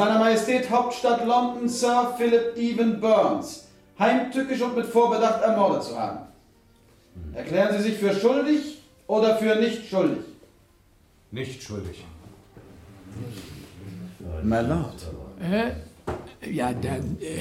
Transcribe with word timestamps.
seiner 0.00 0.18
Majestät 0.18 0.70
Hauptstadt 0.70 1.26
London 1.26 1.68
Sir 1.68 2.14
Philip 2.16 2.56
Evan 2.56 3.00
Burns 3.00 3.68
heimtückisch 3.98 4.62
und 4.62 4.74
mit 4.74 4.86
Vorbedacht 4.86 5.42
ermordet 5.42 5.82
zu 5.84 5.98
haben. 5.98 6.20
Erklären 7.34 7.76
Sie 7.76 7.90
sich 7.90 7.98
für 7.98 8.14
schuldig 8.14 8.78
oder 9.06 9.36
für 9.36 9.56
nicht 9.56 9.90
schuldig? 9.90 10.24
Nicht 11.30 11.62
schuldig. 11.62 12.02
My 14.42 14.60
Lord. 14.60 15.06
Äh, 15.42 16.50
ja, 16.50 16.72
dann 16.72 17.18
äh, 17.20 17.40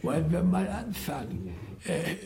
wollen 0.00 0.32
wir 0.32 0.42
mal 0.42 0.66
anfangen. 0.66 1.54
Äh, 1.84 2.16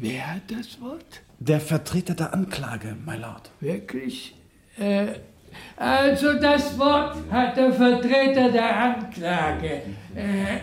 wer 0.00 0.34
hat 0.34 0.50
das 0.50 0.80
Wort? 0.80 1.22
Der 1.38 1.60
Vertreter 1.60 2.14
der 2.14 2.34
Anklage, 2.34 2.96
my 3.06 3.16
Lord. 3.16 3.52
Wirklich? 3.60 4.34
Äh, 4.78 5.20
also 5.76 6.34
das 6.34 6.78
Wort 6.78 7.16
hat 7.30 7.56
der 7.56 7.72
Vertreter 7.72 8.50
der 8.50 8.76
Anklage. 8.76 9.82
Äh, 10.14 10.58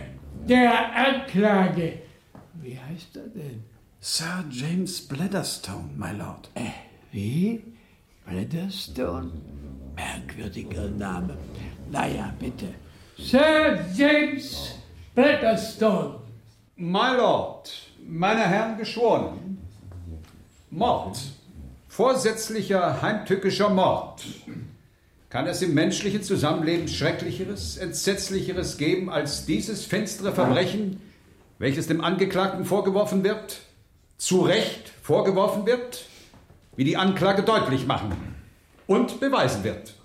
der 0.48 0.96
Anklage. 0.96 2.00
Wie 2.56 2.78
heißt 2.80 3.16
er 3.16 3.28
denn? 3.28 3.64
Sir 4.00 4.44
James 4.50 5.08
Bladderstone, 5.08 5.90
my 5.96 6.12
Lord. 6.12 6.50
Äh, 6.56 6.72
wie? 7.12 7.64
Bladderstone? 8.26 9.32
Merkwürdiger 9.96 10.90
Name. 10.90 11.38
Naja, 11.92 12.34
bitte. 12.40 12.68
Sir 13.18 13.80
James 13.96 14.76
Bladderstone. 15.14 16.20
My 16.76 17.16
Lord, 17.16 17.72
meine 18.06 18.42
Herren 18.42 18.78
Geschworenen. 18.78 19.60
Mord. 20.72 21.18
Vorsätzlicher, 21.88 23.00
heimtückischer 23.02 23.70
Mord. 23.70 24.26
Kann 25.34 25.48
es 25.48 25.64
im 25.64 25.74
menschlichen 25.74 26.22
Zusammenleben 26.22 26.88
Schrecklicheres, 26.88 27.78
Entsetzlicheres 27.78 28.78
geben 28.78 29.10
als 29.10 29.48
dieses 29.48 29.84
finstere 29.84 30.32
Verbrechen, 30.32 31.02
welches 31.58 31.88
dem 31.88 32.02
Angeklagten 32.02 32.66
vorgeworfen 32.66 33.24
wird, 33.24 33.62
zu 34.18 34.42
Recht 34.42 34.90
vorgeworfen 35.02 35.66
wird, 35.66 36.06
wie 36.76 36.84
die 36.84 36.98
Anklage 36.98 37.42
deutlich 37.42 37.88
machen 37.88 38.16
und 38.86 39.20
beweisen 39.20 39.64
wird? 39.64 39.96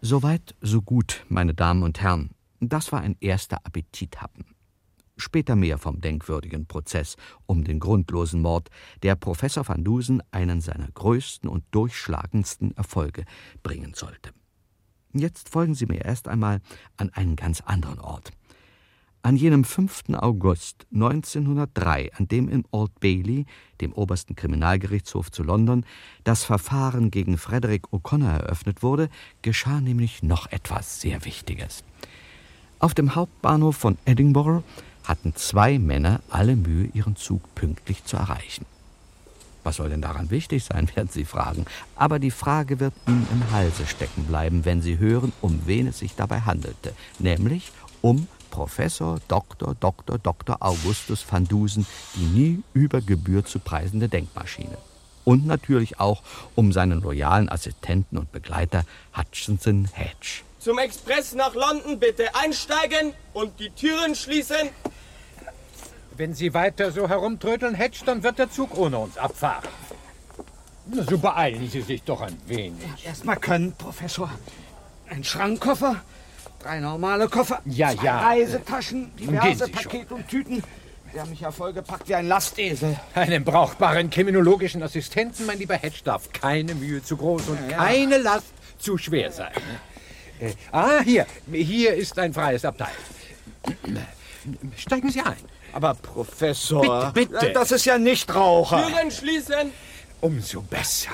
Soweit, 0.00 0.56
so 0.60 0.82
gut, 0.82 1.24
meine 1.28 1.54
Damen 1.54 1.84
und 1.84 2.00
Herren. 2.00 2.30
Das 2.58 2.90
war 2.90 3.02
ein 3.02 3.16
erster 3.20 3.58
Appetithappen. 3.64 4.44
Später 5.20 5.54
mehr 5.54 5.78
vom 5.78 6.00
denkwürdigen 6.00 6.66
Prozess 6.66 7.16
um 7.46 7.62
den 7.62 7.78
grundlosen 7.78 8.40
Mord, 8.40 8.70
der 9.02 9.14
Professor 9.14 9.68
van 9.68 9.84
Dusen 9.84 10.22
einen 10.30 10.60
seiner 10.60 10.88
größten 10.92 11.48
und 11.48 11.64
durchschlagendsten 11.70 12.76
Erfolge 12.76 13.24
bringen 13.62 13.92
sollte. 13.94 14.30
Jetzt 15.12 15.48
folgen 15.48 15.74
Sie 15.74 15.86
mir 15.86 16.04
erst 16.04 16.26
einmal 16.28 16.60
an 16.96 17.10
einen 17.10 17.36
ganz 17.36 17.60
anderen 17.60 18.00
Ort. 18.00 18.32
An 19.22 19.36
jenem 19.36 19.64
5. 19.64 20.14
August 20.14 20.86
1903, 20.94 22.14
an 22.14 22.26
dem 22.26 22.48
in 22.48 22.64
Old 22.70 22.98
Bailey, 23.00 23.44
dem 23.82 23.92
obersten 23.92 24.34
Kriminalgerichtshof 24.34 25.30
zu 25.30 25.42
London, 25.42 25.84
das 26.24 26.42
Verfahren 26.42 27.10
gegen 27.10 27.36
Frederick 27.36 27.88
O'Connor 27.88 28.30
eröffnet 28.30 28.82
wurde, 28.82 29.10
geschah 29.42 29.82
nämlich 29.82 30.22
noch 30.22 30.50
etwas 30.50 31.02
sehr 31.02 31.26
Wichtiges. 31.26 31.84
Auf 32.78 32.94
dem 32.94 33.14
Hauptbahnhof 33.14 33.76
von 33.76 33.98
Edinburgh 34.06 34.64
hatten 35.10 35.34
zwei 35.34 35.78
Männer 35.78 36.20
alle 36.30 36.54
Mühe, 36.54 36.88
ihren 36.94 37.16
Zug 37.16 37.42
pünktlich 37.56 38.04
zu 38.04 38.16
erreichen. 38.16 38.64
Was 39.64 39.76
soll 39.76 39.90
denn 39.90 40.00
daran 40.00 40.30
wichtig 40.30 40.64
sein, 40.64 40.88
werden 40.94 41.10
Sie 41.10 41.24
fragen. 41.24 41.66
Aber 41.96 42.18
die 42.18 42.30
Frage 42.30 42.80
wird 42.80 42.94
Ihnen 43.06 43.26
im 43.32 43.50
Halse 43.50 43.86
stecken 43.86 44.24
bleiben, 44.24 44.64
wenn 44.64 44.80
Sie 44.80 44.98
hören, 44.98 45.32
um 45.40 45.62
wen 45.66 45.88
es 45.88 45.98
sich 45.98 46.14
dabei 46.14 46.42
handelte. 46.42 46.94
Nämlich 47.18 47.72
um 48.00 48.28
Professor 48.50 49.18
Dr. 49.28 49.74
Dr. 49.78 50.18
Dr. 50.18 50.56
Augustus 50.60 51.24
van 51.28 51.46
Dusen, 51.46 51.86
die 52.14 52.24
nie 52.24 52.62
über 52.72 53.00
Gebühr 53.00 53.44
zu 53.44 53.58
preisende 53.58 54.08
Denkmaschine. 54.08 54.78
Und 55.24 55.46
natürlich 55.46 56.00
auch 56.00 56.22
um 56.54 56.72
seinen 56.72 57.02
loyalen 57.02 57.48
Assistenten 57.48 58.16
und 58.16 58.32
Begleiter 58.32 58.84
Hutchinson 59.16 59.88
Hedge. 59.92 60.42
Zum 60.58 60.78
Express 60.78 61.34
nach 61.34 61.54
London 61.54 61.98
bitte 61.98 62.34
einsteigen 62.34 63.14
und 63.32 63.58
die 63.60 63.70
Türen 63.70 64.14
schließen. 64.14 64.68
Wenn 66.20 66.34
Sie 66.34 66.52
weiter 66.52 66.92
so 66.92 67.08
herumtrödeln, 67.08 67.74
Hedge, 67.74 68.00
dann 68.04 68.22
wird 68.22 68.38
der 68.38 68.50
Zug 68.50 68.76
ohne 68.76 68.98
uns 68.98 69.16
abfahren. 69.16 69.66
So 71.08 71.16
beeilen 71.16 71.66
Sie 71.70 71.80
sich 71.80 72.02
doch 72.02 72.20
ein 72.20 72.36
wenig. 72.46 73.06
Erstmal 73.06 73.36
können, 73.36 73.72
Professor. 73.72 74.30
Ein 75.08 75.24
Schrankkoffer, 75.24 75.96
drei 76.58 76.78
normale 76.80 77.26
Koffer, 77.26 77.62
ja, 77.64 77.96
zwei 77.96 78.04
ja. 78.04 78.20
Reisetaschen, 78.20 79.16
diverse 79.16 79.66
Pakete 79.68 80.14
und 80.14 80.28
Tüten. 80.28 80.62
Sie 81.10 81.18
haben 81.18 81.30
mich 81.30 81.40
ja 81.40 81.50
vollgepackt 81.50 82.06
wie 82.06 82.14
ein 82.14 82.28
Lastesel. 82.28 83.00
Einen 83.14 83.42
brauchbaren 83.42 84.10
kriminologischen 84.10 84.82
Assistenten, 84.82 85.46
mein 85.46 85.58
lieber 85.58 85.76
Hedge, 85.76 86.00
darf 86.04 86.30
keine 86.34 86.74
Mühe 86.74 87.02
zu 87.02 87.16
groß 87.16 87.48
und 87.48 87.58
ja, 87.62 87.70
ja. 87.70 87.76
keine 87.78 88.18
Last 88.18 88.52
zu 88.78 88.98
schwer 88.98 89.32
sein. 89.32 89.52
Äh, 90.38 90.52
ah, 90.70 91.00
hier. 91.00 91.24
Hier 91.50 91.94
ist 91.94 92.18
ein 92.18 92.34
freies 92.34 92.66
Abteil. 92.66 92.92
Steigen 94.76 95.08
Sie 95.08 95.22
ein. 95.22 95.59
Aber 95.72 95.94
Professor, 95.94 97.12
bitte, 97.12 97.32
bitte. 97.32 97.52
das 97.52 97.72
ist 97.72 97.84
ja 97.84 97.98
nicht 97.98 98.34
Raucher. 98.34 98.86
Türen 98.86 99.10
schließen. 99.10 99.72
Umso 100.20 100.62
besser. 100.62 101.10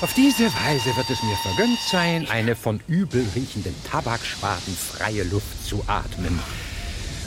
Auf 0.00 0.14
diese 0.14 0.44
Weise 0.44 0.96
wird 0.96 1.10
es 1.10 1.22
mir 1.22 1.36
vergönnt 1.36 1.78
sein, 1.90 2.26
eine 2.30 2.56
von 2.56 2.80
übel 2.88 3.26
riechenden 3.34 3.74
Tabakschwaden 3.84 4.74
freie 4.74 5.24
Luft 5.24 5.66
zu 5.66 5.84
atmen. 5.86 6.38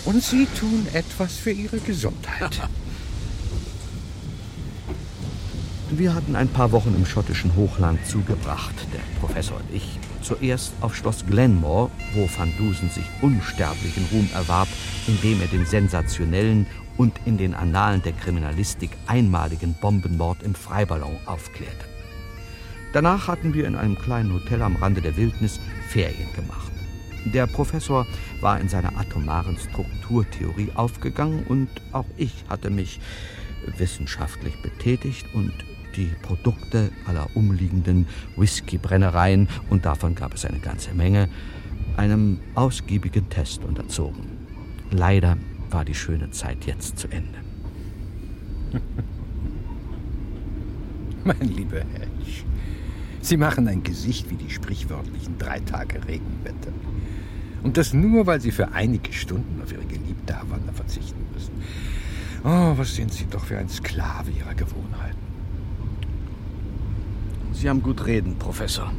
Und 0.05 0.23
Sie 0.23 0.47
tun 0.59 0.87
etwas 0.93 1.37
für 1.37 1.51
Ihre 1.51 1.77
Gesundheit. 1.77 2.61
Wir 5.91 6.15
hatten 6.15 6.35
ein 6.35 6.47
paar 6.47 6.71
Wochen 6.71 6.95
im 6.95 7.05
schottischen 7.05 7.55
Hochland 7.55 8.05
zugebracht, 8.07 8.73
der 8.91 9.01
Professor 9.19 9.57
und 9.57 9.75
ich. 9.75 9.99
Zuerst 10.23 10.71
auf 10.79 10.95
Schloss 10.95 11.25
Glenmore, 11.25 11.91
wo 12.13 12.29
Van 12.37 12.51
Dusen 12.57 12.89
sich 12.89 13.03
unsterblichen 13.21 14.05
Ruhm 14.11 14.29
erwarb, 14.33 14.69
indem 15.05 15.41
er 15.41 15.47
den 15.47 15.65
sensationellen 15.65 16.65
und 16.95 17.19
in 17.25 17.37
den 17.37 17.53
Annalen 17.53 18.01
der 18.03 18.13
Kriminalistik 18.13 18.91
einmaligen 19.05 19.75
Bombenmord 19.81 20.41
im 20.43 20.55
Freiballon 20.55 21.17
aufklärte. 21.25 21.85
Danach 22.93 23.27
hatten 23.27 23.53
wir 23.53 23.67
in 23.67 23.75
einem 23.75 23.97
kleinen 23.97 24.33
Hotel 24.33 24.61
am 24.61 24.75
Rande 24.75 25.01
der 25.01 25.17
Wildnis 25.17 25.59
Ferien 25.89 26.31
gemacht. 26.35 26.71
Der 27.25 27.47
Professor 27.47 28.05
war 28.39 28.59
in 28.59 28.69
seiner 28.69 28.97
atomaren 28.97 29.57
Strukturtheorie 29.57 30.71
aufgegangen 30.75 31.43
und 31.47 31.69
auch 31.91 32.05
ich 32.17 32.33
hatte 32.49 32.69
mich 32.69 32.99
wissenschaftlich 33.77 34.61
betätigt 34.61 35.25
und 35.33 35.53
die 35.95 36.11
Produkte 36.21 36.91
aller 37.05 37.27
umliegenden 37.35 38.07
Whiskybrennereien, 38.35 39.47
und 39.69 39.85
davon 39.85 40.15
gab 40.15 40.33
es 40.33 40.45
eine 40.45 40.59
ganze 40.59 40.93
Menge, 40.93 41.29
einem 41.97 42.39
ausgiebigen 42.55 43.29
Test 43.29 43.63
unterzogen. 43.63 44.25
Leider 44.91 45.37
war 45.69 45.85
die 45.85 45.95
schöne 45.95 46.31
Zeit 46.31 46.65
jetzt 46.65 46.99
zu 46.99 47.07
Ende. 47.07 47.39
mein 51.23 51.41
lieber 51.41 51.77
Hedge, 51.77 52.43
Sie 53.21 53.37
machen 53.37 53.67
ein 53.67 53.83
Gesicht 53.83 54.29
wie 54.29 54.35
die 54.35 54.49
sprichwörtlichen 54.49 55.37
drei 55.37 55.59
Tage 55.61 56.05
Regenwetter. 56.07 56.73
Und 57.63 57.77
das 57.77 57.93
nur, 57.93 58.27
weil 58.27 58.41
Sie 58.41 58.51
für 58.51 58.73
einige 58.73 59.13
Stunden 59.13 59.61
auf 59.61 59.71
Ihre 59.71 59.85
geliebte 59.85 60.37
Havanna 60.37 60.73
verzichten 60.73 61.23
müssen. 61.33 61.53
Oh, 62.43 62.77
was 62.77 62.93
sind 62.95 63.13
Sie 63.13 63.25
doch 63.25 63.45
für 63.45 63.57
ein 63.57 63.69
Sklave 63.69 64.31
Ihrer 64.31 64.53
Gewohnheiten. 64.53 65.22
Sie 67.53 67.69
haben 67.69 67.81
gut 67.81 68.05
reden, 68.05 68.35
Professor. 68.37 68.91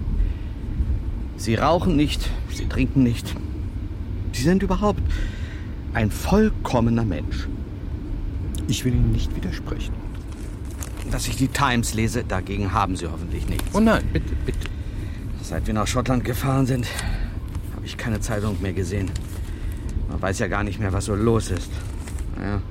Sie 1.37 1.57
rauchen 1.57 1.97
nicht, 1.97 2.31
Sie 2.51 2.67
trinken 2.67 3.03
nicht. 3.03 3.35
Sie 4.33 4.43
sind 4.43 4.63
überhaupt 4.63 5.03
ein 5.93 6.11
vollkommener 6.11 7.05
Mensch. 7.05 7.49
Ich 8.69 8.85
will 8.85 8.95
Ihnen 8.95 9.13
nicht 9.13 9.35
widersprechen. 9.37 9.93
Dass 11.11 11.29
ich 11.29 11.37
die 11.37 11.49
Times 11.49 11.95
lese, 11.95 12.25
dagegen 12.25 12.73
haben 12.73 12.97
Sie 12.97 13.07
hoffentlich 13.07 13.47
nichts. 13.49 13.65
Oh 13.75 13.81
nein, 13.81 14.03
bitte, 14.13 14.35
bitte. 14.47 14.69
Seit 15.43 15.67
wir 15.67 15.75
nach 15.75 15.87
Schottland 15.87 16.25
gefahren 16.25 16.67
sind, 16.67 16.87
habe 17.75 17.85
ich 17.85 17.97
keine 17.97 18.21
Zeitung 18.21 18.57
mehr 18.63 18.73
gesehen. 18.73 19.11
Man 20.09 20.23
weiß 20.23 20.39
ja 20.39 20.47
gar 20.47 20.65
nicht 20.65 20.81
mehr, 20.81 20.93
was 20.93 21.05
so 21.05 21.15
los 21.15 21.51
ist. 21.51 21.71
Naja, 22.37 22.63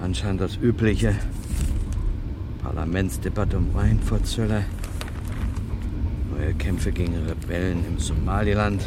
anscheinend 0.00 0.40
das 0.40 0.56
Übliche. 0.56 1.16
Parlamentsdebatte 2.64 3.58
um 3.58 3.74
Weinfurzölle, 3.74 4.64
neue 6.34 6.54
Kämpfe 6.54 6.92
gegen 6.92 7.14
Rebellen 7.14 7.84
im 7.86 7.98
Somaliland. 7.98 8.82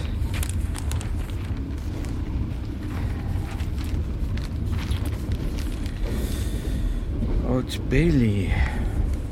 Old 7.48 7.80
Bailey. 7.90 8.50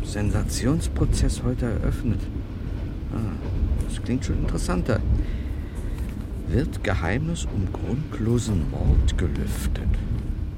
Sensationsprozess 0.03 1.41
heute 1.43 1.65
eröffnet. 1.65 2.21
Ah, 3.13 3.35
das 3.89 4.01
klingt 4.03 4.23
schon 4.23 4.37
interessanter. 4.37 4.99
Wird 6.47 6.83
Geheimnis 6.83 7.45
um 7.45 7.67
grundlosen 7.73 8.69
Mord 8.69 9.17
gelüftet? 9.17 9.89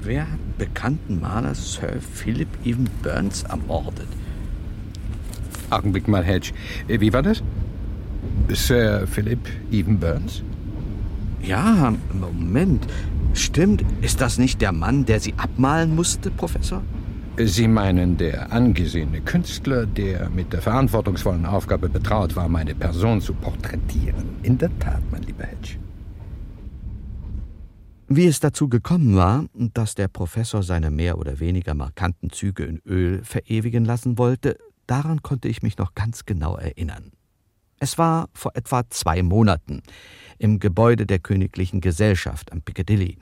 Wer 0.02 0.30
hat 0.30 0.47
bekannten 0.58 1.20
Maler 1.20 1.54
Sir 1.54 2.00
Philip 2.14 2.48
Evan 2.64 2.88
Burns 3.02 3.44
ermordet? 3.44 4.08
Augenblick 5.70 6.08
mal, 6.08 6.24
Hedge. 6.24 6.52
Äh, 6.88 7.00
Wie 7.00 7.12
war 7.12 7.22
das? 7.22 7.42
Sir 8.48 9.06
Philip 9.06 9.40
Evan 9.70 9.98
Burns? 9.98 10.42
Ja, 11.42 11.94
Moment. 12.12 12.86
Stimmt. 13.34 13.84
Ist 14.02 14.20
das 14.20 14.38
nicht 14.38 14.60
der 14.60 14.72
Mann, 14.72 15.04
der 15.06 15.20
Sie 15.20 15.34
abmalen 15.36 15.94
musste, 15.94 16.30
Professor? 16.30 16.82
Sie 17.40 17.68
meinen 17.68 18.16
der 18.16 18.52
angesehene 18.52 19.20
Künstler, 19.20 19.86
der 19.86 20.28
mit 20.30 20.52
der 20.52 20.60
verantwortungsvollen 20.60 21.46
Aufgabe 21.46 21.88
betraut 21.88 22.34
war, 22.34 22.48
meine 22.48 22.74
Person 22.74 23.20
zu 23.20 23.32
porträtieren. 23.32 24.24
In 24.42 24.58
der 24.58 24.76
Tat, 24.80 25.02
mein 25.12 25.22
lieber 25.22 25.44
Hedge. 25.44 25.76
Wie 28.10 28.26
es 28.26 28.40
dazu 28.40 28.70
gekommen 28.70 29.16
war, 29.16 29.44
dass 29.52 29.94
der 29.94 30.08
Professor 30.08 30.62
seine 30.62 30.90
mehr 30.90 31.18
oder 31.18 31.40
weniger 31.40 31.74
markanten 31.74 32.30
Züge 32.30 32.64
in 32.64 32.80
Öl 32.86 33.22
verewigen 33.22 33.84
lassen 33.84 34.16
wollte, 34.16 34.56
daran 34.86 35.22
konnte 35.22 35.48
ich 35.48 35.62
mich 35.62 35.76
noch 35.76 35.94
ganz 35.94 36.24
genau 36.24 36.56
erinnern. 36.56 37.12
Es 37.80 37.98
war 37.98 38.30
vor 38.32 38.56
etwa 38.56 38.88
zwei 38.88 39.22
Monaten 39.22 39.82
im 40.38 40.58
Gebäude 40.58 41.04
der 41.04 41.18
Königlichen 41.18 41.82
Gesellschaft 41.82 42.50
am 42.50 42.62
Piccadilly. 42.62 43.18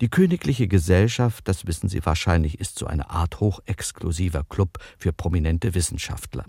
Die 0.00 0.08
Königliche 0.08 0.66
Gesellschaft, 0.66 1.46
das 1.46 1.68
wissen 1.68 1.88
Sie 1.88 2.04
wahrscheinlich, 2.04 2.58
ist 2.58 2.76
so 2.76 2.86
eine 2.86 3.10
Art 3.10 3.38
hochexklusiver 3.38 4.42
Club 4.48 4.78
für 4.98 5.12
prominente 5.12 5.76
Wissenschaftler. 5.76 6.44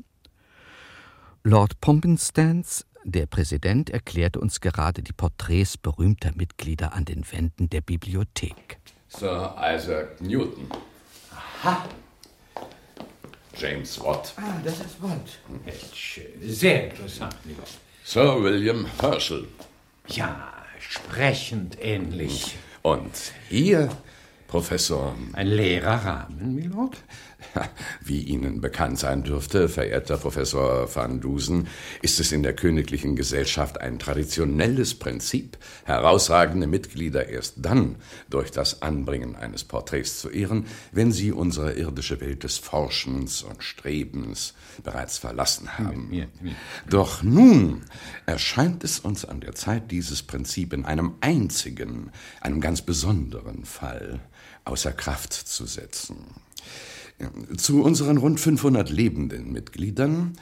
Lord 1.44 1.80
Pompinstance, 1.82 2.84
der 3.12 3.26
Präsident, 3.26 3.90
erklärte 3.90 4.40
uns 4.40 4.62
gerade 4.62 5.02
die 5.02 5.14
Porträts 5.14 5.78
berühmter 5.78 6.32
Mitglieder 6.36 6.94
an 6.94 7.06
den 7.06 7.24
Wänden 7.32 7.70
der 7.70 7.82
Bibliothek. 7.82 8.80
Sir 9.08 9.56
Isaac 9.60 10.22
Newton. 10.22 10.68
Aha. 11.32 11.86
James 13.58 14.00
Watt. 14.00 14.34
Ah, 14.38 14.62
das 14.64 14.80
ist 14.80 15.02
Watt. 15.02 15.40
Sehr 16.42 16.90
interessant, 16.92 17.36
lieber. 17.44 17.64
Sir 18.04 18.42
William 18.42 18.86
Herschel. 19.00 19.48
Ja, 20.08 20.54
sprechend 20.80 21.78
ähnlich. 21.82 22.56
Und 22.82 23.34
hier, 23.50 23.90
Professor. 24.50 25.16
Ein 25.34 25.46
leerer 25.46 26.04
Rahmen, 26.06 26.56
Milord? 26.56 26.98
Wie 28.02 28.24
Ihnen 28.24 28.62
bekannt 28.62 28.98
sein 28.98 29.24
dürfte, 29.24 29.70
verehrter 29.70 30.18
Professor 30.18 30.94
van 30.94 31.22
Dusen, 31.22 31.68
ist 32.02 32.20
es 32.20 32.32
in 32.32 32.42
der 32.42 32.56
Königlichen 32.56 33.16
Gesellschaft 33.16 33.80
ein 33.80 34.00
traditionelles 34.00 34.96
Prinzip, 34.96 35.58
herausragende 35.86 36.66
Mitglieder 36.66 37.30
erst 37.30 37.56
dann 37.58 37.98
durch 38.32 38.50
das 38.50 38.82
Anbringen 38.82 39.36
eines 39.36 39.64
Porträts 39.64 40.20
zu 40.20 40.30
ehren, 40.32 40.66
wenn 40.92 41.12
sie 41.12 41.32
unsere 41.32 41.74
irdische 41.74 42.20
Welt 42.20 42.44
des 42.44 42.58
Forschens 42.58 43.44
und 43.44 43.64
Strebens 43.64 44.56
bereits 44.84 45.20
verlassen 45.20 45.78
haben. 45.78 46.28
Doch 46.90 47.22
nun 47.22 47.84
erscheint 48.26 48.84
es 48.84 49.00
uns 49.00 49.26
an 49.26 49.42
der 49.42 49.54
Zeit, 49.54 49.92
dieses 49.92 50.24
Prinzip 50.24 50.74
in 50.74 50.86
einem 50.86 51.14
einzigen, 51.22 52.12
einem 52.42 52.62
ganz 52.62 52.82
besonderen 52.82 53.66
Fall 53.66 54.20
außer 54.66 54.92
Kraft 54.92 55.34
zu 55.34 55.66
setzen. 55.66 56.18
Zu 57.58 57.84
unseren 57.84 58.18
rund 58.18 58.40
500 58.40 58.90
lebenden 58.90 59.52
Mitgliedern 59.52 60.38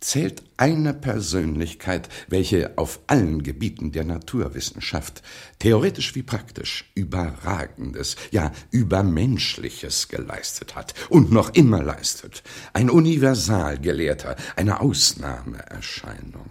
zählt 0.00 0.42
eine 0.56 0.94
Persönlichkeit, 0.94 2.08
welche 2.28 2.78
auf 2.78 3.00
allen 3.06 3.42
Gebieten 3.42 3.92
der 3.92 4.04
Naturwissenschaft, 4.04 5.22
theoretisch 5.58 6.14
wie 6.14 6.22
praktisch, 6.22 6.90
Überragendes, 6.94 8.16
ja 8.30 8.52
Übermenschliches 8.70 10.08
geleistet 10.08 10.74
hat 10.74 10.94
und 11.10 11.30
noch 11.30 11.54
immer 11.54 11.82
leistet. 11.82 12.42
Ein 12.72 12.90
Universalgelehrter, 12.90 14.36
eine 14.56 14.80
Ausnahmeerscheinung. 14.80 16.50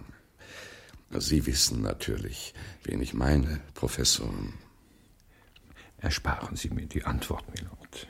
Sie 1.18 1.44
wissen 1.46 1.82
natürlich, 1.82 2.54
wen 2.84 3.02
ich 3.02 3.14
meine, 3.14 3.60
Professor. 3.74 4.32
Ersparen 6.00 6.56
Sie 6.56 6.70
mir 6.70 6.86
die 6.86 7.04
Antwort, 7.04 7.44
Milord. 7.54 8.06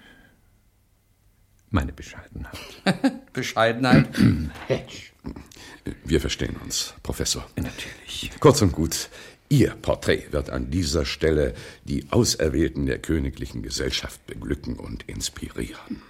Meine 1.70 1.92
Bescheidenheit. 1.92 2.58
Bescheidenheit? 3.32 4.09
Hedge. 4.66 5.12
Wir 6.04 6.20
verstehen 6.20 6.56
uns, 6.56 6.94
Professor. 7.02 7.47
Natürlich. 7.56 8.30
Kurz 8.40 8.62
und 8.62 8.73
gut, 8.73 9.09
Ihr 9.52 9.70
Porträt 9.70 10.28
wird 10.30 10.49
an 10.50 10.70
dieser 10.70 11.04
Stelle 11.04 11.54
die 11.85 12.06
Auserwählten 12.11 12.87
der 12.87 13.00
Königlichen 13.00 13.62
Gesellschaft 13.62 14.25
beglücken 14.26 14.76
und 14.76 15.02
inspirieren. 15.09 16.02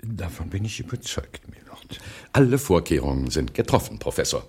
Davon 0.00 0.48
bin 0.48 0.64
ich 0.64 0.78
überzeugt, 0.78 1.48
Milord. 1.48 1.98
Alle 2.32 2.58
Vorkehrungen 2.58 3.30
sind 3.30 3.54
getroffen, 3.54 3.98
Professor. 3.98 4.46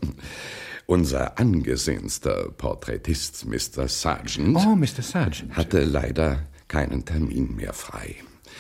Unser 0.86 1.40
angesehenster 1.40 2.50
Porträtist, 2.58 3.46
Mr. 3.46 3.88
Sargent, 3.88 4.58
Oh, 4.58 4.76
Mr. 4.76 5.02
Sargent. 5.02 5.56
hatte 5.56 5.84
leider 5.84 6.48
keinen 6.68 7.06
Termin 7.06 7.56
mehr 7.56 7.74
frei. 7.74 8.16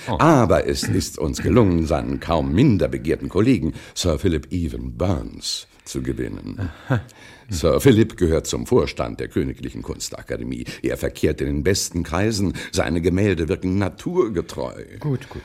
Oh. 0.07 0.17
Aber 0.19 0.67
es 0.67 0.83
ist 0.83 1.17
uns 1.19 1.41
gelungen, 1.41 1.85
seinen 1.85 2.19
kaum 2.19 2.53
minder 2.53 2.87
begehrten 2.87 3.29
Kollegen, 3.29 3.73
Sir 3.93 4.17
Philip 4.19 4.51
Evan 4.51 4.97
Burns, 4.97 5.67
zu 5.93 6.01
gewinnen. 6.01 6.71
Sir 7.50 7.79
Philip 7.79 8.17
gehört 8.17 8.47
zum 8.47 8.65
Vorstand 8.65 9.19
der 9.19 9.27
Königlichen 9.27 9.83
Kunstakademie. 9.83 10.65
Er 10.81 10.97
verkehrt 10.97 11.39
in 11.39 11.47
den 11.47 11.63
besten 11.63 12.01
Kreisen. 12.01 12.53
Seine 12.71 13.00
Gemälde 13.00 13.47
wirken 13.47 13.77
naturgetreu. 13.77 14.83
Gut, 15.00 15.29
gut. 15.29 15.43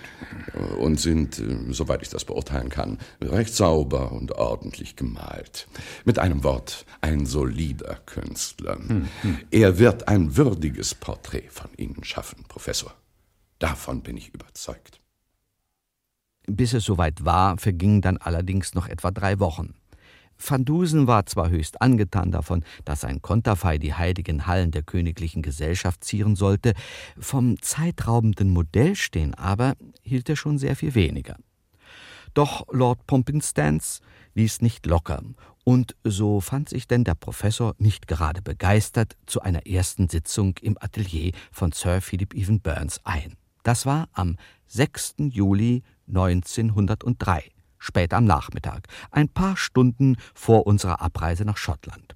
Und 0.79 0.99
sind, 0.99 1.39
äh, 1.39 1.57
soweit 1.71 2.01
ich 2.01 2.09
das 2.09 2.25
beurteilen 2.25 2.71
kann, 2.71 2.99
recht 3.21 3.55
sauber 3.55 4.13
und 4.13 4.33
ordentlich 4.33 4.97
gemalt. 4.97 5.69
Mit 6.07 6.19
einem 6.19 6.43
Wort, 6.45 6.87
ein 7.03 7.27
solider 7.27 7.99
Künstler. 8.07 8.79
Er 9.51 9.79
wird 9.79 10.09
ein 10.09 10.37
würdiges 10.37 10.95
Porträt 10.95 11.49
von 11.51 11.69
Ihnen 11.77 12.05
schaffen, 12.05 12.45
Professor. 12.49 12.95
Davon 13.59 14.03
bin 14.03 14.17
ich 14.17 14.33
überzeugt. 14.33 14.99
Bis 16.47 16.73
es 16.73 16.85
soweit 16.85 17.27
war, 17.27 17.59
vergingen 17.59 18.01
dann 18.01 18.17
allerdings 18.17 18.75
noch 18.75 18.89
etwa 18.89 19.11
drei 19.11 19.39
Wochen. 19.39 19.75
Van 20.39 20.65
Dusen 20.65 21.07
war 21.07 21.27
zwar 21.27 21.51
höchst 21.51 21.83
angetan 21.83 22.31
davon, 22.31 22.65
dass 22.85 23.01
sein 23.01 23.21
Konterfei 23.23 23.79
die 23.79 23.95
heiligen 23.95 24.47
Hallen 24.47 24.71
der 24.71 24.83
königlichen 24.83 25.43
Gesellschaft 25.43 26.05
zieren 26.05 26.37
sollte, 26.37 26.75
vom 27.19 27.61
zeitraubenden 27.61 28.51
Modellstehen 28.51 29.35
aber 29.35 29.75
hielt 30.03 30.29
er 30.29 30.37
schon 30.37 30.59
sehr 30.59 30.77
viel 30.77 30.95
weniger. 30.95 31.37
Doch 32.35 32.67
Lord 32.71 33.07
Pompinstance 33.07 34.01
ließ 34.35 34.61
nicht 34.61 34.87
locker, 34.87 35.23
und 35.65 35.97
so 36.03 36.41
fand 36.41 36.71
sich 36.71 36.87
denn 36.87 37.05
der 37.05 37.15
Professor 37.15 37.75
nicht 37.79 38.07
gerade 38.09 38.41
begeistert 38.41 39.17
zu 39.27 39.43
einer 39.43 39.67
ersten 39.67 40.09
Sitzung 40.09 40.57
im 40.63 40.79
Atelier 40.81 41.33
von 41.53 41.73
Sir 41.73 42.01
Philip 42.01 42.33
Evan 42.33 42.61
Burns 42.61 43.01
ein. 43.05 43.37
Das 43.65 43.85
war 43.85 44.09
am 44.13 44.37
6. 44.69 45.17
Juli 45.31 45.83
1903, 46.09 47.51
spät 47.79 48.13
am 48.15 48.25
Nachmittag, 48.25 48.87
ein 49.11 49.29
paar 49.29 49.57
Stunden 49.57 50.17
vor 50.35 50.67
unserer 50.67 51.01
Abreise 51.01 51.45
nach 51.45 51.57
Schottland. 51.57 52.15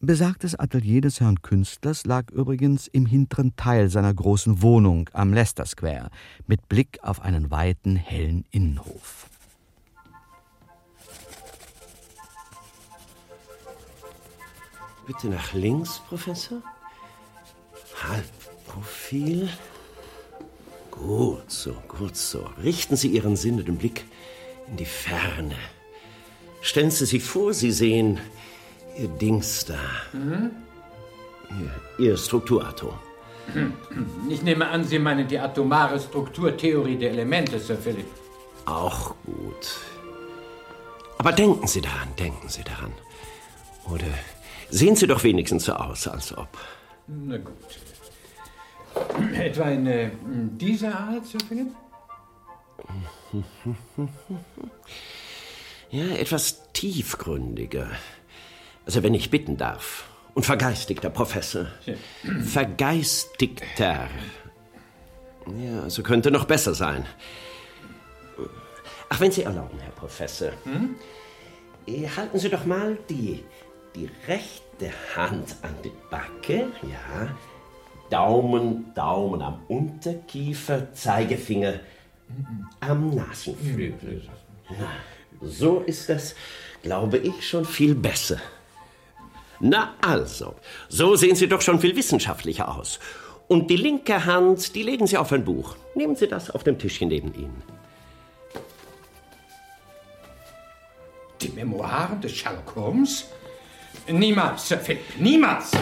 Besagtes 0.00 0.54
Atelier 0.54 1.00
des 1.00 1.18
Herrn 1.18 1.42
Künstlers 1.42 2.06
lag 2.06 2.30
übrigens 2.30 2.86
im 2.86 3.04
hinteren 3.04 3.56
Teil 3.56 3.88
seiner 3.88 4.14
großen 4.14 4.62
Wohnung 4.62 5.10
am 5.12 5.32
Leicester 5.32 5.66
Square 5.66 6.10
mit 6.46 6.68
Blick 6.68 7.00
auf 7.02 7.20
einen 7.20 7.50
weiten, 7.50 7.96
hellen 7.96 8.44
Innenhof. 8.52 9.28
Bitte 15.08 15.28
nach 15.28 15.52
links, 15.54 16.00
Professor. 16.06 16.62
Halbprofil. 18.08 19.48
Gut 20.98 21.50
so, 21.50 21.74
gut 21.86 22.16
so. 22.16 22.48
Richten 22.62 22.96
Sie 22.96 23.08
Ihren 23.08 23.36
sinnenden 23.36 23.76
Blick 23.76 24.04
in 24.66 24.76
die 24.76 24.84
Ferne. 24.84 25.54
Stellen 26.60 26.90
Sie 26.90 27.06
sich 27.06 27.22
vor, 27.22 27.54
Sie 27.54 27.70
sehen 27.70 28.18
Ihr 28.98 29.08
Dings 29.08 29.64
da. 29.64 29.78
Mhm. 30.12 30.50
Ihr, 31.98 32.06
Ihr 32.06 32.16
Strukturatom. 32.16 32.94
Ich 34.28 34.42
nehme 34.42 34.68
an, 34.68 34.84
Sie 34.84 34.98
meinen 34.98 35.26
die 35.26 35.38
atomare 35.38 35.98
Strukturtheorie 35.98 36.96
der 36.96 37.12
Elemente, 37.12 37.58
Sir 37.58 37.76
Philip. 37.76 38.06
Auch 38.66 39.14
gut. 39.24 39.80
Aber 41.16 41.32
denken 41.32 41.66
Sie 41.66 41.80
daran, 41.80 42.08
denken 42.18 42.48
Sie 42.48 42.62
daran. 42.62 42.92
Oder 43.90 44.06
sehen 44.68 44.96
Sie 44.96 45.06
doch 45.06 45.24
wenigstens 45.24 45.64
so 45.64 45.72
aus, 45.72 46.06
als 46.08 46.36
ob. 46.36 46.58
Na 47.06 47.38
gut. 47.38 47.54
Etwa 49.34 49.64
in 49.70 49.86
äh, 49.86 50.10
dieser 50.24 50.98
Art, 50.98 51.26
Sir 51.26 51.38
Philip? 51.48 51.68
Ja, 55.90 56.04
etwas 56.16 56.70
tiefgründiger. 56.74 57.88
Also, 58.84 59.02
wenn 59.02 59.14
ich 59.14 59.30
bitten 59.30 59.56
darf. 59.56 60.04
Und 60.34 60.44
vergeistigter 60.44 61.08
Professor. 61.08 61.66
Vergeistigter. 62.42 64.08
Ja, 65.58 65.80
also 65.82 66.02
könnte 66.02 66.30
noch 66.30 66.44
besser 66.44 66.74
sein. 66.74 67.06
Ach, 69.08 69.18
wenn 69.20 69.32
Sie 69.32 69.44
erlauben, 69.44 69.78
Herr 69.78 69.92
Professor. 69.92 70.50
Hm? 70.64 70.94
Eh, 71.86 72.06
Halten 72.14 72.38
Sie 72.38 72.50
doch 72.50 72.66
mal 72.66 72.98
die, 73.08 73.42
die 73.96 74.10
rechte 74.26 74.92
Hand 75.16 75.56
an 75.62 75.74
die 75.82 75.92
Backe. 76.10 76.70
Ja. 76.82 77.34
Daumen, 78.10 78.92
Daumen 78.94 79.42
am 79.42 79.60
Unterkiefer, 79.68 80.92
Zeigefinger 80.92 81.80
am 82.80 83.14
Nasenflügel. 83.14 84.22
Na, 84.70 84.90
so 85.40 85.80
ist 85.80 86.08
das, 86.08 86.34
glaube 86.82 87.18
ich, 87.18 87.46
schon 87.46 87.64
viel 87.64 87.94
besser. 87.94 88.38
Na 89.60 89.94
also, 90.00 90.54
so 90.88 91.16
sehen 91.16 91.34
Sie 91.36 91.48
doch 91.48 91.60
schon 91.60 91.80
viel 91.80 91.96
wissenschaftlicher 91.96 92.74
aus. 92.76 93.00
Und 93.48 93.70
die 93.70 93.76
linke 93.76 94.24
Hand, 94.24 94.74
die 94.74 94.82
legen 94.82 95.06
Sie 95.06 95.16
auf 95.16 95.32
ein 95.32 95.44
Buch. 95.44 95.76
Nehmen 95.94 96.16
Sie 96.16 96.28
das 96.28 96.50
auf 96.50 96.64
dem 96.64 96.78
Tischchen 96.78 97.08
neben 97.08 97.34
Ihnen. 97.34 97.62
Die 101.40 101.48
Memoiren 101.48 102.20
des 102.20 102.32
Sherlock 102.32 102.74
Holmes? 102.76 103.26
Niemals, 104.06 104.68
Sir 104.68 104.78
Philip, 104.78 105.02
niemals! 105.18 105.72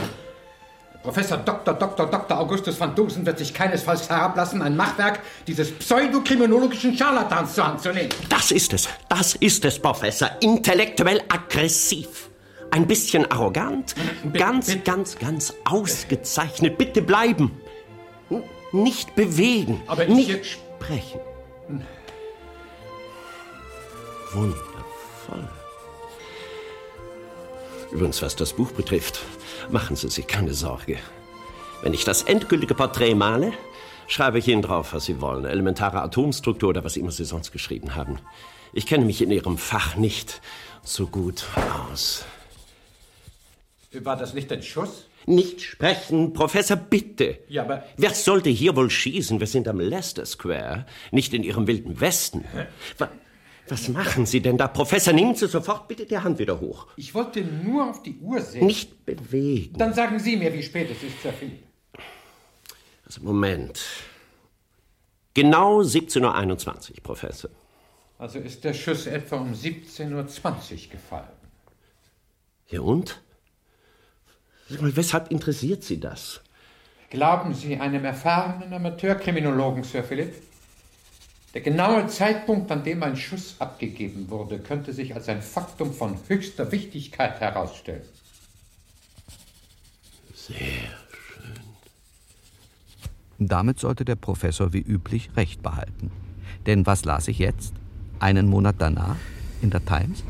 Professor 1.03 1.37
Dr. 1.39 1.75
Dr. 1.75 2.07
Dr. 2.07 2.39
Augustus 2.39 2.79
van 2.81 2.95
Dusen 2.95 3.25
wird 3.25 3.39
sich 3.39 3.55
keinesfalls 3.55 4.09
herablassen, 4.11 4.61
ein 4.61 4.77
Machwerk 4.77 5.21
dieses 5.47 5.71
pseudokriminologischen 5.73 6.97
Scharlatans 6.97 7.55
zur 7.55 7.67
Hand 7.69 7.81
zu 7.81 7.93
nehmen. 7.93 8.09
Das 8.29 8.51
ist 8.51 8.73
es, 8.73 8.89
das 9.09 9.35
ist 9.37 9.65
es, 9.65 9.79
Professor. 9.79 10.31
Intellektuell 10.41 11.23
aggressiv. 11.29 12.29
Ein 12.73 12.87
bisschen 12.89 13.31
arrogant. 13.31 13.95
ganz, 14.33 14.77
ganz, 14.85 15.17
ganz 15.19 15.55
ausgezeichnet. 15.65 16.77
Bitte 16.77 17.03
bleiben. 17.03 17.53
Nicht 18.73 19.15
bewegen. 19.15 19.81
Aber 19.87 20.03
ich- 20.03 20.09
nicht 20.15 20.47
sprechen. 20.47 21.21
Wundervoll. 24.33 25.49
Übrigens, 27.93 28.21
was 28.21 28.35
das 28.35 28.53
Buch 28.53 28.73
betrifft, 28.73 29.21
machen 29.71 29.97
Sie 29.97 30.09
sich 30.09 30.27
keine 30.27 30.55
Sorge. 30.55 30.99
Wenn 31.83 31.95
ich 31.95 32.05
das 32.05 32.23
endgültige 32.23 32.75
Porträt 32.75 33.15
male, 33.15 33.53
schreibe 34.07 34.39
ich 34.39 34.49
Ihnen 34.49 34.63
drauf, 34.63 34.93
was 34.93 35.05
Sie 35.05 35.21
wollen. 35.21 35.45
Elementare 35.45 36.01
Atomstruktur 36.03 36.71
oder 36.71 36.85
was 36.85 36.97
immer 36.97 37.11
Sie 37.11 37.25
sonst 37.25 37.53
geschrieben 37.53 37.95
haben. 37.95 38.19
Ich 38.73 38.87
kenne 38.87 39.05
mich 39.05 39.23
in 39.23 39.31
Ihrem 39.31 39.59
Fach 39.59 39.97
nicht 39.97 40.41
so 40.83 41.07
gut 41.07 41.45
aus. 41.91 42.25
War 43.93 44.17
das 44.17 44.35
nicht 44.35 44.53
ein 44.53 44.63
Schuss? 44.63 45.07
Nicht 45.27 45.61
sprechen, 45.61 46.33
Professor, 46.33 46.77
bitte. 46.77 47.39
Ja, 47.49 47.63
aber 47.63 47.85
Wer 47.97 48.15
sollte 48.15 48.51
hier 48.51 48.77
wohl 48.77 48.91
schießen? 48.91 49.41
Wir 49.41 49.47
sind 49.47 49.67
am 49.67 49.81
Leicester 49.81 50.25
Square, 50.25 50.87
nicht 51.11 51.35
in 51.35 51.43
Ihrem 51.43 51.67
wilden 51.67 52.01
Westen. 52.01 52.45
Wa- 53.67 53.71
Was 53.73 53.89
machen 53.89 54.27
Sie 54.27 54.41
denn 54.41 54.57
da, 54.59 54.69
Professor? 54.69 55.13
Nehmen 55.13 55.35
Sie 55.35 55.47
sofort 55.49 55.89
bitte 55.89 56.07
die 56.07 56.19
Hand 56.19 56.39
wieder 56.39 56.61
hoch. 56.61 56.87
ich 56.97 57.15
wollte 57.15 57.43
nur 57.43 57.91
auf 57.91 58.03
die 58.03 58.17
Uhr 58.19 58.41
sehen. 58.41 58.67
Nicht 58.67 59.05
bewegen. 59.05 59.77
Dann 59.79 59.93
sagen 59.95 60.19
Sie 60.19 60.37
mir, 60.37 60.53
wie 60.53 60.63
spät 60.63 60.91
es 60.91 61.03
ist, 61.03 61.21
Sir 61.23 61.33
Philip. 61.33 61.63
Also, 63.05 63.21
Moment. 63.23 63.81
Genau 65.35 65.81
17.21 65.83 66.91
Uhr, 66.91 66.97
Professor. 67.03 67.51
Also 68.19 68.39
ist 68.39 68.65
der 68.65 68.73
Schuss 68.73 69.07
etwa 69.07 69.37
um 69.37 69.53
17.20 69.53 70.13
Uhr 70.15 70.91
gefallen. 70.93 71.29
Ja, 72.69 72.81
und? 72.81 73.21
Mal, 74.81 74.97
weshalb 74.97 75.31
interessiert 75.31 75.85
Sie 75.85 76.01
das? 76.01 76.41
Glauben 77.11 77.55
Sie 77.55 77.77
einem 77.77 78.05
erfahrenen 78.05 78.73
Amateurkriminologen, 78.73 79.85
Sir 79.85 80.03
Philip? 80.03 80.35
Der 81.57 81.63
genaue 81.63 82.07
Zeitpunkt, 82.07 82.71
an 82.71 82.85
dem 82.85 83.03
ein 83.03 83.17
Schuss 83.17 83.57
abgegeben 83.61 84.29
wurde, 84.29 84.59
könnte 84.59 84.93
sich 84.93 85.15
als 85.15 85.27
ein 85.31 85.41
Faktum 85.41 85.95
von 85.95 86.19
höchster 86.29 86.71
Wichtigkeit 86.71 87.41
herausstellen. 87.41 88.03
Sehr. 90.35 90.59
Damit 93.39 93.81
sollte 93.81 94.05
der 94.05 94.17
Professor 94.17 94.75
wie 94.75 94.83
üblich 94.83 95.31
recht 95.35 95.63
behalten. 95.63 96.11
Denn 96.67 96.85
was 96.85 97.07
las 97.07 97.27
ich 97.27 97.39
jetzt? 97.39 97.73
Einen 98.19 98.51
Monat 98.51 98.75
danach 98.77 99.17
in 99.63 99.71
der 99.71 99.83
Times? 99.83 100.25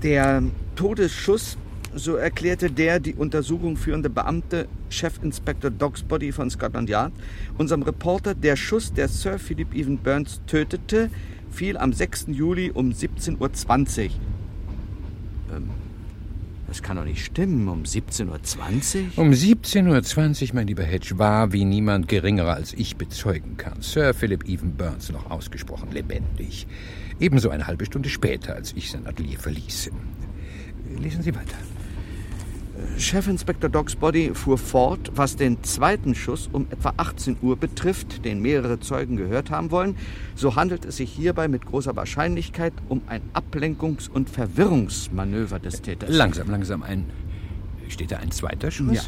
Der 0.00 0.44
Todesschuss, 0.76 1.58
so 1.96 2.16
erklärte 2.16 2.70
der 2.70 3.00
die 3.00 3.14
Untersuchung 3.14 3.76
führende 3.76 4.10
Beamte, 4.10 4.68
Chefinspektor 4.90 5.70
Dogsbody 5.70 6.32
von 6.32 6.50
Scotland 6.50 6.88
Yard, 6.88 7.12
unserem 7.58 7.82
Reporter, 7.82 8.34
der 8.34 8.56
Schuss, 8.56 8.92
der 8.92 9.08
Sir 9.08 9.38
Philip 9.38 9.74
Evan 9.74 9.98
Burns 9.98 10.40
tötete, 10.46 11.10
fiel 11.50 11.76
am 11.76 11.92
6. 11.92 12.26
Juli 12.28 12.70
um 12.72 12.90
17.20 12.90 13.38
Uhr. 13.38 14.10
Ähm, 15.54 15.70
das 16.66 16.82
kann 16.82 16.96
doch 16.96 17.04
nicht 17.04 17.24
stimmen, 17.24 17.68
um 17.68 17.84
17.20 17.84 18.26
Uhr? 18.26 18.38
Um 19.16 19.30
17.20 19.30 20.42
Uhr, 20.42 20.54
mein 20.54 20.66
lieber 20.66 20.82
Hedge, 20.82 21.18
war, 21.18 21.52
wie 21.52 21.64
niemand 21.64 22.08
geringerer 22.08 22.54
als 22.54 22.72
ich 22.72 22.96
bezeugen 22.96 23.56
kann, 23.56 23.80
Sir 23.80 24.14
Philip 24.14 24.48
Evan 24.48 24.74
Burns 24.74 25.12
noch 25.12 25.30
ausgesprochen 25.30 25.92
lebendig. 25.92 26.66
Ebenso 27.20 27.50
eine 27.50 27.68
halbe 27.68 27.84
Stunde 27.84 28.08
später, 28.08 28.56
als 28.56 28.72
ich 28.72 28.90
sein 28.90 29.06
Atelier 29.06 29.38
verließ. 29.38 29.92
Lesen 30.98 31.22
Sie 31.22 31.34
weiter. 31.34 31.56
Chefinspektor 32.98 33.70
Dogsbody 33.70 34.32
fuhr 34.34 34.58
fort, 34.58 35.12
was 35.14 35.36
den 35.36 35.62
zweiten 35.62 36.14
Schuss 36.14 36.48
um 36.52 36.66
etwa 36.70 36.94
18 36.96 37.36
Uhr 37.42 37.56
betrifft, 37.56 38.24
den 38.24 38.40
mehrere 38.40 38.80
Zeugen 38.80 39.16
gehört 39.16 39.50
haben 39.50 39.70
wollen, 39.70 39.96
so 40.34 40.56
handelt 40.56 40.84
es 40.84 40.96
sich 40.96 41.10
hierbei 41.10 41.48
mit 41.48 41.66
großer 41.66 41.94
Wahrscheinlichkeit 41.96 42.72
um 42.88 43.02
ein 43.06 43.22
Ablenkungs- 43.32 44.08
und 44.08 44.28
Verwirrungsmanöver 44.28 45.58
des 45.58 45.82
Täters. 45.82 46.10
Langsam, 46.10 46.50
langsam 46.50 46.82
ein. 46.82 47.04
Steht 47.88 48.10
da 48.10 48.16
ein 48.16 48.30
zweiter 48.30 48.70
Schuss? 48.70 48.94
Ja. 48.94 49.02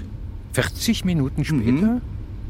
40 0.52 1.04
Minuten 1.04 1.44
später? 1.44 2.00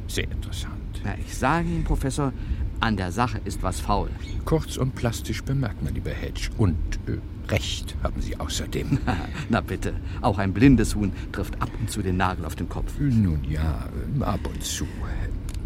Sehr 0.09 0.31
interessant. 0.31 0.73
Na, 1.05 1.15
ich 1.19 1.35
sage 1.37 1.69
Ihnen, 1.69 1.85
Professor, 1.85 2.33
an 2.81 2.97
der 2.97 3.11
Sache 3.11 3.41
ist 3.45 3.63
was 3.63 3.81
faul. 3.81 4.11
Kurz 4.45 4.77
und 4.77 4.95
plastisch 4.95 5.43
bemerkt, 5.43 5.83
mein 5.83 5.95
lieber 5.95 6.11
Hedge. 6.11 6.51
Und 6.59 6.77
äh, 7.07 7.19
Recht 7.49 7.95
haben 8.03 8.21
Sie 8.21 8.39
außerdem. 8.39 8.99
Na 9.49 9.61
bitte, 9.61 9.95
auch 10.21 10.39
ein 10.39 10.53
blindes 10.53 10.95
Huhn 10.95 11.13
trifft 11.33 11.61
ab 11.63 11.71
und 11.79 11.91
zu 11.91 12.03
den 12.03 12.17
Nagel 12.17 12.45
auf 12.45 12.57
den 12.57 12.69
Kopf. 12.69 12.93
Nun 12.99 13.45
ja, 13.49 13.89
ab 14.21 14.41
und 14.47 14.63
zu. 14.65 14.87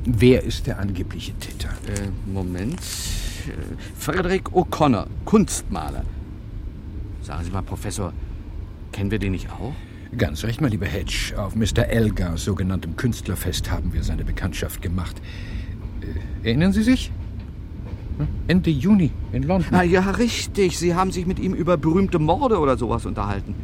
Wer 0.04 0.42
ist 0.42 0.66
der 0.66 0.78
angebliche 0.78 1.32
Täter? 1.34 1.68
Äh, 1.86 2.08
Moment. 2.30 2.74
Äh, 2.74 3.52
Frederick 3.98 4.48
O'Connor, 4.48 5.06
Kunstmaler. 5.24 6.04
Sagen 7.22 7.44
Sie 7.44 7.50
mal, 7.50 7.62
Professor, 7.62 8.12
kennen 8.92 9.10
wir 9.10 9.18
den 9.18 9.32
nicht 9.32 9.50
auch? 9.50 9.74
Ganz 10.16 10.42
recht, 10.44 10.60
mein 10.60 10.70
lieber 10.72 10.86
Hedge. 10.86 11.34
Auf 11.36 11.54
Mr. 11.54 11.86
Elgars 11.86 12.44
sogenanntem 12.44 12.96
Künstlerfest 12.96 13.70
haben 13.70 13.92
wir 13.92 14.02
seine 14.02 14.24
Bekanntschaft 14.24 14.82
gemacht. 14.82 15.20
Äh, 16.42 16.48
erinnern 16.48 16.72
Sie 16.72 16.82
sich? 16.82 17.12
Hm? 18.20 18.28
Ende 18.48 18.70
Juni 18.70 19.10
in 19.32 19.42
London. 19.44 19.68
Na 19.70 19.82
ja, 19.82 20.02
richtig. 20.10 20.78
Sie 20.78 20.94
haben 20.94 21.10
sich 21.10 21.26
mit 21.26 21.38
ihm 21.38 21.54
über 21.54 21.76
berühmte 21.76 22.18
Morde 22.18 22.58
oder 22.58 22.76
sowas 22.76 23.06
unterhalten. 23.06 23.54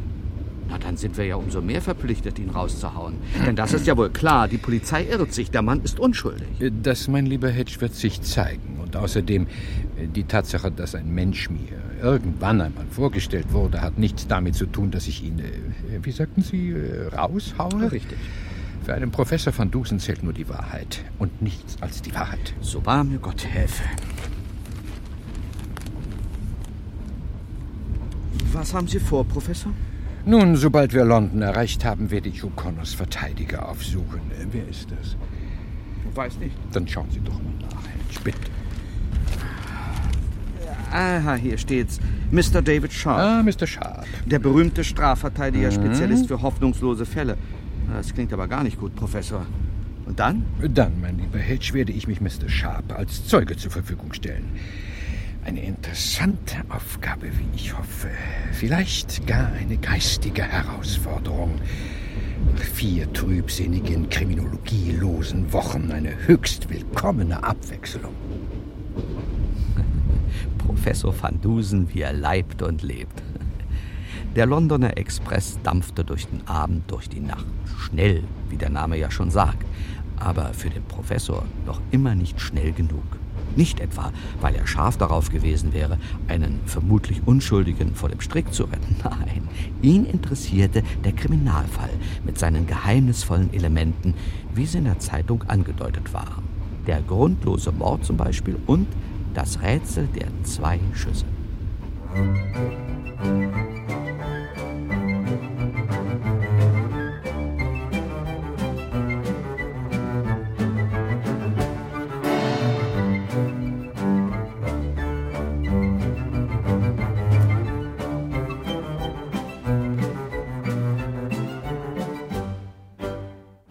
Na, 0.69 0.77
dann 0.77 0.97
sind 0.97 1.17
wir 1.17 1.25
ja 1.25 1.35
umso 1.35 1.61
mehr 1.61 1.81
verpflichtet, 1.81 2.39
ihn 2.39 2.49
rauszuhauen. 2.49 3.15
Denn 3.45 3.55
das 3.55 3.73
ist 3.73 3.87
ja 3.87 3.95
wohl 3.95 4.09
klar, 4.09 4.47
die 4.47 4.57
Polizei 4.57 5.05
irrt 5.05 5.33
sich, 5.33 5.49
der 5.49 5.61
Mann 5.61 5.81
ist 5.81 5.99
unschuldig. 5.99 6.47
Äh, 6.59 6.71
das, 6.83 7.07
mein 7.07 7.25
lieber 7.25 7.49
Hedge, 7.49 7.79
wird 7.79 7.95
sich 7.95 8.21
zeigen. 8.21 8.79
Und 8.81 8.95
außerdem, 8.95 9.43
äh, 9.43 10.07
die 10.07 10.25
Tatsache, 10.25 10.71
dass 10.71 10.95
ein 10.95 11.13
Mensch 11.13 11.49
mir 11.49 11.59
irgendwann 12.01 12.59
einmal 12.61 12.85
vorgestellt 12.91 13.53
wurde, 13.53 13.81
hat 13.81 13.97
nichts 13.97 14.27
damit 14.27 14.55
zu 14.55 14.65
tun, 14.65 14.91
dass 14.91 15.07
ich 15.07 15.23
ihn, 15.23 15.39
äh, 15.39 16.03
wie 16.03 16.11
sagten 16.11 16.41
Sie, 16.41 16.75
raushaue? 17.15 17.91
Richtig. 17.91 18.17
Für 18.83 18.93
einen 18.93 19.11
Professor 19.11 19.57
van 19.57 19.71
Dusen 19.71 19.99
zählt 19.99 20.23
nur 20.23 20.33
die 20.33 20.47
Wahrheit 20.47 21.03
und 21.19 21.41
nichts 21.41 21.75
als 21.81 22.01
die 22.01 22.13
Wahrheit. 22.13 22.53
So 22.61 22.85
wahr 22.85 23.03
mir 23.03 23.19
Gott 23.19 23.45
helfe. 23.45 23.83
Was 28.57 28.73
haben 28.73 28.87
Sie 28.87 28.99
vor, 28.99 29.23
Professor? 29.23 29.71
Nun, 30.25 30.55
sobald 30.55 30.91
wir 30.91 31.05
London 31.05 31.43
erreicht 31.43 31.85
haben, 31.85 32.09
werde 32.09 32.27
ich 32.29 32.41
O'Connors 32.41 32.95
Verteidiger 32.95 33.69
aufsuchen. 33.69 34.19
Wer 34.51 34.67
ist 34.67 34.89
das? 34.89 35.15
Weiß 36.15 36.39
nicht. 36.39 36.55
Dann 36.73 36.87
schauen 36.87 37.05
Sie 37.11 37.19
doch 37.19 37.35
mal 37.35 37.53
nach, 37.61 37.83
Hedge, 37.83 38.19
bitte. 38.23 38.39
Aha, 40.91 41.35
hier 41.35 41.57
steht's. 41.59 41.99
Mr. 42.31 42.63
David 42.63 42.91
Sharp. 42.91 43.19
Ah, 43.19 43.43
Mr. 43.43 43.67
Sharp. 43.67 44.05
Der 44.25 44.39
berühmte 44.39 44.83
Strafverteidiger, 44.83 45.67
Mhm. 45.67 45.73
Spezialist 45.75 46.27
für 46.27 46.41
hoffnungslose 46.41 47.05
Fälle. 47.05 47.37
Das 47.93 48.11
klingt 48.11 48.33
aber 48.33 48.47
gar 48.47 48.63
nicht 48.63 48.79
gut, 48.79 48.95
Professor. 48.95 49.45
Und 50.07 50.19
dann? 50.19 50.45
Dann, 50.73 50.99
mein 50.99 51.19
lieber 51.19 51.37
Hedge, 51.37 51.69
werde 51.73 51.91
ich 51.91 52.07
mich 52.07 52.21
Mr. 52.21 52.49
Sharp 52.49 52.91
als 52.97 53.27
Zeuge 53.27 53.55
zur 53.55 53.69
Verfügung 53.69 54.13
stellen. 54.13 54.45
Eine 55.47 55.63
interessante 55.63 56.57
Aufgabe, 56.67 57.27
wie 57.27 57.55
ich 57.55 57.77
hoffe. 57.77 58.09
Vielleicht 58.51 59.25
gar 59.25 59.49
eine 59.53 59.77
geistige 59.77 60.43
Herausforderung. 60.43 61.61
Nach 62.53 62.61
vier 62.61 63.11
trübsinnigen, 63.13 64.09
kriminologielosen 64.09 65.53
Wochen 65.53 65.89
eine 65.93 66.27
höchst 66.27 66.69
willkommene 66.69 67.41
Abwechslung. 67.45 68.13
Professor 70.57 71.15
van 71.17 71.39
Dusen, 71.39 71.93
wie 71.93 72.01
er 72.01 72.11
leibt 72.11 72.61
und 72.61 72.83
lebt. 72.83 73.23
Der 74.35 74.47
Londoner 74.47 74.97
Express 74.97 75.57
dampfte 75.63 76.03
durch 76.03 76.27
den 76.27 76.45
Abend, 76.45 76.91
durch 76.91 77.07
die 77.07 77.21
Nacht. 77.21 77.47
Schnell, 77.79 78.25
wie 78.49 78.57
der 78.57 78.69
Name 78.69 78.97
ja 78.97 79.09
schon 79.09 79.31
sagt. 79.31 79.65
Aber 80.17 80.53
für 80.53 80.69
den 80.69 80.83
Professor 80.83 81.45
noch 81.65 81.79
immer 81.91 82.15
nicht 82.15 82.41
schnell 82.41 82.73
genug. 82.73 83.16
Nicht 83.57 83.79
etwa, 83.79 84.13
weil 84.39 84.53
er 84.53 84.67
scharf 84.67 84.97
darauf 84.97 85.31
gewesen 85.31 85.73
wäre, 85.73 85.97
einen 86.27 86.59
vermutlich 86.67 87.23
Unschuldigen 87.25 87.95
vor 87.95 88.07
dem 88.07 88.21
Strick 88.21 88.53
zu 88.53 88.65
retten. 88.65 88.95
Nein, 89.03 89.49
ihn 89.81 90.05
interessierte 90.05 90.83
der 91.03 91.13
Kriminalfall 91.13 91.89
mit 92.23 92.37
seinen 92.37 92.67
geheimnisvollen 92.67 93.51
Elementen, 93.53 94.13
wie 94.53 94.67
sie 94.67 94.77
in 94.77 94.83
der 94.83 94.99
Zeitung 94.99 95.43
angedeutet 95.47 96.13
waren. 96.13 96.43
Der 96.85 97.01
grundlose 97.01 97.71
Mord 97.71 98.05
zum 98.05 98.15
Beispiel 98.15 98.57
und 98.67 98.87
das 99.33 99.59
Rätsel 99.61 100.07
der 100.15 100.27
zwei 100.43 100.79
Schüsse. 100.93 101.25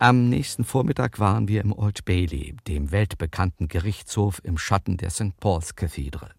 Am 0.06 0.28
nächsten 0.28 0.62
Vormittag 0.62 1.18
waren 1.18 1.48
wir 1.48 1.62
im 1.62 1.72
Old 1.72 2.04
Bailey, 2.04 2.54
dem 2.68 2.92
weltbekannten 2.92 3.66
Gerichtshof 3.66 4.40
im 4.44 4.56
Schatten 4.56 4.98
der 4.98 5.10
St. 5.10 5.36
Paul's 5.40 5.74
Cathedral. 5.74 6.30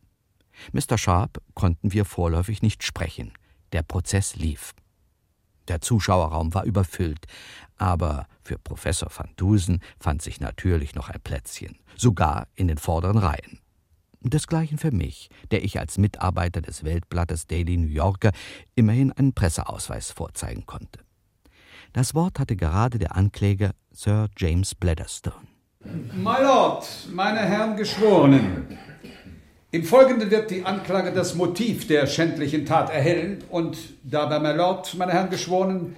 Mr. 0.71 0.97
Sharp 0.97 1.41
konnten 1.53 1.91
wir 1.91 2.05
vorläufig 2.05 2.61
nicht 2.61 2.81
sprechen. 2.85 3.33
Der 3.73 3.83
Prozess 3.83 4.37
lief. 4.37 4.73
Der 5.67 5.81
Zuschauerraum 5.81 6.53
war 6.53 6.63
überfüllt, 6.63 7.25
aber 7.75 8.27
für 8.41 8.57
Professor 8.57 9.09
van 9.13 9.31
Dusen 9.35 9.81
fand 9.99 10.21
sich 10.21 10.39
natürlich 10.39 10.95
noch 10.95 11.09
ein 11.09 11.19
Plätzchen, 11.19 11.77
sogar 11.97 12.47
in 12.55 12.69
den 12.69 12.77
vorderen 12.77 13.17
Reihen. 13.17 13.59
Desgleichen 14.21 14.77
für 14.77 14.91
mich, 14.91 15.29
der 15.51 15.65
ich 15.65 15.77
als 15.77 15.97
Mitarbeiter 15.97 16.61
des 16.61 16.85
Weltblattes 16.85 17.47
Daily 17.47 17.75
New 17.75 17.89
Yorker 17.89 18.31
immerhin 18.75 19.11
einen 19.11 19.33
Presseausweis 19.33 20.11
vorzeigen 20.11 20.65
konnte. 20.65 21.01
Das 21.93 22.13
Wort 22.13 22.39
hatte 22.39 22.55
gerade 22.55 22.99
der 22.99 23.15
Ankläger 23.15 23.71
Sir 23.91 24.27
James 24.37 24.75
Bladderstone. 24.75 25.35
My 26.13 26.41
Lord, 26.41 26.85
meine 27.11 27.39
Herren 27.39 27.77
Geschworenen, 27.77 28.77
im 29.71 29.83
Folgenden 29.83 30.31
wird 30.31 30.49
die 30.51 30.65
Anklage 30.65 31.11
das 31.11 31.35
Motiv 31.35 31.87
der 31.87 32.07
schändlichen 32.07 32.65
Tat 32.65 32.89
erhellen 32.89 33.43
und 33.49 33.77
dabei, 34.03 34.39
my 34.39 34.55
Lord, 34.55 34.95
meine 34.95 35.13
Herren 35.13 35.29
Geschworenen, 35.29 35.95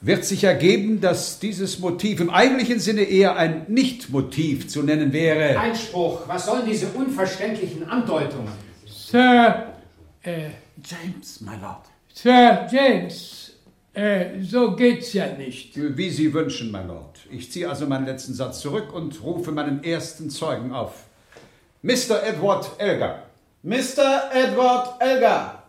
wird 0.00 0.24
sich 0.24 0.44
ergeben, 0.44 1.00
dass 1.00 1.38
dieses 1.38 1.78
Motiv 1.78 2.20
im 2.20 2.30
eigentlichen 2.30 2.80
Sinne 2.80 3.02
eher 3.02 3.36
ein 3.36 3.64
Nicht-Motiv 3.68 4.68
zu 4.68 4.82
nennen 4.82 5.12
wäre. 5.12 5.58
Einspruch, 5.58 6.22
was 6.26 6.46
sollen 6.46 6.64
diese 6.66 6.86
unverständlichen 6.88 7.88
Andeutungen? 7.88 8.52
Sir, 8.86 9.74
äh, 10.22 10.50
James, 10.82 11.40
my 11.40 11.56
Lord. 11.60 11.84
Sir 12.14 12.66
James, 12.70 13.39
äh, 14.00 14.42
so 14.42 14.74
geht's 14.74 15.12
ja 15.12 15.26
nicht. 15.34 15.76
Wie 15.76 16.08
Sie 16.10 16.32
wünschen, 16.32 16.72
my 16.72 16.82
Lord. 16.86 17.20
Ich 17.30 17.52
ziehe 17.52 17.68
also 17.68 17.86
meinen 17.86 18.06
letzten 18.06 18.32
Satz 18.32 18.60
zurück 18.60 18.94
und 18.94 19.22
rufe 19.22 19.52
meinen 19.52 19.84
ersten 19.84 20.30
Zeugen 20.30 20.72
auf. 20.72 21.04
Mr. 21.82 22.22
Edward 22.24 22.70
Elgar. 22.78 23.24
Mr. 23.62 24.30
Edward 24.32 25.00
Elgar. 25.00 25.64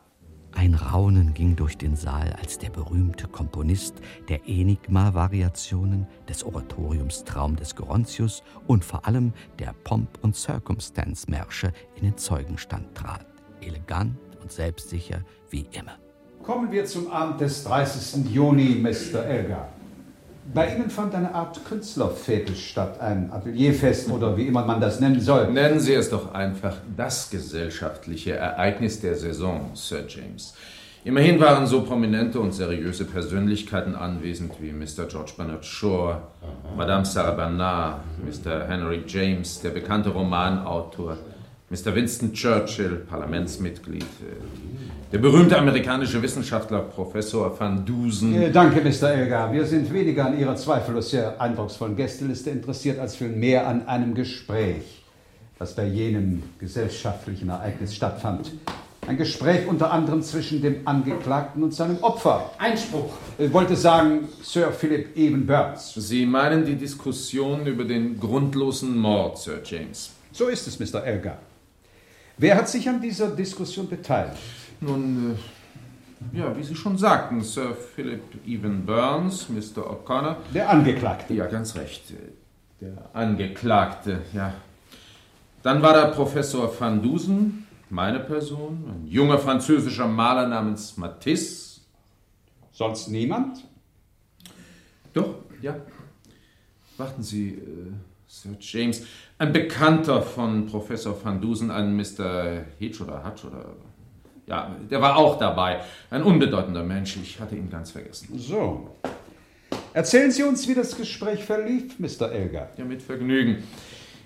Ein 0.54 0.76
Raunen 0.76 1.34
ging 1.34 1.56
durch 1.56 1.78
den 1.78 1.96
Saal, 1.96 2.34
als 2.42 2.58
der 2.58 2.70
berühmte 2.70 3.28
Komponist 3.28 3.96
der 4.30 4.48
Enigma-Variationen, 4.48 6.08
des 6.28 6.44
Oratoriums 6.44 7.24
Traum 7.24 7.56
des 7.56 7.76
Gerontius 7.76 8.44
und 8.68 8.84
vor 8.84 9.06
allem 9.08 9.34
der 9.60 9.74
Pomp- 9.84 10.20
und 10.22 10.36
Circumstance-Märsche 10.36 11.72
in 11.96 12.04
den 12.04 12.18
Zeugenstand 12.18 12.96
trat. 12.96 13.26
Elegant 13.62 14.18
und 14.42 14.52
selbstsicher 14.52 15.22
wie 15.50 15.68
immer. 15.72 15.98
Kommen 16.44 16.72
wir 16.72 16.86
zum 16.86 17.12
Abend 17.12 17.40
des 17.40 17.64
30. 17.66 18.26
Juni, 18.34 18.76
Mr. 18.82 19.24
Elgar. 19.24 19.70
Bei 20.52 20.76
Ihnen 20.76 20.90
fand 20.90 21.14
eine 21.14 21.36
Art 21.36 21.64
Künstlerfetisch 21.66 22.70
statt, 22.70 23.00
ein 23.00 23.32
Atelierfest 23.32 24.10
oder 24.10 24.36
wie 24.36 24.48
immer 24.48 24.66
man 24.66 24.82
das 24.82 25.00
nennen 25.00 25.22
soll. 25.22 25.52
Nennen 25.52 25.80
Sie 25.80 25.94
es 25.94 26.10
doch 26.10 26.34
einfach 26.34 26.78
das 26.98 27.30
gesellschaftliche 27.30 28.34
Ereignis 28.34 29.00
der 29.00 29.16
Saison, 29.16 29.70
Sir 29.76 30.04
James. 30.08 30.56
Immerhin 31.04 31.40
waren 31.40 31.68
so 31.68 31.84
prominente 31.84 32.40
und 32.40 32.54
seriöse 32.54 33.06
Persönlichkeiten 33.06 33.96
anwesend 33.96 34.54
wie 34.60 34.72
Mr. 34.72 35.06
George 35.08 35.34
Bernard 35.38 35.64
Shaw, 35.64 36.22
Madame 36.76 37.06
Sarah 37.06 37.32
Bernard, 37.32 38.02
Mr. 38.26 38.68
Henry 38.68 39.04
James, 39.06 39.62
der 39.62 39.70
bekannte 39.70 40.10
Romanautor, 40.10 41.18
Mr. 41.72 41.96
Winston 41.96 42.34
Churchill, 42.34 43.06
Parlamentsmitglied, 43.10 44.06
der 45.10 45.18
berühmte 45.20 45.58
amerikanische 45.58 46.22
Wissenschaftler 46.22 46.80
Professor 46.80 47.58
Van 47.58 47.86
Dusen. 47.86 48.36
Äh, 48.36 48.52
danke, 48.52 48.82
Mr. 48.82 49.12
Elgar. 49.12 49.54
Wir 49.54 49.66
sind 49.66 49.92
weniger 49.94 50.26
an 50.26 50.38
Ihrer 50.38 50.58
zweifellos 50.58 51.12
sehr 51.12 51.40
eindrucksvollen 51.40 51.96
Gästeliste 51.96 52.50
interessiert, 52.50 53.00
als 53.00 53.16
vielmehr 53.16 53.66
an 53.70 53.88
einem 53.88 54.14
Gespräch, 54.14 55.02
das 55.60 55.74
bei 55.74 55.86
jenem 55.86 56.44
gesellschaftlichen 56.60 57.48
Ereignis 57.48 57.96
stattfand. 57.96 58.52
Ein 59.08 59.16
Gespräch 59.16 59.66
unter 59.66 59.94
anderem 59.94 60.22
zwischen 60.24 60.62
dem 60.62 60.86
Angeklagten 60.86 61.64
und 61.64 61.74
seinem 61.74 62.00
Opfer. 62.02 62.52
Einspruch. 62.58 63.14
Ich 63.38 63.54
wollte 63.54 63.78
sagen, 63.78 64.28
Sir 64.44 64.74
Philip 64.74 65.16
Evan 65.16 65.46
Burns. 65.48 65.94
Sie 65.96 66.26
meinen 66.26 66.66
die 66.66 66.76
Diskussion 66.76 67.66
über 67.66 67.86
den 67.86 68.20
grundlosen 68.20 68.98
Mord, 68.98 69.38
Sir 69.38 69.62
James. 69.64 70.12
So 70.34 70.50
ist 70.50 70.68
es, 70.68 70.78
Mr. 70.78 71.06
Elgar. 71.06 71.40
Wer 72.38 72.56
hat 72.56 72.70
sich 72.70 72.88
an 72.88 73.02
dieser 73.02 73.30
Diskussion 73.36 73.88
beteiligt? 73.88 74.42
Nun, 74.80 75.36
äh, 76.34 76.38
ja, 76.38 76.56
wie 76.58 76.64
Sie 76.64 76.76
schon 76.76 76.98
sagten, 76.98 77.42
Sir 77.42 77.76
Philip 77.96 78.24
Evan 78.46 78.86
Burns, 78.86 79.48
Mr. 79.50 79.90
O'Connor. 79.90 80.38
Der 80.54 80.70
Angeklagte. 80.70 81.34
Ja, 81.34 81.46
ganz 81.48 81.76
recht. 81.76 82.14
Der 82.80 83.10
Angeklagte, 83.14 84.22
ja. 84.34 84.54
Dann 85.62 85.82
war 85.82 85.94
da 85.94 86.08
Professor 86.08 86.74
Van 86.80 87.02
Dusen, 87.02 87.68
meine 87.90 88.20
Person, 88.20 88.86
ein 88.88 89.08
junger 89.08 89.38
französischer 89.38 90.08
Maler 90.08 90.48
namens 90.48 90.98
Matisse. 90.98 91.82
Sonst 92.72 93.10
niemand? 93.10 93.64
Doch, 95.14 95.36
ja. 95.62 95.76
Warten 96.98 97.22
Sie, 97.22 97.50
äh, 97.50 97.92
Sir 98.32 98.56
James. 98.62 99.06
Ein 99.40 99.52
Bekannter 99.52 100.22
von 100.22 100.66
Professor 100.66 101.14
Van 101.22 101.42
Dusen, 101.42 101.70
ein 101.70 101.98
Mr. 101.98 102.64
Hitch 102.80 103.02
oder 103.02 103.26
Hutch 103.26 103.44
oder. 103.44 103.76
Ja, 104.48 104.74
der 104.90 105.02
war 105.02 105.18
auch 105.18 105.38
dabei. 105.38 105.82
Ein 106.10 106.24
unbedeutender 106.24 106.82
Mensch. 106.82 107.18
Ich 107.22 107.42
hatte 107.42 107.58
ihn 107.58 107.70
ganz 107.70 107.92
vergessen. 107.92 108.30
So. 108.40 108.96
Erzählen 109.94 110.32
Sie 110.32 110.44
uns, 110.44 110.66
wie 110.70 110.74
das 110.74 110.96
Gespräch 110.96 111.44
verlief, 111.44 112.00
Mr. 112.00 112.32
Elgar. 112.32 112.70
Ja, 112.78 112.86
mit 112.86 113.02
Vergnügen. 113.02 113.64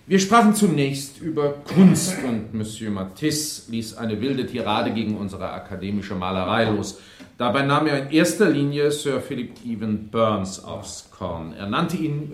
Wir 0.05 0.19
sprachen 0.19 0.53
zunächst 0.53 1.19
über 1.19 1.53
Kunst 1.73 2.23
und 2.23 2.53
Monsieur 2.53 2.91
Matisse 2.91 3.71
ließ 3.71 3.97
eine 3.97 4.21
wilde 4.21 4.45
Tirade 4.45 4.93
gegen 4.93 5.17
unsere 5.17 5.49
akademische 5.49 6.13
Malerei 6.13 6.65
los. 6.65 6.99
Dabei 7.37 7.63
nahm 7.63 7.87
er 7.87 8.03
in 8.03 8.11
erster 8.11 8.49
Linie 8.49 8.91
Sir 8.91 9.19
Philip 9.19 9.51
Evan 9.65 10.07
Burns 10.07 10.63
aufs 10.63 11.09
Korn. 11.11 11.53
Er 11.53 11.67
nannte 11.67 11.97
ihn, 11.97 12.31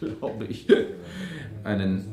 äh, 0.00 0.06
glaube 0.20 0.46
ich, 0.46 0.66
einen, 1.64 2.06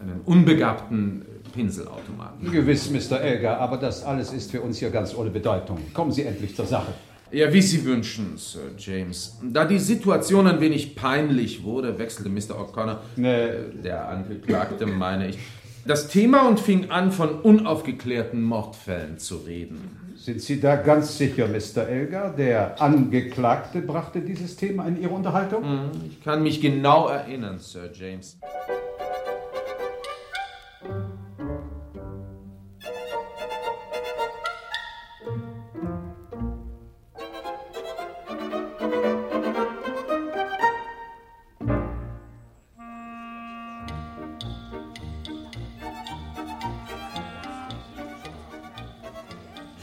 einen 0.00 0.20
unbegabten 0.24 1.26
Pinselautomaten. 1.52 2.50
Gewiss, 2.50 2.90
Mr. 2.90 3.20
Elgar, 3.20 3.58
aber 3.58 3.76
das 3.76 4.04
alles 4.04 4.32
ist 4.32 4.50
für 4.50 4.62
uns 4.62 4.78
hier 4.78 4.90
ganz 4.90 5.14
ohne 5.14 5.28
Bedeutung. 5.28 5.78
Kommen 5.92 6.12
Sie 6.12 6.22
endlich 6.22 6.56
zur 6.56 6.66
Sache. 6.66 6.94
Ja, 7.30 7.52
wie 7.52 7.60
Sie 7.60 7.84
wünschen, 7.84 8.38
Sir 8.38 8.70
James. 8.78 9.38
Da 9.42 9.66
die 9.66 9.78
Situation 9.78 10.46
ein 10.46 10.60
wenig 10.60 10.96
peinlich 10.96 11.62
wurde, 11.62 11.98
wechselte 11.98 12.30
Mr. 12.30 12.58
O'Connor, 12.58 13.00
nee. 13.16 13.48
der 13.84 14.08
Angeklagte, 14.08 14.86
meine 14.86 15.28
ich, 15.28 15.38
das 15.86 16.08
Thema 16.08 16.48
und 16.48 16.58
fing 16.58 16.90
an, 16.90 17.12
von 17.12 17.40
unaufgeklärten 17.40 18.42
Mordfällen 18.42 19.18
zu 19.18 19.36
reden. 19.36 20.07
Sind 20.18 20.40
Sie 20.40 20.60
da 20.60 20.74
ganz 20.74 21.16
sicher, 21.16 21.46
Mr. 21.46 21.86
Elgar? 21.88 22.34
Der 22.34 22.82
Angeklagte 22.82 23.80
brachte 23.80 24.20
dieses 24.20 24.56
Thema 24.56 24.86
in 24.86 25.00
Ihre 25.00 25.14
Unterhaltung? 25.14 25.92
Ich 26.08 26.20
kann 26.22 26.42
mich 26.42 26.60
genau 26.60 27.06
erinnern, 27.08 27.60
Sir 27.60 27.90
James. 27.92 28.36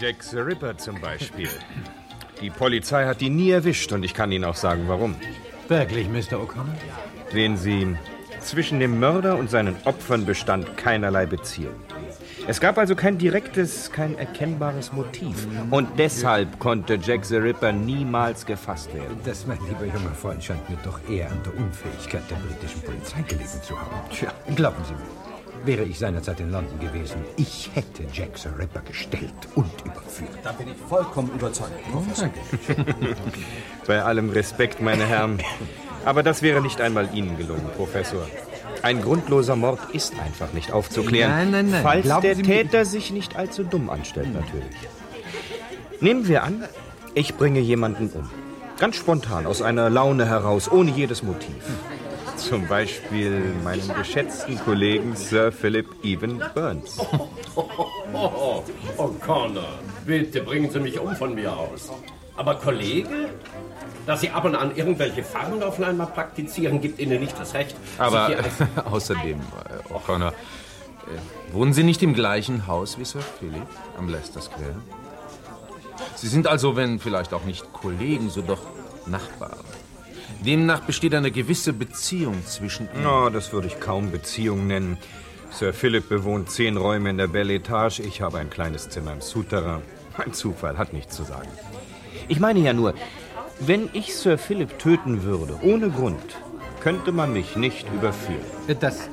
Jack 0.06 0.22
the 0.22 0.38
Ripper 0.38 0.78
zum 0.78 1.02
Beispiel. 1.02 1.50
Die 2.40 2.52
Polizei 2.52 3.08
hat 3.08 3.24
ihn 3.24 3.36
nie 3.36 3.50
erwischt 3.50 3.92
und 3.92 4.04
ich 4.04 4.14
kann 4.14 4.32
Ihnen 4.32 4.46
auch 4.46 4.56
sagen, 4.56 4.84
warum. 4.86 5.16
Wirklich, 5.68 6.08
Mr. 6.08 6.38
O'Connor? 6.38 6.76
Sehen 7.32 7.58
Sie, 7.58 7.98
zwischen 8.40 8.80
dem 8.80 9.00
Mörder 9.00 9.36
und 9.36 9.50
seinen 9.50 9.76
Opfern 9.86 10.28
bestand 10.28 10.78
keinerlei 10.78 11.26
Beziehung. 11.26 11.74
Es 12.46 12.60
gab 12.60 12.78
also 12.78 12.96
kein 12.96 13.18
direktes, 13.18 13.92
kein 13.92 14.16
erkennbares 14.16 14.94
Motiv. 14.94 15.48
Und 15.72 15.98
deshalb 15.98 16.60
konnte 16.60 17.00
Jack 17.02 17.26
the 17.26 17.38
Ripper 17.38 17.72
niemals 17.72 18.46
gefasst 18.46 18.94
werden. 18.94 19.18
Das, 19.26 19.48
mein 19.48 19.58
lieber 19.68 19.86
junger 19.86 20.14
Freund, 20.14 20.44
scheint 20.44 20.70
mir 20.70 20.78
doch 20.84 21.00
eher 21.10 21.32
an 21.32 21.42
der 21.44 21.58
Unfähigkeit 21.58 22.22
der 22.30 22.36
britischen 22.36 22.84
Polizei 22.84 23.24
gelegen 23.24 23.60
zu 23.64 23.76
haben. 23.76 24.08
Tja, 24.12 24.32
glauben 24.56 24.84
Sie 24.86 24.94
mir, 24.94 25.25
wäre 25.66 25.84
ich 25.84 26.00
seinerzeit 26.00 26.40
in 26.40 26.52
London 26.52 26.80
gewesen, 26.80 27.18
ich 27.38 27.70
hätte 27.74 28.04
Jack 28.12 28.38
the 28.38 28.50
Ripper 28.50 28.82
gestellt 28.82 29.34
und 29.56 29.70
überführt. 29.84 30.30
Da 30.44 30.52
bin 30.52 30.68
ich 30.70 30.78
vollkommen 30.90 31.32
überzeugt, 31.34 31.72
Professor. 31.92 32.30
Bei 33.88 34.04
allem 34.04 34.30
Respekt, 34.30 34.82
meine 34.82 35.06
Herren. 35.06 35.40
Aber 36.06 36.24
das 36.24 36.42
wäre 36.42 36.62
nicht 36.62 36.82
einmal 36.82 37.10
Ihnen 37.14 37.38
gelungen, 37.38 37.68
Professor. 37.76 38.28
Ein 38.82 39.02
grundloser 39.02 39.56
Mord 39.56 39.80
ist 39.94 40.14
einfach 40.20 40.54
nicht 40.54 40.72
aufzuklären. 40.72 41.32
Nein, 41.32 41.52
nein, 41.52 41.70
nein. 41.72 41.84
Falls 41.84 42.04
Glauben 42.06 42.22
der 42.22 42.36
Sie 42.36 42.44
mir- 42.44 42.48
Täter 42.64 42.86
sich 42.86 43.12
nicht 43.12 43.36
allzu 43.36 43.64
dumm 43.64 43.90
anstellt, 43.90 44.34
natürlich. 44.34 44.76
Nehmen 46.02 46.28
wir 46.28 46.44
an, 46.44 46.64
ich 47.14 47.36
bringe 47.36 47.60
jemanden 47.60 48.10
um. 48.14 48.30
Ganz 48.78 48.98
spontan, 48.98 49.46
aus 49.46 49.62
einer 49.62 49.90
Laune 49.90 50.28
heraus, 50.28 50.70
ohne 50.70 50.92
jedes 50.92 51.24
Motiv. 51.24 51.56
Zum 52.48 52.68
Beispiel 52.68 53.42
meinen 53.64 53.92
geschätzten 53.96 54.60
Kollegen 54.60 55.16
Sir 55.16 55.52
Philip 55.52 55.88
Evan 56.04 56.44
Burns. 56.54 57.00
Oh, 57.56 58.64
O'Connor, 58.98 59.80
bitte 60.06 60.42
bringen 60.42 60.70
Sie 60.70 60.80
mich 60.80 61.00
um 61.00 61.16
von 61.16 61.34
mir 61.34 61.52
aus. 61.58 61.92
Aber 62.38 62.56
Kollege? 62.56 63.30
Dass 64.06 64.22
Sie 64.22 64.30
ab 64.30 64.46
und 64.46 64.56
an 64.56 64.76
irgendwelche 64.76 65.24
Farben 65.24 65.62
einmal 65.84 66.06
praktizieren, 66.08 66.82
gibt 66.82 67.00
Ihnen 67.00 67.20
nicht 67.20 67.40
das 67.40 67.56
Recht. 67.56 67.76
Aber 67.98 68.30
außerdem, 68.86 69.40
äh, 69.40 69.94
O'Connor, 69.94 70.30
äh, 70.30 71.52
wohnen 71.52 71.74
Sie 71.74 71.84
nicht 71.84 72.04
im 72.04 72.14
gleichen 72.14 72.68
Haus 72.68 73.00
wie 73.00 73.06
Sir 73.06 73.22
Philip 73.40 73.66
am 73.98 74.08
Leicester 74.08 74.42
Square? 74.42 74.76
Sie 76.16 76.28
sind 76.28 76.46
also, 76.46 76.76
wenn 76.76 77.00
vielleicht 77.00 77.34
auch 77.34 77.44
nicht 77.44 77.74
Kollegen, 77.74 78.30
so 78.30 78.44
doch 78.44 78.62
Nachbarn. 79.08 79.58
Demnach 80.46 80.82
besteht 80.82 81.16
eine 81.16 81.32
gewisse 81.32 81.74
Beziehung 81.74 82.46
zwischen 82.46 82.88
Ihnen. 82.96 83.08
Oh, 83.08 83.30
das 83.30 83.52
würde 83.52 83.68
ich 83.68 83.80
kaum 83.80 84.12
Beziehung 84.12 84.68
nennen. 84.68 84.98
Sir 85.50 85.74
Philip 85.74 86.08
bewohnt 86.08 86.52
zehn 86.52 86.78
Räume 86.78 87.10
in 87.10 87.18
der 87.18 87.28
Belle 87.28 87.56
Etage, 87.56 88.00
ich 88.00 88.22
habe 88.22 88.38
ein 88.40 88.50
kleines 88.50 88.90
Zimmer 88.90 89.14
im 89.14 89.22
Souterrain. 89.22 89.82
Ein 90.18 90.34
Zufall, 90.34 90.78
hat 90.78 90.94
nichts 90.94 91.16
zu 91.16 91.24
sagen. 91.24 91.50
Ich 92.28 92.40
meine 92.40 92.60
ja 92.60 92.74
nur, 92.74 92.94
wenn 93.60 93.90
ich 93.94 94.16
Sir 94.16 94.38
Philip 94.38 94.78
töten 94.80 95.24
würde, 95.24 95.58
ohne 95.62 95.90
Grund, 95.90 96.38
könnte 96.82 97.12
man 97.12 97.34
mich 97.34 97.56
nicht 97.56 97.88
überführen. 97.92 98.46
Das, 98.80 99.10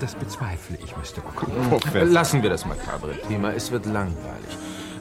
das 0.00 0.14
bezweifle 0.14 0.78
ich, 0.82 0.96
Mr. 0.96 1.22
O'Connor. 1.22 1.68
Professor. 1.68 2.12
Lassen 2.12 2.42
wir 2.42 2.50
das 2.50 2.66
makabre 2.66 3.16
Thema, 3.28 3.52
es 3.54 3.70
wird 3.70 3.86
langweilig. 3.86 4.56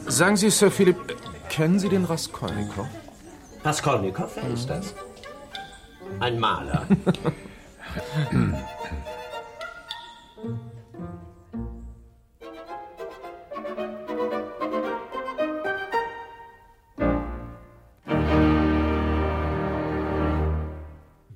Sagen 0.08 0.36
Sie, 0.36 0.50
Sir 0.50 0.72
Philip, 0.72 0.98
äh, 1.10 1.15
kennen 1.50 1.80
Sie 1.80 1.89
den 1.89 2.06
Raskolnikow? 2.06 2.88
Raskolnikow, 3.63 4.30
wer 4.36 4.54
ist 4.54 4.70
das? 4.70 4.94
Ein 6.19 6.39
Maler. 6.39 6.88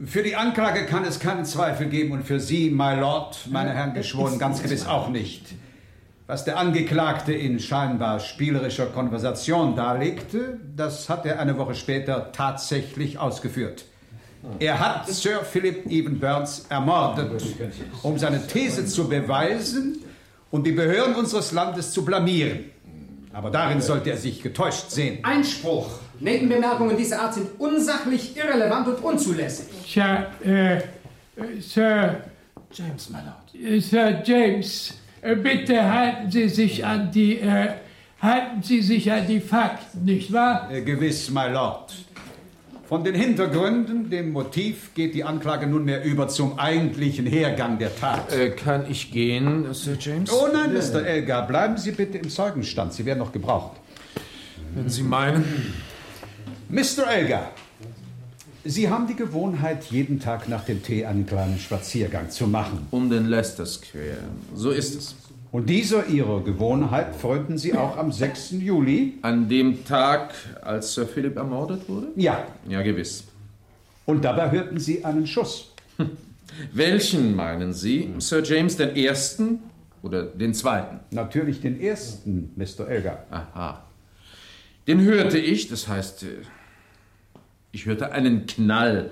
Für 0.06 0.24
die 0.24 0.36
Anklage 0.36 0.86
kann 0.86 1.04
es 1.04 1.20
keinen 1.20 1.46
Zweifel 1.46 1.88
geben 1.88 2.12
und 2.12 2.24
für 2.24 2.40
Sie, 2.40 2.70
my 2.70 2.96
Lord, 2.96 3.48
meine 3.52 3.72
Herren 3.74 3.94
Geschworenen, 3.94 4.40
ganz 4.40 4.64
gewiss 4.64 4.86
auch 4.86 5.10
nicht. 5.10 5.56
Was 6.28 6.46
der 6.46 6.58
Angeklagte 6.58 7.34
in 7.34 7.60
scheinbar 7.60 8.20
spielerischer 8.20 8.86
Konversation 8.88 9.76
darlegte, 9.76 10.60
das 10.76 11.10
hat 11.10 11.26
er 11.26 11.40
eine 11.40 11.58
Woche 11.58 11.76
später 11.76 12.32
tatsächlich 12.32 13.20
ausgeführt. 13.20 13.86
Er 14.60 14.80
hat 14.80 15.08
Sir 15.08 15.44
Philip 15.44 15.86
Evan 15.88 16.20
Burns 16.20 16.66
ermordet, 16.70 17.44
um 18.04 18.18
seine 18.18 18.46
These 18.46 18.86
zu 18.86 19.08
beweisen 19.08 20.00
und 20.52 20.66
die 20.66 20.72
Behörden 20.72 21.16
unseres 21.16 21.52
Landes 21.52 21.92
zu 21.92 22.06
blamieren. 22.06 22.66
Aber 23.34 23.50
darin 23.50 23.82
sollte 23.82 24.12
er 24.12 24.18
sich 24.18 24.42
getäuscht 24.42 24.90
sehen. 24.90 25.20
Einspruch. 25.24 25.90
Nebenbemerkungen 26.20 26.96
dieser 26.96 27.22
Art 27.22 27.34
sind 27.34 27.48
unsachlich, 27.60 28.38
irrelevant 28.38 28.88
und 28.88 29.04
unzulässig. 29.04 29.68
Tja, 29.86 30.28
äh, 30.44 30.78
äh, 30.78 30.82
Sir. 31.60 32.22
James, 32.72 33.10
my 33.10 33.18
Lord. 33.18 33.74
Äh, 33.74 33.80
Sir 33.82 34.22
James, 34.24 34.94
äh, 35.22 35.36
bitte 35.36 35.84
halten 35.84 36.32
Sie 36.32 36.48
sich 36.48 36.86
an 36.86 37.12
die. 37.12 37.40
Äh, 37.40 37.74
halten 38.22 38.64
Sie 38.64 38.82
sich 38.82 39.12
an 39.12 39.28
die 39.28 39.42
Fakten, 39.42 40.06
nicht 40.06 40.32
wahr? 40.32 40.70
Gewiss, 40.86 41.30
my 41.30 41.50
Lord. 41.52 41.94
Von 42.88 43.04
den 43.04 43.16
Hintergründen, 43.16 44.12
dem 44.12 44.32
Motiv, 44.32 44.94
geht 44.94 45.16
die 45.16 45.24
Anklage 45.24 45.66
nunmehr 45.66 46.04
über 46.04 46.28
zum 46.28 46.60
eigentlichen 46.60 47.26
Hergang 47.26 47.80
der 47.80 47.96
Tat. 47.96 48.32
Äh, 48.32 48.52
kann 48.52 48.86
ich 48.90 49.12
gehen, 49.12 49.74
Sir 49.74 49.98
James? 50.00 50.32
Oh 50.32 50.48
nein, 50.54 50.72
Mr. 50.72 51.04
Elgar, 51.04 51.48
bleiben 51.48 51.78
Sie 51.78 51.92
bitte 51.92 52.20
im 52.20 52.30
Zeugenstand. 52.30 52.94
Sie 52.94 53.04
werden 53.06 53.20
noch 53.20 53.32
gebraucht. 53.32 53.78
Wenn 54.76 54.88
Sie 54.90 55.02
meinen. 55.02 55.74
Mr. 56.70 57.10
Elgar, 57.12 57.52
Sie 58.64 58.88
haben 58.88 59.08
die 59.08 59.16
Gewohnheit, 59.16 59.86
jeden 59.86 60.20
Tag 60.20 60.48
nach 60.48 60.66
dem 60.66 60.84
Tee 60.84 61.06
einen 61.06 61.26
kleinen 61.26 61.58
Spaziergang 61.58 62.30
zu 62.30 62.46
machen. 62.46 62.88
Um 62.92 63.10
den 63.10 63.26
Leicester 63.26 63.66
Square. 63.66 64.18
So 64.54 64.70
ist 64.70 64.96
es. 64.96 65.16
Und 65.56 65.70
dieser 65.70 66.08
Ihrer 66.08 66.44
Gewohnheit 66.44 67.16
frönten 67.16 67.58
Sie 67.58 67.76
auch 67.76 67.96
am 67.96 68.12
6. 68.12 68.56
Juli? 68.60 69.20
An 69.22 69.48
dem 69.48 69.86
Tag, 69.86 70.34
als 70.62 70.94
Sir 70.94 71.08
Philip 71.08 71.38
ermordet 71.38 71.88
wurde? 71.88 72.08
Ja. 72.18 72.46
Ja, 72.68 72.82
gewiss. 72.82 73.24
Und 74.06 74.26
dabei 74.26 74.52
hörten 74.52 74.82
Sie 74.82 75.06
einen 75.06 75.26
Schuss. 75.26 75.74
Welchen 76.74 77.38
meinen 77.38 77.72
Sie, 77.72 78.14
Sir 78.18 78.44
James, 78.44 78.76
den 78.76 78.98
ersten 78.98 79.60
oder 80.04 80.24
den 80.24 80.54
zweiten? 80.54 81.00
Natürlich 81.12 81.62
den 81.62 81.80
ersten, 81.80 82.52
Mr. 82.58 82.90
Elgar. 82.90 83.24
Aha. 83.32 83.86
Den 84.88 85.00
hörte 85.00 85.40
ich, 85.40 85.70
das 85.70 85.88
heißt, 85.88 86.24
äh, 86.24 86.28
Ich 87.72 87.86
hörte 87.86 88.12
einen 88.12 88.46
Knall. 88.46 89.12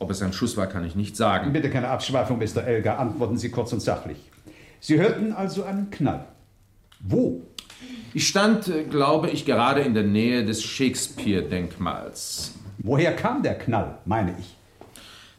Ob 0.00 0.10
es 0.10 0.20
ein 0.20 0.34
Schuss 0.34 0.58
war, 0.58 0.66
kann 0.66 0.84
ich 0.84 0.96
nicht 0.96 1.16
sagen. 1.16 1.50
Bitte 1.54 1.70
keine 1.70 1.88
Abschweifung, 1.88 2.38
Mr. 2.38 2.62
Elgar. 2.62 2.98
Antworten 2.98 3.38
Sie 3.38 3.50
kurz 3.50 3.72
und 3.72 3.80
sachlich. 3.80 4.18
Sie 4.84 4.98
hörten 4.98 5.32
also 5.32 5.62
einen 5.62 5.90
Knall. 5.90 6.24
Wo? 6.98 7.40
Ich 8.14 8.26
stand, 8.26 8.66
äh, 8.66 8.82
glaube 8.82 9.30
ich, 9.30 9.46
gerade 9.46 9.80
in 9.82 9.94
der 9.94 10.02
Nähe 10.02 10.44
des 10.44 10.64
Shakespeare-Denkmals. 10.64 12.54
Woher 12.78 13.14
kam 13.14 13.44
der 13.44 13.54
Knall, 13.54 13.98
meine 14.06 14.34
ich? 14.40 14.56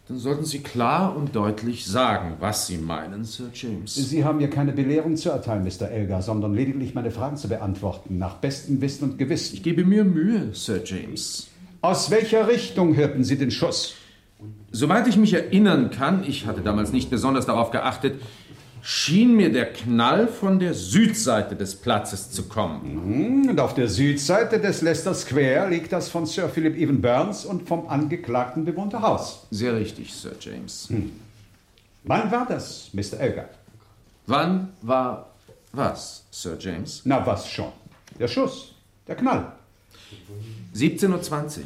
Dann 0.08 0.18
sollten 0.18 0.46
Sie 0.46 0.60
klar 0.60 1.14
und 1.14 1.36
deutlich 1.36 1.86
sagen, 1.86 2.38
was 2.40 2.68
Sie 2.68 2.78
meinen, 2.78 3.26
Sir 3.26 3.50
James. 3.54 3.94
Sie 3.96 4.24
haben 4.24 4.38
mir 4.38 4.50
keine 4.50 4.72
Belehrung 4.72 5.18
zu 5.18 5.30
erteilen, 5.30 5.66
Mr. 5.66 5.90
Elgar, 5.90 6.22
sondern 6.22 6.54
lediglich 6.54 6.94
meine 6.94 7.12
Fragen 7.12 7.36
zu 7.36 7.50
beantworten, 7.50 8.18
nach 8.18 8.36
bestem 8.36 8.80
Wissen 8.80 9.12
und 9.12 9.18
Gewissen. 9.18 9.56
Ich 9.56 9.64
gebe 9.64 9.84
mir 9.84 10.06
Mühe, 10.06 10.54
Sir 10.54 10.82
James. 10.86 11.50
Aus 11.82 12.10
welcher 12.12 12.48
Richtung 12.48 12.96
hörten 12.96 13.26
Sie 13.26 13.38
den 13.38 13.52
Schuss? 13.52 13.96
Soweit 14.72 15.08
ich 15.08 15.18
mich 15.18 15.34
erinnern 15.34 15.92
kann, 15.92 16.24
ich 16.26 16.48
hatte 16.48 16.62
damals 16.62 16.94
nicht 16.94 17.10
besonders 17.10 17.46
darauf 17.46 17.72
geachtet, 17.72 18.22
schien 18.86 19.34
mir 19.38 19.50
der 19.50 19.72
Knall 19.72 20.28
von 20.28 20.60
der 20.60 20.74
Südseite 20.74 21.56
des 21.56 21.74
Platzes 21.74 22.32
zu 22.32 22.44
kommen. 22.50 23.42
Mhm, 23.44 23.50
Und 23.50 23.60
auf 23.62 23.74
der 23.74 23.88
Südseite 23.88 24.60
des 24.60 24.82
Leicester 24.82 25.14
Square 25.14 25.70
liegt 25.70 25.94
das 25.94 26.10
von 26.10 26.26
Sir 26.26 26.50
Philip 26.50 26.76
Evan 26.76 27.02
Burns 27.02 27.46
und 27.46 27.66
vom 27.66 27.88
Angeklagten 27.88 28.66
bewohnte 28.66 29.02
Haus. 29.02 29.48
Sehr 29.52 29.74
richtig, 29.78 30.14
Sir 30.14 30.34
James. 30.38 30.90
Hm. 30.90 31.12
Wann 32.04 32.30
war 32.30 32.46
das, 32.46 32.90
Mr. 32.92 33.22
Elgar? 33.22 33.48
Wann 34.28 34.74
war 34.82 35.30
was, 35.72 36.26
Sir 36.30 36.58
James? 36.60 37.04
Na, 37.06 37.26
was 37.26 37.50
schon? 37.50 37.72
Der 38.20 38.28
Schuss, 38.28 38.76
der 39.08 39.16
Knall. 39.16 39.54
17.20 40.76 41.60
Uhr. 41.60 41.66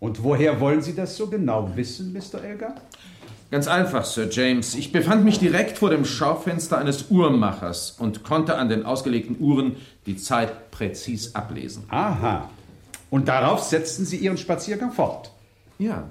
Und 0.00 0.20
woher 0.22 0.58
wollen 0.58 0.82
Sie 0.82 0.96
das 0.96 1.16
so 1.16 1.28
genau 1.28 1.70
wissen, 1.76 2.12
Mr. 2.12 2.42
Elgar? 2.42 2.74
Ganz 3.50 3.68
einfach, 3.68 4.04
Sir 4.04 4.28
James. 4.30 4.74
Ich 4.74 4.90
befand 4.90 5.24
mich 5.24 5.38
direkt 5.38 5.78
vor 5.78 5.90
dem 5.90 6.04
Schaufenster 6.04 6.78
eines 6.78 7.10
Uhrmachers 7.10 7.94
und 7.98 8.24
konnte 8.24 8.56
an 8.56 8.68
den 8.68 8.84
ausgelegten 8.84 9.38
Uhren 9.38 9.76
die 10.06 10.16
Zeit 10.16 10.70
präzis 10.70 11.34
ablesen. 11.34 11.84
Aha. 11.88 12.48
Und 13.10 13.28
darauf 13.28 13.62
setzten 13.62 14.04
Sie 14.04 14.16
Ihren 14.16 14.38
Spaziergang 14.38 14.90
fort? 14.90 15.30
Ja. 15.78 16.10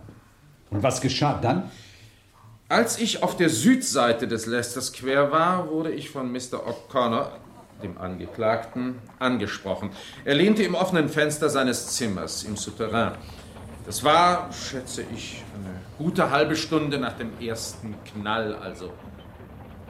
Und 0.70 0.84
was 0.84 1.02
geschah 1.02 1.40
dann? 1.42 1.70
Als 2.70 2.98
ich 2.98 3.22
auf 3.22 3.36
der 3.36 3.50
Südseite 3.50 4.28
des 4.28 4.46
Leicester 4.46 4.82
Square 4.82 5.32
war, 5.32 5.70
wurde 5.70 5.92
ich 5.92 6.10
von 6.10 6.32
Mr. 6.32 6.66
O'Connor, 6.66 7.28
dem 7.84 7.98
Angeklagten, 7.98 8.96
angesprochen. 9.20 9.92
Er 10.24 10.36
lehnte 10.36 10.64
im 10.64 10.74
offenen 10.74 11.10
Fenster 11.10 11.50
seines 11.50 11.88
Zimmers 11.90 12.44
im 12.44 12.56
Souterrain. 12.56 13.14
Das 13.86 14.04
war, 14.04 14.52
schätze 14.54 15.04
ich, 15.14 15.44
eine 15.56 15.82
gute 15.98 16.30
halbe 16.32 16.56
Stunde 16.56 16.98
nach 16.98 17.14
dem 17.14 17.38
ersten 17.42 17.96
Knall, 18.06 18.56
also 18.56 18.94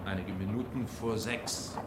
einige 0.06 0.34
Minuten 0.34 0.88
vor 0.88 1.18
sechs. 1.18 1.78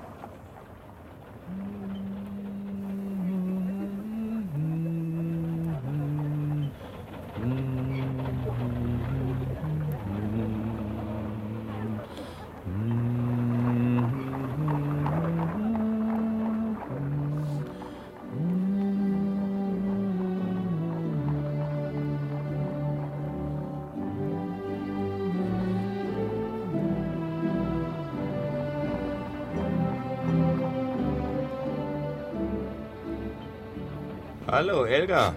Hallo, 35.07 35.15
Elga. 35.15 35.35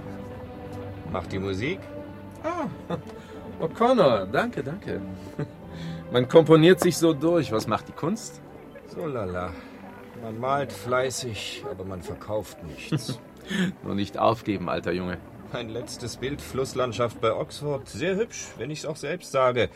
Macht 1.11 1.31
die 1.31 1.39
Musik? 1.39 1.79
Ah, 2.43 2.67
O'Connor, 3.59 4.25
danke, 4.25 4.63
danke. 4.63 4.99
Man 6.11 6.27
komponiert 6.27 6.79
sich 6.79 6.97
so 6.97 7.13
durch. 7.13 7.51
Was 7.51 7.67
macht 7.67 7.87
die 7.87 7.93
Kunst? 7.93 8.41
So 8.87 9.05
lala. 9.05 9.53
Man 10.23 10.39
malt 10.39 10.73
fleißig, 10.73 11.63
aber 11.69 11.83
man 11.85 12.01
verkauft 12.01 12.63
nichts. 12.63 13.19
Nur 13.83 13.93
nicht 13.93 14.17
aufgeben, 14.17 14.69
alter 14.69 14.91
Junge. 14.91 15.17
Mein 15.53 15.69
letztes 15.69 16.17
Bild, 16.17 16.41
Flusslandschaft 16.41 17.21
bei 17.21 17.31
Oxford. 17.31 17.87
Sehr 17.87 18.15
hübsch, 18.15 18.47
wenn 18.57 18.71
ich 18.71 18.79
es 18.79 18.85
auch 18.85 18.95
selbst 18.95 19.31
sage. 19.31 19.69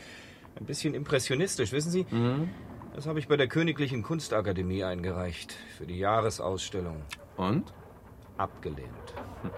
Ein 0.60 0.66
bisschen 0.66 0.96
impressionistisch, 0.96 1.72
wissen 1.72 1.92
Sie? 1.92 2.06
Mhm. 2.10 2.50
Das 2.96 3.06
habe 3.06 3.20
ich 3.20 3.28
bei 3.28 3.38
der 3.38 3.48
Königlichen 3.48 4.02
Kunstakademie 4.02 4.84
eingereicht. 4.84 5.56
Für 5.78 5.86
die 5.86 6.00
Jahresausstellung. 6.00 7.02
Und? 7.38 7.72
Abgelehnt. 8.38 9.14
Hm. 9.44 9.52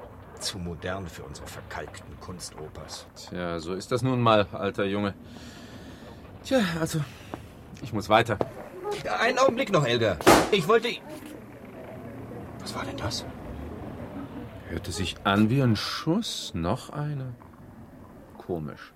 Zu 0.46 0.60
modern 0.60 1.08
für 1.08 1.24
unsere 1.24 1.48
verkalkten 1.48 2.20
Kunstopers. 2.20 3.08
Tja, 3.16 3.60
so 3.60 3.74
ist 3.74 3.92
das 3.92 4.04
nun 4.04 4.22
mal, 4.22 4.46
alter 4.52 4.86
Junge. 4.86 5.16
Tja, 6.44 6.60
also, 6.80 7.00
ich 7.82 7.92
muss 7.94 8.10
weiter. 8.10 8.38
Einen 9.20 9.40
Augenblick 9.40 9.72
noch, 9.72 9.84
Elga. 9.84 10.18
Ich 10.52 10.68
wollte. 10.68 10.90
Was 12.60 12.76
war 12.76 12.86
denn 12.86 12.96
das? 12.96 13.26
Hörte 14.70 14.92
sich 14.92 15.16
an 15.24 15.50
wie 15.50 15.64
ein 15.64 15.76
Schuss. 15.76 16.52
Noch 16.54 16.92
einer. 16.92 17.34
Komisch. 18.38 18.94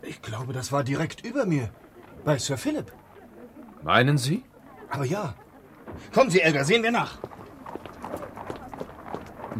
Ich 0.00 0.22
glaube, 0.22 0.54
das 0.54 0.72
war 0.72 0.82
direkt 0.82 1.26
über 1.26 1.44
mir. 1.44 1.68
Bei 2.24 2.38
Sir 2.38 2.56
Philip. 2.56 2.90
Meinen 3.82 4.16
Sie? 4.16 4.44
Aber 4.88 5.04
ja. 5.04 5.34
Kommen 6.14 6.30
Sie, 6.30 6.40
Elga, 6.40 6.64
sehen 6.64 6.82
wir 6.82 6.90
nach. 6.90 7.18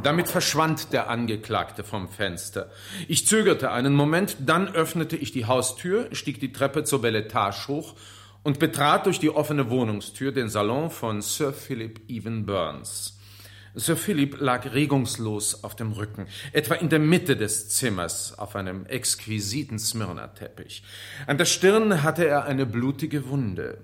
Damit 0.02 0.28
verschwand 0.28 0.92
der 0.92 1.08
Angeklagte 1.08 1.82
vom 1.82 2.08
Fenster. 2.08 2.70
Ich 3.08 3.26
zögerte 3.26 3.70
einen 3.70 3.94
Moment, 3.94 4.36
dann 4.40 4.68
öffnete 4.68 5.16
ich 5.16 5.32
die 5.32 5.46
Haustür, 5.46 6.08
stieg 6.12 6.38
die 6.40 6.52
Treppe 6.52 6.84
zur 6.84 7.02
Belle 7.02 7.24
Etage 7.24 7.68
hoch 7.68 7.94
und 8.42 8.58
betrat 8.58 9.06
durch 9.06 9.18
die 9.18 9.30
offene 9.30 9.70
Wohnungstür 9.70 10.32
den 10.32 10.48
Salon 10.48 10.90
von 10.90 11.22
Sir 11.22 11.52
Philip 11.52 12.00
Evan 12.08 12.46
Burns. 12.46 13.18
Sir 13.74 13.96
Philip 13.96 14.40
lag 14.40 14.72
regungslos 14.72 15.62
auf 15.64 15.76
dem 15.76 15.92
Rücken, 15.92 16.28
etwa 16.52 16.74
in 16.74 16.88
der 16.88 16.98
Mitte 16.98 17.36
des 17.36 17.68
Zimmers, 17.68 18.38
auf 18.38 18.56
einem 18.56 18.86
exquisiten 18.86 19.78
Smyrna-Teppich. 19.78 20.82
An 21.26 21.36
der 21.36 21.44
Stirn 21.44 22.02
hatte 22.02 22.26
er 22.26 22.44
eine 22.44 22.64
blutige 22.64 23.28
Wunde. 23.28 23.78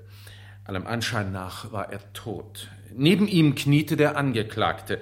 Allem 0.64 0.86
Anschein 0.86 1.32
nach 1.32 1.72
war 1.72 1.92
er 1.92 2.12
tot. 2.12 2.68
Neben 2.94 3.28
ihm 3.28 3.54
kniete 3.54 3.96
der 3.96 4.16
Angeklagte. 4.16 5.00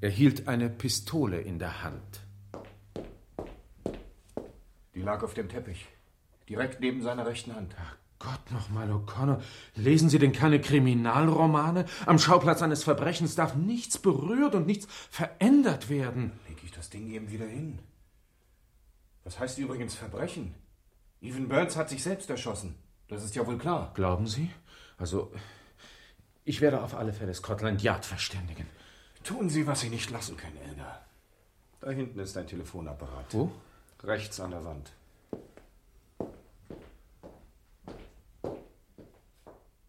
Er 0.00 0.10
hielt 0.10 0.46
eine 0.46 0.70
Pistole 0.70 1.40
in 1.40 1.58
der 1.58 1.82
Hand. 1.82 2.20
Die 4.94 5.02
lag 5.02 5.22
auf 5.22 5.34
dem 5.34 5.48
Teppich. 5.48 5.86
Direkt 6.48 6.80
neben 6.80 7.02
seiner 7.02 7.26
rechten 7.26 7.54
Hand. 7.54 7.74
Gott 8.20 8.50
nochmal, 8.50 8.90
O'Connor, 8.90 9.40
lesen 9.74 10.08
Sie 10.08 10.18
denn 10.18 10.32
keine 10.32 10.60
Kriminalromane? 10.60 11.84
Am 12.06 12.18
Schauplatz 12.18 12.62
eines 12.62 12.82
Verbrechens 12.84 13.34
darf 13.34 13.54
nichts 13.54 13.98
berührt 13.98 14.54
und 14.54 14.66
nichts 14.66 14.86
verändert 15.10 15.88
werden. 15.88 16.32
Leg 16.48 16.58
ich 16.64 16.72
das 16.72 16.90
Ding 16.90 17.08
eben 17.10 17.30
wieder 17.30 17.46
hin. 17.46 17.78
Was 19.24 19.38
heißt 19.38 19.58
übrigens 19.58 19.94
Verbrechen? 19.94 20.54
Evan 21.20 21.48
Burns 21.48 21.76
hat 21.76 21.88
sich 21.88 22.02
selbst 22.02 22.30
erschossen. 22.30 22.76
Das 23.08 23.24
ist 23.24 23.34
ja 23.34 23.46
wohl 23.46 23.58
klar. 23.58 23.92
Glauben 23.94 24.26
Sie? 24.26 24.50
Also, 24.96 25.32
ich 26.44 26.60
werde 26.60 26.82
auf 26.82 26.94
alle 26.94 27.12
Fälle 27.12 27.34
Scotland 27.34 27.82
Yard 27.82 28.04
verständigen. 28.04 28.66
Tun 29.28 29.50
Sie, 29.50 29.66
was 29.66 29.80
Sie 29.80 29.90
nicht 29.90 30.08
lassen 30.08 30.38
können, 30.38 30.56
Elga. 30.56 31.02
Da 31.82 31.90
hinten 31.90 32.18
ist 32.18 32.34
ein 32.38 32.46
Telefonapparat. 32.46 33.26
Wo? 33.32 33.52
Rechts 34.02 34.40
an 34.40 34.52
der 34.52 34.64
Wand. 34.64 34.90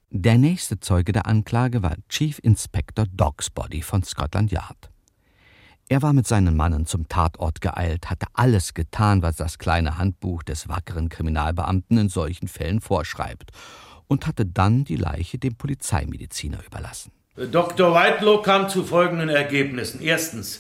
Der 0.10 0.38
nächste 0.38 0.82
Zeuge 0.82 1.14
der 1.14 1.26
Anklage 1.26 1.82
war 1.82 1.96
Chief 2.10 2.38
Inspector 2.40 3.06
Dogsbody 3.06 3.82
von 3.82 4.04
Scotland 4.04 4.52
Yard. 4.52 4.90
Er 5.88 6.02
war 6.02 6.12
mit 6.12 6.28
seinen 6.28 6.58
Mannen 6.58 6.86
zum 6.86 7.08
Tatort 7.08 7.62
geeilt, 7.62 8.10
hatte 8.10 8.28
alles 8.34 8.74
getan, 8.74 9.22
was 9.22 9.38
das 9.38 9.58
kleine 9.58 9.98
Handbuch 9.98 10.44
des 10.44 10.68
wackeren 10.68 11.08
Kriminalbeamten 11.08 11.98
in 11.98 12.10
solchen 12.10 12.50
Fällen 12.50 12.82
vorschreibt, 12.82 13.52
und 14.08 14.28
hatte 14.28 14.46
dann 14.46 14.84
die 14.84 14.98
Leiche 14.98 15.38
dem 15.38 15.56
Polizeimediziner 15.56 16.62
überlassen. 16.66 17.14
Dr. 17.52 17.96
Whitelow 17.96 18.42
kam 18.42 18.68
zu 18.68 18.84
folgenden 18.84 19.30
Ergebnissen. 19.30 20.02
Erstens. 20.02 20.60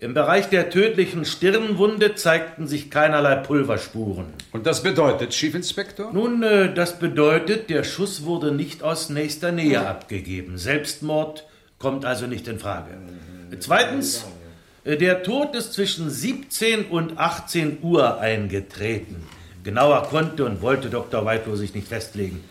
Im 0.00 0.14
Bereich 0.14 0.48
der 0.48 0.70
tödlichen 0.70 1.24
Stirnwunde 1.24 2.14
zeigten 2.14 2.68
sich 2.68 2.88
keinerlei 2.88 3.34
Pulverspuren. 3.36 4.26
Und 4.52 4.64
das 4.66 4.84
bedeutet, 4.84 5.30
Chief 5.30 5.54
Inspector? 5.54 6.12
Nun, 6.12 6.42
äh, 6.44 6.72
das 6.72 7.00
bedeutet, 7.00 7.68
der 7.68 7.82
Schuss 7.82 8.24
wurde 8.24 8.52
nicht 8.52 8.84
aus 8.84 9.10
nächster 9.10 9.50
Nähe 9.50 9.84
abgegeben. 9.84 10.56
Selbstmord 10.56 11.46
kommt 11.80 12.04
also 12.04 12.26
nicht 12.26 12.46
in 12.46 12.60
Frage. 12.60 12.90
Zweitens, 13.58 14.24
Der 14.84 15.22
Tod 15.22 15.54
ist 15.54 15.74
zwischen 15.74 16.08
17 16.08 16.86
und 16.86 17.18
18 17.18 17.78
Uhr 17.82 18.20
eingetreten. 18.20 19.16
Genauer 19.62 20.04
konnte 20.04 20.46
und 20.46 20.62
wollte 20.62 20.88
Dr. 20.88 21.26
Whitelow 21.26 21.56
sich 21.56 21.74
nicht 21.74 21.88
festlegen. 21.88 22.42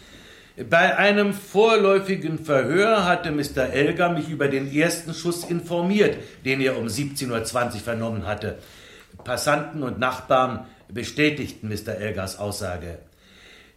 Bei 0.58 0.98
einem 0.98 1.36
vorläufigen 1.36 2.40
Verhör 2.40 3.06
hatte 3.06 3.30
Mr. 3.30 3.70
Elgar 3.72 4.12
mich 4.12 4.28
über 4.28 4.48
den 4.48 4.74
ersten 4.74 5.14
Schuss 5.14 5.44
informiert, 5.44 6.18
den 6.46 6.62
er 6.62 6.80
um 6.80 6.88
17.20 6.88 7.30
Uhr 7.76 7.80
vernommen 7.80 8.26
hatte. 8.26 8.58
Passanten 9.24 9.84
und 9.84 10.00
Nachbarn 10.00 10.66
bestätigten 10.88 11.70
Mr. 11.70 11.98
Elgars 11.98 12.40
Aussage. 12.40 12.98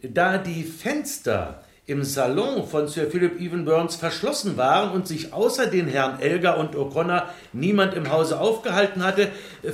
Da 0.02 0.38
die 0.38 0.62
Fenster 0.62 1.62
im 1.90 2.04
Salon 2.04 2.66
von 2.66 2.86
Sir 2.86 3.10
Philip 3.10 3.40
Evan 3.40 3.64
Burns 3.64 3.96
verschlossen 3.96 4.56
waren 4.56 4.92
und 4.92 5.08
sich 5.08 5.32
außer 5.32 5.66
den 5.66 5.88
Herrn 5.88 6.20
Elgar 6.20 6.58
und 6.58 6.76
O'Connor 6.76 7.24
niemand 7.52 7.94
im 7.94 8.10
Hause 8.10 8.38
aufgehalten 8.38 9.02
hatte, 9.02 9.28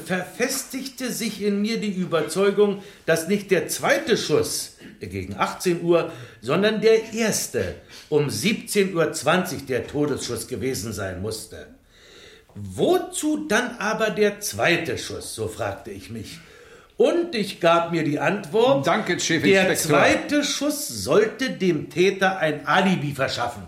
verfestigte 0.04 1.12
sich 1.12 1.42
in 1.42 1.60
mir 1.60 1.78
die 1.78 1.92
Überzeugung, 1.92 2.82
dass 3.04 3.28
nicht 3.28 3.50
der 3.50 3.68
zweite 3.68 4.16
Schuss 4.16 4.76
gegen 5.00 5.36
18 5.36 5.82
Uhr, 5.82 6.10
sondern 6.40 6.80
der 6.80 7.12
erste 7.12 7.74
um 8.08 8.28
17.20 8.28 8.94
Uhr 8.94 9.60
der 9.68 9.86
Todesschuss 9.86 10.48
gewesen 10.48 10.92
sein 10.92 11.20
musste. 11.20 11.66
Wozu 12.54 13.46
dann 13.46 13.76
aber 13.78 14.08
der 14.08 14.40
zweite 14.40 14.96
Schuss, 14.96 15.34
so 15.34 15.48
fragte 15.48 15.90
ich 15.90 16.08
mich. 16.08 16.38
Und 16.96 17.34
ich 17.34 17.60
gab 17.60 17.92
mir 17.92 18.04
die 18.04 18.18
Antwort, 18.18 18.86
Danke, 18.86 19.18
Chief 19.18 19.42
der 19.42 19.68
Inspektor. 19.68 19.98
zweite 20.00 20.44
Schuss 20.44 20.88
sollte 20.88 21.50
dem 21.50 21.90
Täter 21.90 22.38
ein 22.38 22.66
Alibi 22.66 23.12
verschaffen. 23.12 23.64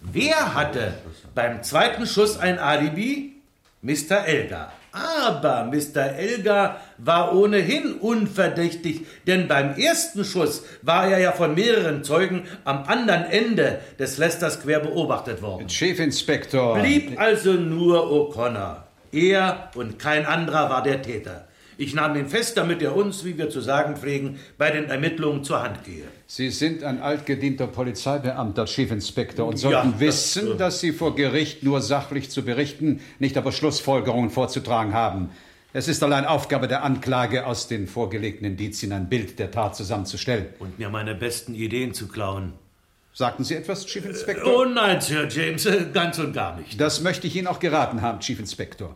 Wer 0.00 0.54
hatte 0.54 0.94
beim 1.34 1.62
zweiten 1.62 2.06
Schuss 2.06 2.38
ein 2.38 2.58
Alibi? 2.58 3.36
Mr. 3.80 4.26
Elgar. 4.26 4.72
Aber 4.92 5.64
Mr. 5.64 6.14
Elgar 6.16 6.80
war 6.98 7.34
ohnehin 7.34 7.94
unverdächtig, 7.94 9.06
denn 9.26 9.48
beim 9.48 9.74
ersten 9.76 10.22
Schuss 10.24 10.64
war 10.82 11.08
er 11.08 11.18
ja 11.18 11.32
von 11.32 11.54
mehreren 11.54 12.04
Zeugen 12.04 12.42
am 12.64 12.84
anderen 12.84 13.24
Ende 13.24 13.80
des 13.98 14.18
Leicester 14.18 14.50
Square 14.50 14.80
beobachtet 14.80 15.40
worden. 15.40 15.66
Chief 15.68 15.98
Inspektor. 15.98 16.78
Blieb 16.78 17.18
also 17.18 17.54
nur 17.54 18.04
O'Connor. 18.12 18.82
Er 19.12 19.70
und 19.74 19.98
kein 19.98 20.26
anderer 20.26 20.68
war 20.68 20.82
der 20.82 21.00
Täter. 21.00 21.46
Ich 21.82 21.94
nahm 21.94 22.14
ihn 22.14 22.28
fest, 22.28 22.56
damit 22.56 22.80
er 22.80 22.94
uns, 22.94 23.24
wie 23.24 23.36
wir 23.36 23.50
zu 23.50 23.60
sagen 23.60 23.96
pflegen, 23.96 24.38
bei 24.56 24.70
den 24.70 24.84
Ermittlungen 24.84 25.42
zur 25.42 25.64
Hand 25.64 25.82
gehe. 25.82 26.04
Sie 26.28 26.48
sind 26.50 26.84
ein 26.84 27.02
altgedienter 27.02 27.66
Polizeibeamter, 27.66 28.66
Chief 28.66 28.88
Inspector, 28.92 29.44
und 29.44 29.60
Ja, 29.60 29.70
sollten 29.70 29.90
das, 29.90 30.00
wissen, 30.00 30.52
äh, 30.52 30.56
dass 30.56 30.78
Sie 30.78 30.92
vor 30.92 31.16
Gericht 31.16 31.64
nur 31.64 31.80
sachlich 31.80 32.30
zu 32.30 32.44
berichten, 32.44 33.00
nicht 33.18 33.36
aber 33.36 33.50
Schlussfolgerungen 33.50 34.30
vorzutragen 34.30 34.94
haben. 34.94 35.30
Es 35.72 35.88
ist 35.88 36.04
allein 36.04 36.24
Aufgabe 36.24 36.68
der 36.68 36.84
Anklage, 36.84 37.46
aus 37.46 37.66
den 37.66 37.88
vorgelegten 37.88 38.46
Indizien 38.46 38.92
ein 38.92 39.08
Bild 39.08 39.40
der 39.40 39.50
Tat 39.50 39.74
zusammenzustellen. 39.74 40.46
Und 40.60 40.78
mir 40.78 40.88
meine 40.88 41.16
besten 41.16 41.52
Ideen 41.56 41.94
zu 41.94 42.06
klauen. 42.06 42.52
Sagten 43.12 43.42
Sie 43.42 43.56
etwas, 43.56 43.86
Chief 43.86 44.04
Inspector? 44.04 44.56
Oh 44.56 44.64
nein, 44.64 45.00
Sir 45.00 45.26
James, 45.28 45.66
äh, 45.66 45.86
ganz 45.92 46.16
und 46.20 46.32
gar 46.32 46.56
nicht. 46.56 46.80
Das 46.80 47.00
möchte 47.00 47.26
ich 47.26 47.34
Ihnen 47.34 47.48
auch 47.48 47.58
geraten 47.58 48.02
haben, 48.02 48.20
Chief 48.20 48.38
Inspector. 48.38 48.94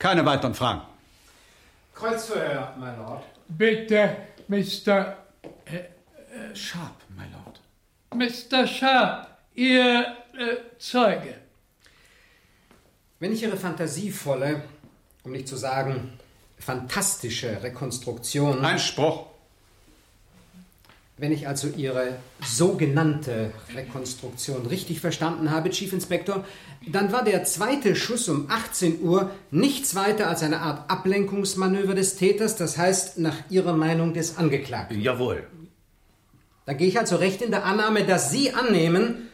Keine 0.00 0.26
weiteren 0.26 0.54
Fragen. 0.54 0.82
Kreuzverhör, 1.98 2.74
mein 2.78 2.96
Lord. 2.96 3.24
Bitte, 3.48 4.16
Mr. 4.46 5.16
Sharp, 6.54 6.94
my 7.16 7.24
lord. 7.32 7.60
Mr. 8.14 8.66
Sharp, 8.66 9.26
Ihr 9.54 10.16
äh, 10.38 10.78
Zeuge. 10.78 11.34
Wenn 13.18 13.32
ich 13.32 13.42
Ihre 13.42 13.56
fantasievolle, 13.56 14.62
um 15.24 15.32
nicht 15.32 15.48
zu 15.48 15.56
sagen 15.56 16.18
fantastische 16.58 17.62
Rekonstruktion. 17.62 18.64
Einspruch. 18.64 19.26
Wenn 21.18 21.32
ich 21.32 21.48
also 21.48 21.68
Ihre 21.68 22.16
sogenannte 22.46 23.52
Rekonstruktion 23.74 24.66
richtig 24.66 25.00
verstanden 25.00 25.50
habe, 25.50 25.70
Chief 25.70 25.92
Inspector, 25.92 26.44
dann 26.86 27.12
war 27.12 27.24
der 27.24 27.42
zweite 27.42 27.96
Schuss 27.96 28.28
um 28.28 28.48
18 28.48 29.02
Uhr 29.02 29.30
nichts 29.50 29.96
weiter 29.96 30.28
als 30.28 30.44
eine 30.44 30.60
Art 30.60 30.88
Ablenkungsmanöver 30.88 31.96
des 31.96 32.14
Täters, 32.14 32.54
das 32.54 32.78
heißt 32.78 33.18
nach 33.18 33.34
Ihrer 33.50 33.72
Meinung 33.72 34.14
des 34.14 34.38
Angeklagten. 34.38 35.00
Jawohl. 35.00 35.44
Dann 36.66 36.76
gehe 36.76 36.86
ich 36.86 36.98
also 37.00 37.16
recht 37.16 37.42
in 37.42 37.50
der 37.50 37.64
Annahme, 37.64 38.04
dass 38.04 38.30
Sie 38.30 38.52
annehmen, 38.52 39.28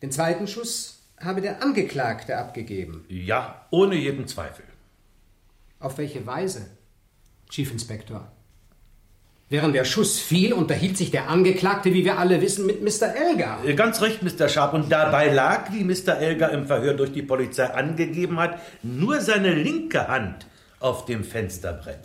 den 0.00 0.10
zweiten 0.10 0.46
Schuss 0.46 1.02
habe 1.20 1.42
der 1.42 1.62
Angeklagte 1.62 2.38
abgegeben. 2.38 3.04
Ja, 3.08 3.66
ohne 3.70 3.94
jeden 3.94 4.26
Zweifel. 4.26 4.64
Auf 5.80 5.98
welche 5.98 6.24
Weise, 6.26 6.70
Chief 7.50 7.70
Inspector? 7.70 8.33
Während 9.54 9.76
der 9.76 9.84
Schuss 9.84 10.18
fiel, 10.18 10.52
unterhielt 10.52 10.96
sich 10.96 11.12
der 11.12 11.28
Angeklagte, 11.28 11.94
wie 11.94 12.04
wir 12.04 12.18
alle 12.18 12.40
wissen, 12.40 12.66
mit 12.66 12.82
Mr. 12.82 13.14
Elgar. 13.14 13.64
Äh, 13.64 13.74
Ganz 13.74 14.02
recht, 14.02 14.20
Mr. 14.20 14.48
Sharp. 14.48 14.74
Und 14.74 14.90
dabei 14.90 15.28
lag, 15.32 15.72
wie 15.72 15.84
Mr. 15.84 16.18
Elgar 16.18 16.50
im 16.50 16.66
Verhör 16.66 16.94
durch 16.94 17.12
die 17.12 17.22
Polizei 17.22 17.66
angegeben 17.66 18.40
hat, 18.40 18.58
nur 18.82 19.20
seine 19.20 19.54
linke 19.54 20.08
Hand 20.08 20.44
auf 20.80 21.04
dem 21.04 21.22
Fensterbrett. 21.22 22.00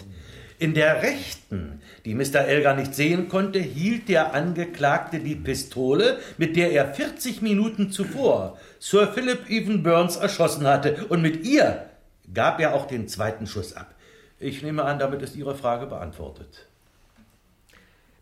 In 0.60 0.76
der 0.76 1.02
rechten, 1.02 1.82
die 2.06 2.14
Mr. 2.14 2.46
Elgar 2.46 2.76
nicht 2.76 2.94
sehen 2.94 3.30
konnte, 3.30 3.58
hielt 3.58 4.10
der 4.10 4.36
Angeklagte 4.36 5.18
die 5.18 5.36
Pistole, 5.36 6.20
mit 6.38 6.56
der 6.56 6.72
er 6.72 6.94
40 6.94 7.42
Minuten 7.42 7.90
zuvor 7.90 8.60
Sir 8.78 9.08
Philip 9.08 9.50
Evan 9.50 9.82
Burns 9.82 10.18
erschossen 10.18 10.68
hatte. 10.68 11.08
Und 11.10 11.24
mit 11.24 11.44
ihr 11.48 11.90
gab 12.32 12.60
er 12.60 12.76
auch 12.76 12.86
den 12.86 13.08
zweiten 13.08 13.48
Schuss 13.48 13.76
ab. 13.76 13.96
Ich 14.38 14.62
nehme 14.62 14.84
an, 14.84 15.00
damit 15.00 15.24
ist 15.24 15.36
Ihre 15.36 15.56
Frage 15.56 15.88
beantwortet. 15.88 16.69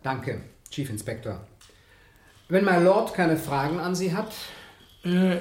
Danke, 0.03 0.41
Chief 0.69 0.89
Inspector. 0.89 1.39
Wenn 2.49 2.63
mein 2.63 2.83
Lord 2.83 3.13
keine 3.13 3.37
Fragen 3.37 3.79
an 3.79 3.95
Sie 3.95 4.13
hat. 4.13 4.31
Äh, 5.03 5.39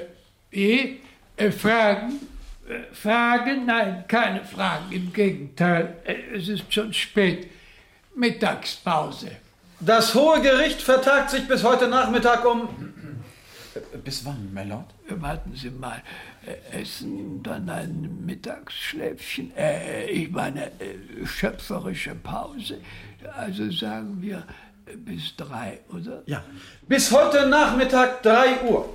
eh? 0.51 0.97
Äh, 1.37 1.51
Fragen? 1.51 2.19
Äh, 2.67 2.93
Fragen? 2.93 3.65
Nein, 3.65 4.05
keine 4.07 4.43
Fragen. 4.43 4.91
Im 4.91 5.13
Gegenteil, 5.13 5.95
äh, 6.03 6.35
es 6.35 6.49
ist 6.49 6.73
schon 6.73 6.93
spät. 6.93 7.49
Mittagspause. 8.15 9.31
Das 9.79 10.15
Hohe 10.15 10.41
Gericht 10.41 10.81
vertagt 10.81 11.29
sich 11.29 11.47
bis 11.47 11.63
heute 11.63 11.87
Nachmittag 11.87 12.43
um. 12.45 12.86
Bis 14.03 14.25
wann, 14.25 14.53
my 14.53 14.63
lord? 14.63 14.85
Warten 15.09 15.53
Sie 15.55 15.69
mal. 15.69 16.01
Äh, 16.45 16.81
Essen, 16.81 17.41
dann 17.43 17.69
ein 17.69 18.25
Mittagsschläfchen. 18.25 19.51
Äh, 19.55 20.09
ich 20.09 20.31
meine, 20.31 20.67
äh, 20.79 21.25
schöpferische 21.25 22.15
Pause. 22.15 22.79
Also 23.35 23.69
sagen 23.71 24.17
wir 24.21 24.43
äh, 24.85 24.95
bis 24.95 25.35
drei, 25.35 25.79
oder? 25.93 26.23
Ja. 26.25 26.43
Bis 26.87 27.11
heute 27.11 27.47
Nachmittag 27.47 28.23
3 28.23 28.61
Uhr. 28.63 28.89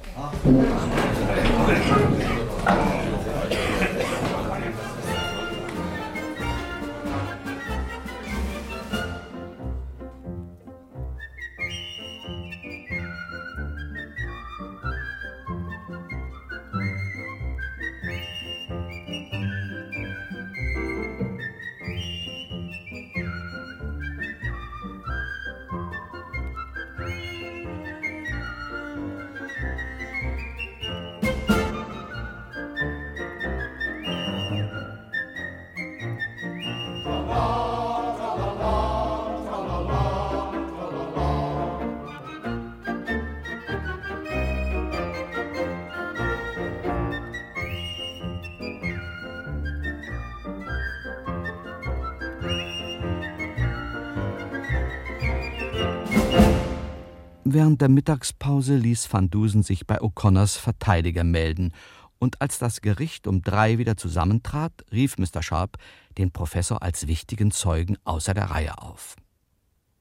Während 57.55 57.83
der 57.83 57.91
Mittagspause 57.91 58.77
ließ 58.77 59.13
Van 59.13 59.29
Dusen 59.29 59.63
sich 59.63 59.87
bei 59.87 60.01
O'Connors 60.01 60.57
Verteidiger 60.57 61.23
melden, 61.23 61.75
und 62.19 62.41
als 62.41 62.59
das 62.59 62.81
Gericht 62.81 63.27
um 63.27 63.43
drei 63.43 63.77
wieder 63.77 63.99
zusammentrat, 63.99 64.73
rief 64.91 65.19
Mr. 65.19 65.43
Sharp 65.43 65.77
den 66.17 66.31
Professor 66.31 66.83
als 66.83 67.09
wichtigen 67.09 67.51
Zeugen 67.51 67.99
außer 68.05 68.33
der 68.33 68.47
Reihe 68.47 68.79
auf. 68.79 69.17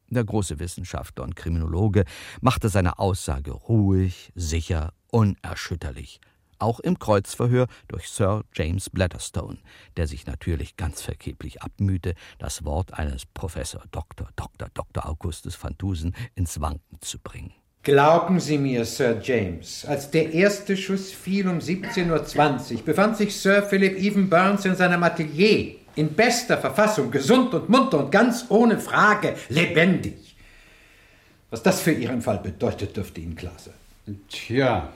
Der 0.08 0.24
große 0.24 0.60
Wissenschaftler 0.60 1.26
und 1.26 1.36
Kriminologe 1.36 2.06
machte 2.40 2.70
seine 2.70 3.00
Aussage 3.00 3.52
ruhig, 3.52 4.32
sicher, 4.34 4.94
unerschütterlich, 5.12 6.22
auch 6.62 6.80
im 6.80 7.00
Kreuzverhör 7.00 7.68
durch 7.88 8.10
Sir 8.10 8.44
James 8.54 8.90
Blatterstone, 8.90 9.58
der 9.98 10.08
sich 10.08 10.26
natürlich 10.26 10.78
ganz 10.78 11.02
vergeblich 11.02 11.62
abmühte, 11.62 12.14
das 12.40 12.64
Wort 12.66 12.94
eines 12.94 13.26
Professor 13.26 13.84
Dr. 13.92 14.30
Dr. 14.36 14.70
Dr. 14.74 15.10
Augustus 15.10 15.62
van 15.62 15.76
Dusen 15.78 16.16
ins 16.36 16.62
Wanken 16.62 17.00
zu 17.02 17.20
bringen. 17.20 17.54
Glauben 17.84 18.40
Sie 18.40 18.60
mir, 18.60 18.86
Sir 18.86 19.20
James, 19.24 19.86
als 19.86 20.12
der 20.12 20.32
erste 20.32 20.78
Schuss 20.78 21.12
fiel 21.12 21.48
um 21.48 21.58
17.20 21.58 22.76
Uhr, 22.76 22.82
befand 22.84 23.18
sich 23.18 23.36
Sir 23.36 23.64
Philip 23.64 23.98
Even 23.98 24.30
Burns 24.30 24.66
in 24.66 24.76
seinem 24.76 25.02
Atelier, 25.02 25.78
in 25.96 26.14
bester 26.14 26.60
Verfassung, 26.60 27.10
gesund 27.10 27.56
und 27.56 27.70
munter 27.70 27.98
und 27.98 28.12
ganz 28.12 28.46
ohne 28.50 28.80
Frage 28.80 29.36
lebendig. 29.50 30.36
Was 31.50 31.64
das 31.64 31.82
für 31.82 31.92
Ihren 31.92 32.22
Fall 32.22 32.38
bedeutet, 32.38 32.96
dürfte 32.96 33.20
Ihnen 33.20 33.36
klar 33.36 33.58
sein. 33.58 34.22
Tja, 34.30 34.94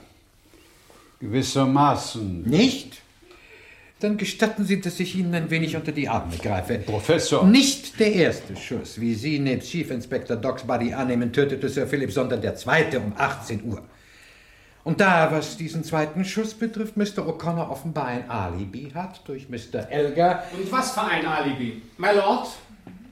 gewissermaßen. 1.20 2.42
Nicht? 2.42 3.02
Dann 4.00 4.18
gestatten 4.18 4.64
Sie, 4.64 4.80
dass 4.80 5.00
ich 5.00 5.16
Ihnen 5.16 5.34
ein 5.34 5.48
wenig 5.48 5.74
unter 5.74 5.90
die 5.90 6.08
Arme 6.08 6.36
greife. 6.36 6.78
Professor. 6.78 7.46
Nicht 7.46 7.98
der 7.98 8.12
erste 8.12 8.54
Schuss, 8.54 9.00
wie 9.00 9.14
Sie 9.14 9.38
nebst 9.38 9.70
Chief 9.70 9.90
Inspector 9.90 10.36
Doxbody 10.36 10.92
annehmen, 10.92 11.32
tötete 11.32 11.68
Sir 11.70 11.86
Philip, 11.86 12.12
sondern 12.12 12.42
der 12.42 12.56
zweite 12.56 13.00
um 13.00 13.14
18 13.16 13.64
Uhr. 13.64 13.82
Und 14.84 15.00
da, 15.00 15.32
was 15.32 15.56
diesen 15.56 15.82
zweiten 15.82 16.24
Schuss 16.24 16.54
betrifft, 16.54 16.96
Mr. 16.96 17.26
O'Connor 17.26 17.70
offenbar 17.70 18.06
ein 18.06 18.30
Alibi 18.30 18.92
hat 18.94 19.26
durch 19.26 19.48
Mr. 19.48 19.90
Elgar. 19.90 20.44
Und 20.56 20.70
was 20.70 20.92
für 20.92 21.02
ein 21.02 21.26
Alibi? 21.26 21.82
My 21.96 22.14
Lord, 22.14 22.48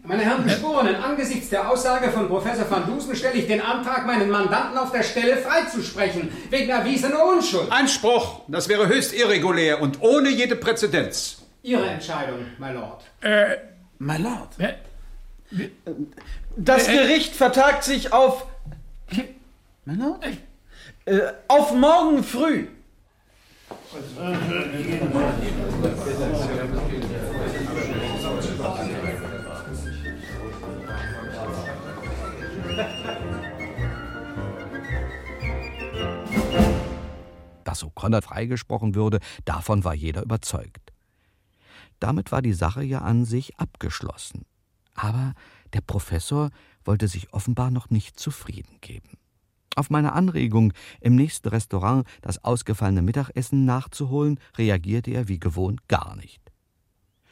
meine 0.05 0.22
Herren 0.22 0.44
Geschworenen, 0.44 0.96
angesichts 0.96 1.48
der 1.48 1.68
Aussage 1.68 2.11
von 2.11 2.28
Professor 2.28 2.70
van 2.70 2.86
Dusen 2.86 3.16
stelle 3.16 3.38
ich 3.38 3.46
den 3.46 3.61
Antrag, 3.61 4.07
meinen 4.07 4.30
Mandanten 4.30 4.76
auf 4.76 4.92
der 4.92 5.02
Stelle 5.02 5.38
freizusprechen, 5.38 6.30
wegen 6.50 6.68
erwiesener 6.68 7.24
Unschuld. 7.24 7.72
Einspruch! 7.72 8.42
Das 8.48 8.68
wäre 8.68 8.86
höchst 8.86 9.14
irregulär 9.14 9.80
und 9.80 10.02
ohne 10.02 10.28
jede 10.28 10.57
Präzedenz. 10.57 11.42
Ihre 11.62 11.88
Entscheidung, 11.88 12.40
my 12.59 12.72
Lord. 12.72 13.02
Äh, 13.22 13.57
my 13.98 14.18
Lord. 14.18 14.50
Das 16.57 16.86
Gericht 16.86 17.34
vertagt 17.34 17.84
sich 17.84 18.12
auf. 18.12 18.46
My 19.86 19.94
Lord? 19.96 20.24
Äh, 21.07 21.20
auf 21.48 21.72
morgen 21.74 22.22
früh. 22.22 22.66
Dass 37.75 37.83
O'Connor 37.83 38.22
freigesprochen 38.22 38.95
würde, 38.95 39.18
davon 39.45 39.83
war 39.83 39.95
jeder 39.95 40.22
überzeugt. 40.22 40.93
Damit 41.99 42.31
war 42.31 42.41
die 42.41 42.53
Sache 42.53 42.85
ja 42.85 43.01
an 43.01 43.25
sich 43.25 43.59
abgeschlossen. 43.59 44.47
Aber 44.95 45.35
der 45.72 45.81
Professor 45.81 46.51
wollte 46.85 47.09
sich 47.09 47.33
offenbar 47.33 47.72
noch 47.72 47.91
nicht 47.91 48.16
zufrieden 48.16 48.79
geben. 48.81 49.18
Auf 49.75 49.91
meine 49.91 50.12
Anregung, 50.12 50.72
im 51.01 51.16
nächsten 51.16 51.49
Restaurant 51.49 52.07
das 52.22 52.45
ausgefallene 52.45 53.03
Mittagessen 53.03 53.64
nachzuholen, 53.64 54.39
reagierte 54.57 55.11
er 55.11 55.27
wie 55.27 55.41
gewohnt 55.41 55.89
gar 55.89 56.14
nicht. 56.14 56.41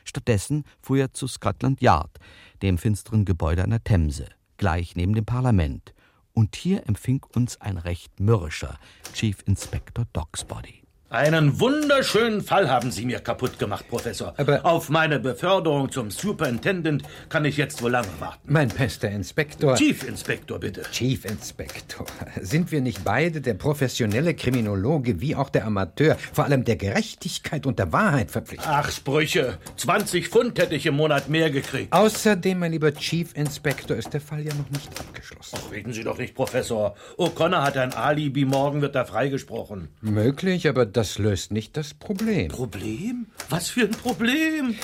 Stattdessen 0.03 0.65
fuhr 0.81 0.99
er 0.99 1.13
zu 1.13 1.29
Scotland 1.29 1.81
Yard, 1.81 2.19
dem 2.63 2.79
finsteren 2.79 3.25
Gebäude 3.25 3.63
an 3.63 3.71
der 3.71 3.85
Themse, 3.85 4.27
gleich 4.57 4.97
neben 4.97 5.15
dem 5.15 5.25
Parlament, 5.25 5.95
und 6.35 6.57
hier 6.57 6.87
empfing 6.87 7.23
uns 7.35 7.61
ein 7.61 7.79
recht 7.79 8.21
mürrischer 8.21 8.79
Chief 9.15 9.37
Inspector 9.47 10.07
Dogsbody. 10.13 10.82
Einen 11.13 11.61
wunderschönen 11.61 12.41
Fall 12.41 12.71
haben 12.71 12.91
Sie 12.91 13.05
mir 13.05 13.19
kaputt 13.21 13.59
gemacht, 13.59 13.85
Professor. 13.87 14.33
Aber- 14.39 14.65
Auf 14.65 14.89
meine 14.89 15.19
Beförderung 15.19 15.93
zum 15.93 16.11
Superintendent 16.11 17.03
kann 17.29 17.45
ich 17.45 17.59
jetzt 17.59 17.83
wohl 17.83 17.91
lange 17.91 18.09
warten. 18.19 18.41
Mein 18.47 18.69
bester 18.69 19.11
Inspektor. 19.11 19.75
Chief 19.75 20.09
Inspektor, 20.09 20.59
bitte. 20.59 20.81
Chief 20.91 21.23
Inspektor. 21.27 22.07
Sind 22.41 22.73
wir 22.73 22.81
nicht 22.81 23.05
beide, 23.05 23.43
der 23.43 23.53
professionelle 23.53 24.33
Kriminologe 24.33 25.21
wie 25.21 25.37
auch 25.37 25.51
der 25.51 25.67
Amateur, 25.67 26.17
vor 26.33 26.45
allem 26.47 26.65
der 26.65 26.77
Gerechtigkeit 26.77 27.67
und 27.67 27.79
der 27.79 27.93
Wahrheit 27.93 28.31
verpflichtet? 28.31 28.67
Ach, 28.73 28.91
Sprüche. 28.91 29.59
20 29.77 30.29
Pfund 30.29 30.59
hätte 30.59 30.75
ich 30.77 30.87
im 30.87 30.95
Monat 30.97 31.29
mehr 31.29 31.51
gekriegt. 31.51 31.93
Außerdem, 31.93 32.59
mein 32.59 32.73
lieber 32.73 32.95
Chief 32.95 33.37
Inspektor, 33.37 33.99
ist 33.99 34.15
der 34.15 34.23
Fall 34.23 34.41
ja 34.41 34.55
noch 34.55 34.71
nicht 34.71 34.89
abgeschlossen. 34.99 35.59
Reden 35.71 35.93
Sie 35.93 36.05
doch 36.05 36.17
nicht, 36.17 36.35
Professor. 36.35 36.95
O'Connor 37.19 37.61
hat 37.65 37.77
ein 37.77 37.93
Alibi, 37.93 38.47
morgen 38.47 38.81
wird 38.81 38.95
er 38.95 39.05
freigesprochen. 39.05 39.89
Möglich, 40.01 40.67
aber 40.71 40.87
das 40.87 41.02
löst 41.19 41.53
nicht 41.53 41.77
das 41.77 41.95
Problem. 41.95 42.49
Problem? 42.49 43.27
Was 43.49 43.69
für 43.69 43.83
ein 43.83 43.91
Problem? 43.91 44.75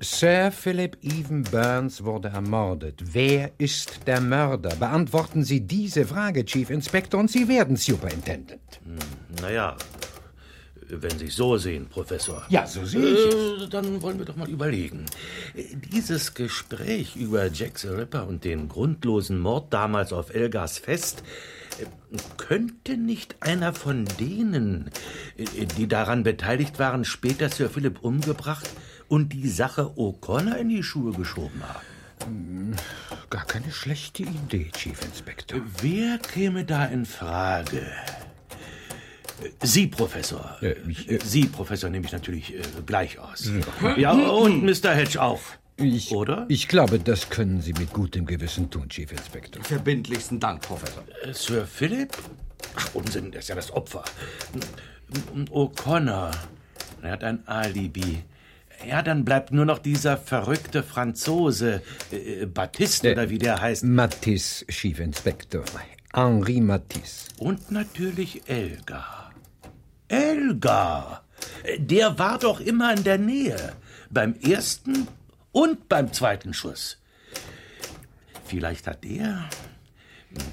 Sir 0.00 0.50
Philip 0.52 0.98
Even 1.02 1.42
Burns 1.44 2.04
wurde 2.04 2.28
ermordet. 2.28 3.00
Wer 3.12 3.52
ist 3.58 4.00
der 4.06 4.20
Mörder? 4.20 4.74
Beantworten 4.76 5.42
Sie 5.44 5.60
diese 5.60 6.04
Frage, 6.04 6.44
Chief 6.44 6.68
Inspector, 6.70 7.18
und 7.18 7.30
Sie 7.30 7.48
werden 7.48 7.76
Superintendent. 7.76 8.60
Naja, 9.40 9.76
wenn 10.88 11.18
Sie 11.18 11.26
es 11.26 11.36
so 11.36 11.56
sehen, 11.56 11.86
Professor. 11.88 12.44
Ja, 12.48 12.66
so 12.66 12.84
sehe 12.84 13.04
ich 13.06 13.62
äh, 13.64 13.68
Dann 13.68 14.02
wollen 14.02 14.18
wir 14.18 14.26
doch 14.26 14.36
mal 14.36 14.48
überlegen. 14.48 15.06
Äh, 15.54 15.64
Dieses 15.92 16.34
Gespräch 16.34 17.16
über 17.16 17.50
Jack 17.50 17.78
the 17.78 17.88
Ripper 17.88 18.26
und 18.26 18.44
den 18.44 18.68
grundlosen 18.68 19.38
Mord 19.38 19.72
damals 19.72 20.12
auf 20.12 20.34
Elgas 20.34 20.78
Fest 20.78 21.22
könnte 22.36 22.96
nicht 22.96 23.36
einer 23.40 23.74
von 23.74 24.04
denen, 24.18 24.90
äh, 25.36 25.66
die 25.66 25.88
daran 25.88 26.22
beteiligt 26.22 26.78
waren, 26.78 27.04
später 27.04 27.48
Sir 27.48 27.68
Philip 27.70 28.02
umgebracht 28.02 28.68
und 29.08 29.32
die 29.32 29.48
Sache 29.48 29.92
O'Connor 29.96 30.56
in 30.56 30.68
die 30.68 30.82
Schuhe 30.82 31.12
geschoben 31.12 31.62
haben. 31.62 32.74
Gar 33.30 33.44
keine 33.44 33.70
schlechte 33.70 34.22
Idee, 34.22 34.70
Chief 34.72 35.00
Inspector. 35.04 35.60
Wer 35.80 36.18
käme 36.18 36.64
da 36.64 36.86
in 36.86 37.04
Frage? 37.04 37.86
Sie, 39.62 39.86
Professor. 39.86 40.58
Sie, 41.24 41.46
Professor, 41.46 41.90
nehme 41.90 42.06
ich 42.06 42.12
natürlich 42.12 42.54
äh, 42.54 42.62
gleich 42.86 43.18
aus. 43.18 43.50
Ja, 43.96 44.12
und 44.12 44.64
Mr. 44.64 44.94
Hedge 44.94 45.20
auch. 45.20 45.40
Ich, 45.78 46.10
Oder? 46.12 46.46
Ich 46.48 46.68
glaube, 46.68 46.98
das 46.98 47.28
können 47.28 47.60
Sie 47.60 47.74
mit 47.74 47.92
gutem 47.92 48.24
Gewissen 48.24 48.70
tun, 48.70 48.88
Chief 48.88 49.10
Inspector. 49.12 49.62
Verbindlichsten 49.62 50.40
Dank, 50.40 50.62
Professor. 50.62 51.04
Äh, 51.22 51.34
Sir 51.34 51.66
Philip? 51.66 52.16
Ach, 52.74 52.94
Unsinn, 52.94 53.30
der 53.30 53.40
ist 53.40 53.48
ja 53.48 53.54
das 53.54 53.70
Opfer. 53.72 54.02
Und 55.34 55.50
O'Connor, 55.50 56.30
er 57.02 57.10
hat 57.10 57.22
ein 57.22 57.46
Alibi. 57.46 58.22
Ja, 58.88 59.02
dann 59.02 59.24
bleibt 59.24 59.52
nur 59.52 59.66
noch 59.66 59.78
dieser 59.78 60.16
verrückte 60.16 60.82
Franzose, 60.82 61.82
äh, 62.10 62.46
Baptiste 62.46 63.12
oder 63.12 63.28
wie 63.28 63.38
der 63.38 63.60
heißt. 63.60 63.84
Matisse, 63.84 64.66
Chief 64.66 64.98
Inspector. 64.98 65.64
Henri 66.14 66.60
Matisse. 66.62 67.28
Und 67.38 67.70
natürlich 67.70 68.48
Elgar. 68.48 69.32
Elgar! 70.08 71.24
Der 71.78 72.18
war 72.18 72.38
doch 72.38 72.60
immer 72.60 72.94
in 72.94 73.04
der 73.04 73.18
Nähe. 73.18 73.74
Beim 74.08 74.34
ersten 74.40 75.06
und 75.56 75.88
beim 75.88 76.12
zweiten 76.12 76.52
Schuss. 76.52 76.98
Vielleicht 78.44 78.86
hat 78.86 79.04
der 79.04 79.48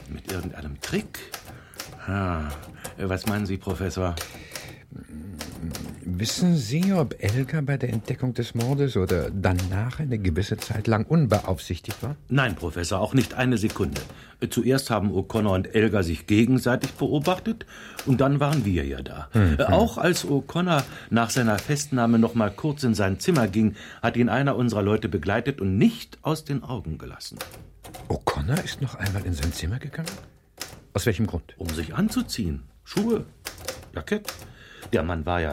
mit 0.08 0.32
irgendeinem 0.32 0.80
Trick. 0.80 1.20
Ah, 2.08 2.50
was 2.98 3.26
meinen 3.26 3.46
Sie, 3.46 3.58
Professor? 3.58 4.16
Wissen 6.06 6.58
Sie, 6.58 6.92
ob 6.92 7.16
Elga 7.24 7.62
bei 7.62 7.78
der 7.78 7.90
Entdeckung 7.90 8.34
des 8.34 8.56
Mordes 8.56 8.98
oder 8.98 9.30
danach 9.32 10.00
eine 10.00 10.20
gewisse 10.20 10.58
Zeit 10.58 10.88
lang 10.88 11.06
unbeaufsichtigt 11.06 12.04
war? 12.04 12.18
Nein, 12.28 12.56
Professor, 12.56 13.00
auch 13.00 13.14
nicht 13.14 13.36
eine 13.36 13.58
Sekunde. 13.58 14.02
Zuerst 14.50 14.90
haben 14.90 15.12
O'Connor 15.14 15.54
und 15.56 15.74
Elgar 15.74 16.04
sich 16.04 16.28
gegenseitig 16.28 16.92
beobachtet 16.94 17.66
und 18.06 18.20
dann 18.20 18.42
waren 18.42 18.66
wir 18.66 18.86
ja 18.86 19.02
da. 19.02 19.30
Mhm. 19.34 19.56
Äh, 19.60 19.64
Auch 19.64 19.98
als 19.98 20.26
O'Connor 20.26 20.84
nach 21.10 21.30
seiner 21.30 21.58
Festnahme 21.58 22.20
noch 22.20 22.36
mal 22.36 22.52
kurz 22.52 22.84
in 22.84 22.96
sein 22.96 23.20
Zimmer 23.22 23.48
ging, 23.48 23.76
hat 24.02 24.18
ihn 24.18 24.28
einer 24.28 24.58
unserer 24.58 24.82
Leute 24.82 25.08
begleitet 25.08 25.62
und 25.62 25.78
nicht 25.78 26.18
aus 26.22 26.44
den 26.44 26.64
Augen 26.64 26.98
gelassen. 26.98 27.38
O'Connor 28.10 28.62
ist 28.62 28.82
noch 28.82 28.96
einmal 28.96 29.26
in 29.26 29.34
sein 29.34 29.54
Zimmer 29.54 29.80
gegangen? 29.80 30.12
Aus 30.94 31.06
welchem 31.06 31.28
Grund? 31.28 31.54
Um 31.58 31.70
sich 31.70 31.96
anzuziehen. 31.96 32.64
Schuhe, 32.84 33.26
Jackett. 33.96 34.34
Der 34.94 35.02
Mann 35.02 35.26
war 35.26 35.42
ja 35.42 35.52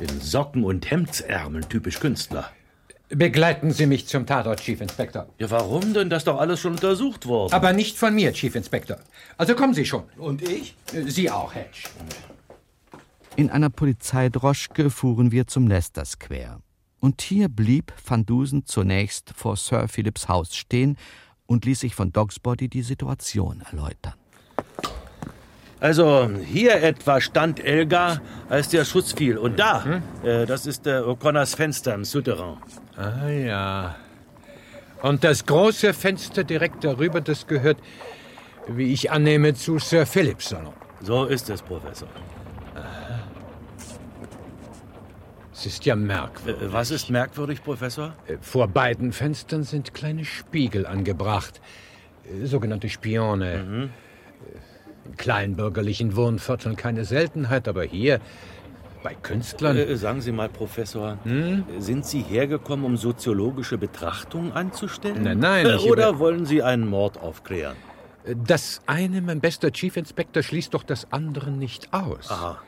in 0.00 0.20
Socken 0.20 0.62
und 0.62 0.90
Hemdsärmeln 0.90 1.66
typisch 1.68 1.98
Künstler. 1.98 2.50
Begleiten 3.08 3.70
Sie 3.70 3.86
mich 3.86 4.06
zum 4.06 4.26
Tatort, 4.26 4.60
Chief 4.60 4.80
Inspector. 4.80 5.26
Ja, 5.38 5.50
warum 5.50 5.94
denn? 5.94 6.10
Das 6.10 6.18
ist 6.20 6.26
doch 6.26 6.38
alles 6.38 6.60
schon 6.60 6.72
untersucht 6.72 7.26
worden. 7.26 7.54
Aber 7.54 7.72
nicht 7.72 7.96
von 7.96 8.14
mir, 8.14 8.32
Chief 8.32 8.54
Inspector. 8.54 8.98
Also 9.38 9.54
kommen 9.54 9.72
Sie 9.72 9.86
schon. 9.86 10.04
Und 10.18 10.42
ich? 10.42 10.76
Sie 11.06 11.30
auch, 11.30 11.54
Hedge. 11.54 11.88
In 13.36 13.48
einer 13.50 13.70
Polizeidroschke 13.70 14.90
fuhren 14.90 15.30
wir 15.30 15.46
zum 15.46 15.68
Leicester 15.68 16.04
Square. 16.04 16.60
Und 17.00 17.22
hier 17.22 17.48
blieb 17.48 17.92
Van 18.04 18.26
Dusen 18.26 18.66
zunächst 18.66 19.32
vor 19.36 19.56
Sir 19.56 19.88
Philips 19.88 20.28
Haus 20.28 20.54
stehen 20.54 20.98
und 21.46 21.64
ließ 21.64 21.80
sich 21.80 21.94
von 21.94 22.12
Dogsbody 22.12 22.68
die 22.68 22.82
Situation 22.82 23.62
erläutern. 23.70 24.14
Also 25.80 26.30
hier 26.44 26.82
etwa 26.82 27.20
stand 27.20 27.62
Elgar, 27.62 28.20
als 28.48 28.68
der 28.68 28.84
Schuss 28.84 29.12
fiel. 29.12 29.36
Und 29.36 29.58
da, 29.58 29.84
hm? 29.84 30.02
äh, 30.24 30.46
das 30.46 30.66
ist 30.66 30.86
äh, 30.86 31.00
O'Connors 31.00 31.54
Fenster 31.54 31.94
im 31.94 32.04
Souterrain. 32.04 32.56
Ah 32.96 33.28
ja. 33.28 33.96
Und 35.02 35.22
das 35.22 35.44
große 35.44 35.92
Fenster 35.92 36.44
direkt 36.44 36.82
darüber, 36.82 37.20
das 37.20 37.46
gehört, 37.46 37.78
wie 38.68 38.92
ich 38.92 39.10
annehme, 39.10 39.54
zu 39.54 39.78
Sir 39.78 40.06
Philips 40.06 40.48
Salon. 40.48 40.72
So 41.02 41.26
ist 41.26 41.50
es, 41.50 41.60
Professor. 41.60 42.08
Es 45.52 45.64
ist 45.64 45.86
ja 45.86 45.96
merkwürdig. 45.96 46.62
Äh, 46.62 46.72
was 46.72 46.90
ist 46.90 47.08
merkwürdig, 47.08 47.62
Professor? 47.62 48.14
Äh, 48.26 48.36
vor 48.40 48.68
beiden 48.68 49.12
Fenstern 49.12 49.62
sind 49.62 49.94
kleine 49.94 50.24
Spiegel 50.24 50.86
angebracht. 50.86 51.60
Äh, 52.24 52.46
sogenannte 52.46 52.88
Spione. 52.90 53.64
Mhm. 53.64 53.90
In 55.06 55.16
kleinbürgerlichen 55.16 56.16
Wohnvierteln 56.16 56.76
keine 56.76 57.04
Seltenheit, 57.04 57.68
aber 57.68 57.84
hier 57.84 58.20
bei 59.02 59.14
Künstlern. 59.14 59.76
Äh, 59.76 59.96
sagen 59.96 60.20
Sie 60.20 60.32
mal, 60.32 60.48
Professor, 60.48 61.18
hm? 61.22 61.64
sind 61.78 62.04
Sie 62.04 62.22
hergekommen, 62.22 62.84
um 62.84 62.96
soziologische 62.96 63.78
Betrachtungen 63.78 64.52
anzustellen? 64.52 65.22
Nein, 65.22 65.38
nein. 65.38 65.66
Äh, 65.66 65.76
oder 65.90 66.18
wollen 66.18 66.44
Sie 66.44 66.62
einen 66.62 66.88
Mord 66.88 67.18
aufklären? 67.18 67.76
Das 68.44 68.80
eine, 68.86 69.22
mein 69.22 69.40
bester 69.40 69.70
Chief 69.70 69.96
Inspector, 69.96 70.42
schließt 70.42 70.74
doch 70.74 70.82
das 70.82 71.12
andere 71.12 71.52
nicht 71.52 71.92
aus. 71.92 72.30
Aha. 72.30 72.60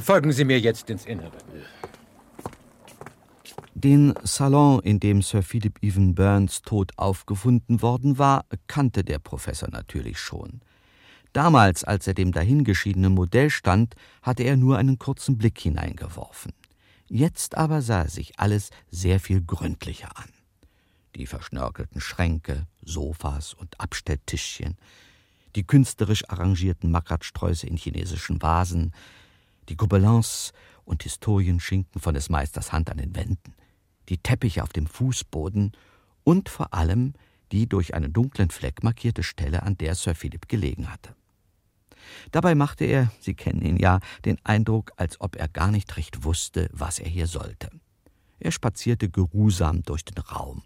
Folgen 0.00 0.32
Sie 0.32 0.44
mir 0.44 0.58
jetzt 0.58 0.90
ins 0.90 1.06
Innere. 1.06 1.30
Den 3.74 4.14
Salon, 4.24 4.80
in 4.80 4.98
dem 4.98 5.22
Sir 5.22 5.42
Philip 5.42 5.78
Evan 5.82 6.14
Burns 6.14 6.62
tot 6.62 6.90
aufgefunden 6.96 7.82
worden 7.82 8.18
war, 8.18 8.44
kannte 8.66 9.04
der 9.04 9.18
Professor 9.18 9.68
natürlich 9.70 10.18
schon. 10.18 10.60
Damals, 11.32 11.82
als 11.84 12.06
er 12.06 12.14
dem 12.14 12.32
dahingeschiedenen 12.32 13.14
Modell 13.14 13.48
stand, 13.48 13.94
hatte 14.20 14.42
er 14.42 14.56
nur 14.56 14.76
einen 14.76 14.98
kurzen 14.98 15.38
Blick 15.38 15.58
hineingeworfen. 15.58 16.52
Jetzt 17.08 17.56
aber 17.56 17.82
sah 17.82 18.02
er 18.02 18.08
sich 18.08 18.38
alles 18.38 18.70
sehr 18.90 19.20
viel 19.20 19.42
gründlicher 19.42 20.16
an. 20.16 20.28
Die 21.16 21.26
verschnörkelten 21.26 22.00
Schränke, 22.00 22.66
Sofas 22.82 23.54
und 23.54 23.80
Abstelltischchen, 23.80 24.76
die 25.56 25.64
künstlerisch 25.64 26.28
arrangierten 26.28 26.90
Makratsträuße 26.90 27.66
in 27.66 27.76
chinesischen 27.76 28.40
Vasen, 28.40 28.92
die 29.68 29.76
Gobelins 29.76 30.52
und 30.84 31.02
Historienschinken 31.02 32.00
von 32.00 32.14
des 32.14 32.30
Meisters 32.30 32.72
Hand 32.72 32.90
an 32.90 32.96
den 32.98 33.14
Wänden, 33.14 33.54
die 34.08 34.18
Teppiche 34.18 34.62
auf 34.62 34.72
dem 34.72 34.86
Fußboden 34.86 35.72
und 36.24 36.48
vor 36.48 36.72
allem 36.72 37.14
die 37.52 37.68
durch 37.68 37.94
einen 37.94 38.12
dunklen 38.12 38.50
Fleck 38.50 38.82
markierte 38.82 39.22
Stelle, 39.22 39.62
an 39.62 39.76
der 39.76 39.94
Sir 39.94 40.14
Philip 40.14 40.48
gelegen 40.48 40.90
hatte. 40.90 41.14
Dabei 42.30 42.54
machte 42.54 42.84
er, 42.84 43.10
Sie 43.20 43.34
kennen 43.34 43.62
ihn 43.62 43.76
ja, 43.76 44.00
den 44.24 44.38
Eindruck, 44.44 44.92
als 44.96 45.20
ob 45.20 45.36
er 45.36 45.48
gar 45.48 45.70
nicht 45.70 45.96
recht 45.96 46.24
wusste, 46.24 46.68
was 46.72 46.98
er 46.98 47.08
hier 47.08 47.26
sollte. 47.26 47.70
Er 48.40 48.52
spazierte 48.52 49.08
geruhsam 49.08 49.82
durch 49.82 50.04
den 50.04 50.18
Raum, 50.18 50.62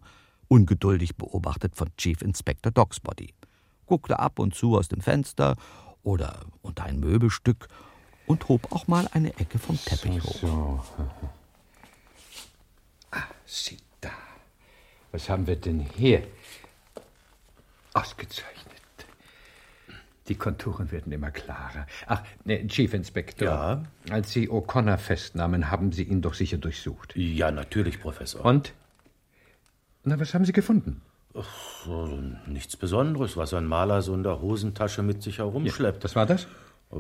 ungeduldig 0.49 1.17
beobachtet 1.17 1.77
von 1.77 1.95
Chief 1.97 2.23
Inspector 2.23 2.73
Dogsbody, 2.73 3.35
guckte 3.87 4.19
ab 4.19 4.39
und 4.39 4.55
zu 4.55 4.77
aus 4.77 4.89
dem 4.89 5.01
Fenster 5.01 5.57
oder 6.03 6.41
unter 6.63 6.85
ein 6.85 7.01
Möbelstück 7.01 7.69
und 8.27 8.49
hob 8.49 8.73
auch 8.73 8.89
mal 8.89 9.09
eine 9.13 9.37
Ecke 9.39 9.59
vom 9.59 9.79
Teppich 9.85 10.23
so, 10.23 10.29
hoch. 10.29 10.85
So. 10.97 11.09
Ah, 13.11 13.23
sieh 13.45 13.79
da. 14.01 14.11
Was 15.13 15.29
haben 15.29 15.47
wir 15.47 15.57
denn 15.57 15.81
hier? 15.81 16.27
Ausgezeichnet. 17.93 18.66
Die 20.29 20.35
Konturen 20.35 20.91
werden 20.91 21.13
immer 21.13 21.31
klarer. 21.31 21.87
Ach, 22.07 22.23
ne, 22.45 22.67
Chief 22.67 22.93
Inspector. 22.93 23.49
Ja? 23.49 23.83
Als 24.11 24.33
Sie 24.33 24.49
O'Connor 24.51 24.99
festnahmen, 24.99 25.71
haben 25.71 25.93
Sie 25.93 26.03
ihn 26.03 26.21
doch 26.21 26.35
sicher 26.35 26.59
durchsucht. 26.59 27.15
Ja, 27.17 27.51
natürlich, 27.51 28.01
Professor. 28.01 28.45
Und? 28.45 28.73
Na, 30.05 30.19
was 30.19 30.35
haben 30.35 30.45
Sie 30.45 30.53
gefunden? 30.53 31.03
Ach, 31.39 31.87
nichts 32.47 32.77
Besonderes, 32.77 33.37
was 33.37 33.53
ein 33.55 33.67
Maler 33.67 34.03
so 34.03 34.15
in 34.15 34.23
der 34.23 34.41
Hosentasche 34.41 35.03
mit 35.03 35.23
sich 35.23 35.39
herumschleppt. 35.39 35.99
Ja, 35.99 36.03
das 36.03 36.17
war 36.17 36.27
das? 36.27 36.47
Äh, 36.93 36.97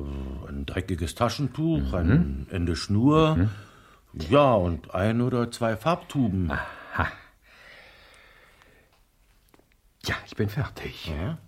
ein 0.49 0.67
dreckiges 0.67 1.15
Taschentuch, 1.15 1.81
mhm. 1.81 1.95
ein 1.95 2.47
Ende 2.51 2.77
Schnur, 2.77 3.37
mhm. 3.37 3.51
ja, 4.29 4.53
und 4.53 4.95
ein 4.95 5.21
oder 5.21 5.51
zwei 5.51 5.77
Farbtuben. 5.77 6.51
Aha. 6.51 7.09
Ja, 10.05 10.15
ich 10.27 10.37
bin 10.37 10.49
fertig. 10.49 11.09
Ja? 11.09 11.39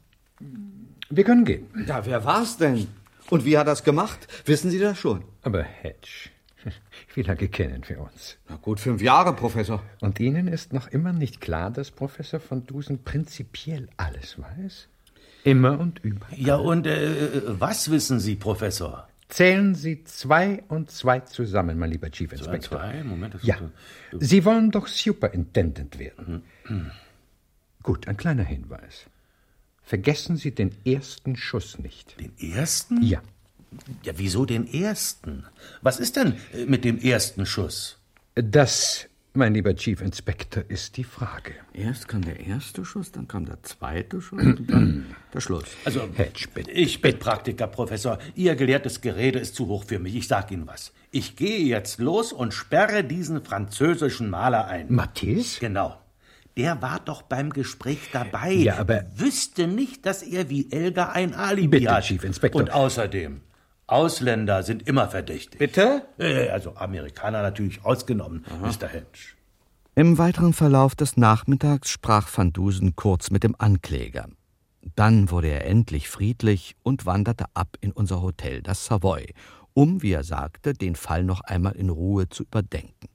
Wir 1.11 1.25
können 1.25 1.45
gehen. 1.45 1.67
Ja, 1.87 2.05
wer 2.05 2.25
war's 2.25 2.57
denn? 2.59 2.87
Und 3.31 3.45
wie 3.45 3.57
hat 3.57 3.67
er's 3.67 3.85
gemacht? 3.85 4.27
Wissen 4.47 4.71
Sie 4.71 4.79
das 4.79 4.99
schon? 4.99 5.25
Aber 5.43 5.63
Hedge, 5.63 6.31
wie 7.15 7.23
lange 7.23 7.49
kennen 7.49 7.83
wir 7.87 8.01
uns? 8.01 8.39
Na 8.49 8.57
gut, 8.57 8.81
fünf 8.81 9.01
Jahre, 9.01 9.35
Professor. 9.35 9.83
Und 10.01 10.21
Ihnen 10.21 10.49
ist 10.49 10.73
noch 10.73 10.89
immer 10.89 11.13
nicht 11.13 11.41
klar, 11.41 11.71
dass 11.71 11.91
Professor 11.91 12.41
von 12.41 12.67
Dusen 12.67 13.05
prinzipiell 13.05 13.89
alles 13.97 14.39
weiß? 14.39 14.89
Immer 15.45 15.79
und 15.79 16.01
überall. 16.01 16.39
Ja, 16.39 16.57
und 16.57 16.87
äh, 16.87 17.43
was 17.47 17.91
wissen 17.91 18.21
Sie, 18.21 18.37
Professor? 18.37 19.09
Zählen 19.29 19.75
Sie 19.75 20.05
zwei 20.05 20.63
und 20.69 20.91
zwei 20.91 21.21
zusammen, 21.21 21.79
mein 21.79 21.91
lieber 21.91 22.11
Chief 22.11 22.33
Inspector. 22.33 22.81
Zwei, 22.81 23.05
Moment. 23.05 23.35
Das 23.35 23.43
ja. 23.43 23.57
Sie 24.19 24.45
wollen 24.45 24.71
doch 24.71 24.87
Superintendent 24.87 25.99
werden. 25.99 26.45
Mhm. 26.67 26.91
Gut, 27.83 28.09
ein 28.09 28.17
kleiner 28.17 28.43
Hinweis. 28.43 29.07
Vergessen 29.89 30.37
Sie 30.37 30.55
den 30.55 30.73
ersten 30.85 31.35
Schuss 31.35 31.79
nicht. 31.79 32.21
Den 32.21 32.33
ersten? 32.39 33.03
Ja. 33.03 33.23
Ja, 34.03 34.13
wieso 34.17 34.45
den 34.45 34.71
ersten? 34.71 35.47
Was 35.81 35.99
ist 35.99 36.17
denn 36.17 36.35
äh, 36.53 36.67
mit 36.67 36.85
dem 36.85 36.99
ersten 36.99 37.47
Schuss? 37.47 37.97
Das 38.35 39.09
mein 39.33 39.55
lieber 39.55 39.75
Chief 39.75 40.01
Inspector, 40.03 40.65
ist 40.69 40.99
die 40.99 41.05
Frage. 41.05 41.53
Erst 41.73 42.07
kam 42.07 42.23
der 42.23 42.41
erste 42.41 42.85
Schuss, 42.85 43.13
dann 43.13 43.29
kam 43.29 43.47
der 43.47 43.63
zweite 43.63 44.21
Schuss 44.21 44.43
und 44.43 44.71
dann 44.71 45.07
der 45.33 45.41
Schluss. 45.41 45.65
Also, 45.87 46.07
Hedge, 46.17 46.49
ich 46.71 47.01
bin 47.01 47.19
Praktiker, 47.19 47.67
Professor. 47.67 48.19
Ihr 48.35 48.57
gelehrtes 48.57 49.01
Gerede 49.01 49.39
ist 49.39 49.55
zu 49.55 49.69
hoch 49.69 49.85
für 49.85 50.01
mich. 50.01 50.17
Ich 50.17 50.29
sag 50.29 50.51
Ihnen 50.51 50.67
was. 50.67 50.93
Ich 51.13 51.37
gehe 51.37 51.61
jetzt 51.61 51.99
los 51.99 52.35
und 52.35 52.53
sperre 52.53 53.05
diesen 53.05 53.43
französischen 53.43 54.29
Maler 54.29 54.67
ein. 54.67 54.93
Matisse? 54.93 55.61
Genau. 55.61 55.97
Der 56.59 56.83
war 56.83 56.99
doch 56.99 57.23
beim 57.23 57.51
Gespräch 57.51 58.11
dabei. 58.13 58.53
Ja, 58.53 58.79
aber... 58.79 59.05
Wüsste 59.15 59.69
nicht, 59.69 60.05
dass 60.05 60.23
er 60.23 60.51
wie 60.51 60.71
Elga 60.73 61.11
ein 61.11 61.33
Alibi 61.33 61.79
Bitte, 61.79 61.93
hat. 61.93 62.05
Chief 62.05 62.23
Inspector. 62.25 62.61
Und 62.61 62.73
außerdem, 62.73 63.41
Ausländer 63.87 64.65
sind 64.65 64.87
immer 64.87 65.09
verdächtig. 65.09 65.59
Bitte? 65.59 66.03
Also 66.53 66.75
Amerikaner 66.75 67.43
natürlich 67.43 67.85
ausgenommen, 67.85 68.45
Aha. 68.51 68.67
Mr. 68.67 68.89
Hedge. 68.89 69.37
Im 69.95 70.19
weiteren 70.19 70.53
Verlauf 70.53 70.95
des 70.95 71.17
Nachmittags 71.17 71.91
sprach 71.91 72.29
Van 72.37 72.53
Dusen 72.53 72.97
kurz 72.97 73.31
mit 73.31 73.45
dem 73.45 73.55
Ankläger. 73.57 74.29
Dann 74.95 75.31
wurde 75.31 75.49
er 75.49 75.65
endlich 75.65 76.09
friedlich 76.09 76.77
und 76.83 77.07
wanderte 77.07 77.47
ab 77.55 77.77
in 77.81 77.93
unser 77.93 78.21
Hotel, 78.21 78.63
das 78.63 78.85
Savoy, 78.85 79.33
um, 79.75 80.03
wie 80.03 80.13
er 80.13 80.25
sagte, 80.25 80.73
den 80.73 80.97
Fall 80.97 81.25
noch 81.25 81.41
einmal 81.41 81.77
in 81.77 81.89
Ruhe 81.89 82.29
zu 82.29 82.43
überdenken. 82.43 83.09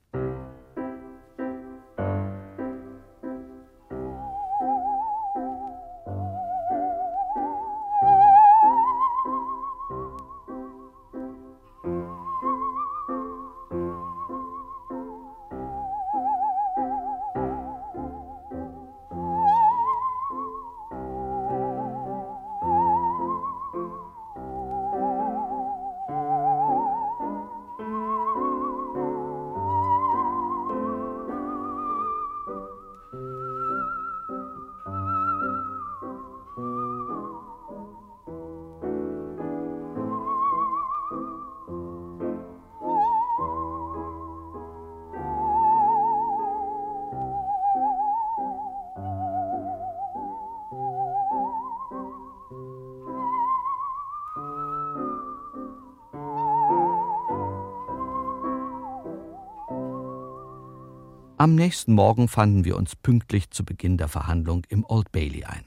Am 61.44 61.56
nächsten 61.56 61.92
Morgen 61.92 62.26
fanden 62.26 62.64
wir 62.64 62.74
uns 62.74 62.96
pünktlich 62.96 63.50
zu 63.50 63.66
Beginn 63.66 63.98
der 63.98 64.08
Verhandlung 64.08 64.62
im 64.70 64.82
Old 64.88 65.12
Bailey 65.12 65.44
ein. 65.44 65.66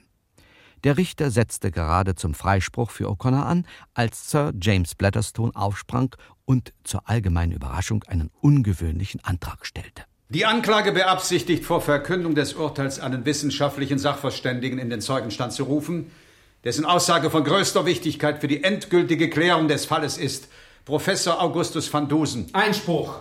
Der 0.83 0.97
Richter 0.97 1.29
setzte 1.29 1.69
gerade 1.69 2.15
zum 2.15 2.33
Freispruch 2.33 2.89
für 2.89 3.07
O'Connor 3.07 3.43
an, 3.43 3.67
als 3.93 4.31
Sir 4.31 4.53
James 4.59 4.95
Blatterstone 4.95 5.51
aufsprang 5.53 6.15
und 6.45 6.73
zur 6.83 7.07
allgemeinen 7.07 7.51
Überraschung 7.51 8.03
einen 8.07 8.31
ungewöhnlichen 8.41 9.23
Antrag 9.23 9.67
stellte. 9.67 10.01
Die 10.29 10.47
Anklage 10.47 10.93
beabsichtigt, 10.93 11.63
vor 11.63 11.81
Verkündung 11.81 12.33
des 12.33 12.53
Urteils 12.53 12.99
einen 12.99 13.23
wissenschaftlichen 13.25 13.99
Sachverständigen 13.99 14.79
in 14.79 14.89
den 14.89 15.01
Zeugenstand 15.01 15.53
zu 15.53 15.65
rufen, 15.65 16.09
dessen 16.63 16.85
Aussage 16.85 17.29
von 17.29 17.43
größter 17.43 17.85
Wichtigkeit 17.85 18.41
für 18.41 18.47
die 18.47 18.63
endgültige 18.63 19.29
Klärung 19.29 19.67
des 19.67 19.85
Falles 19.85 20.17
ist. 20.17 20.47
Professor 20.85 21.39
Augustus 21.39 21.93
van 21.93 22.09
Dusen. 22.09 22.47
Einspruch. 22.53 23.19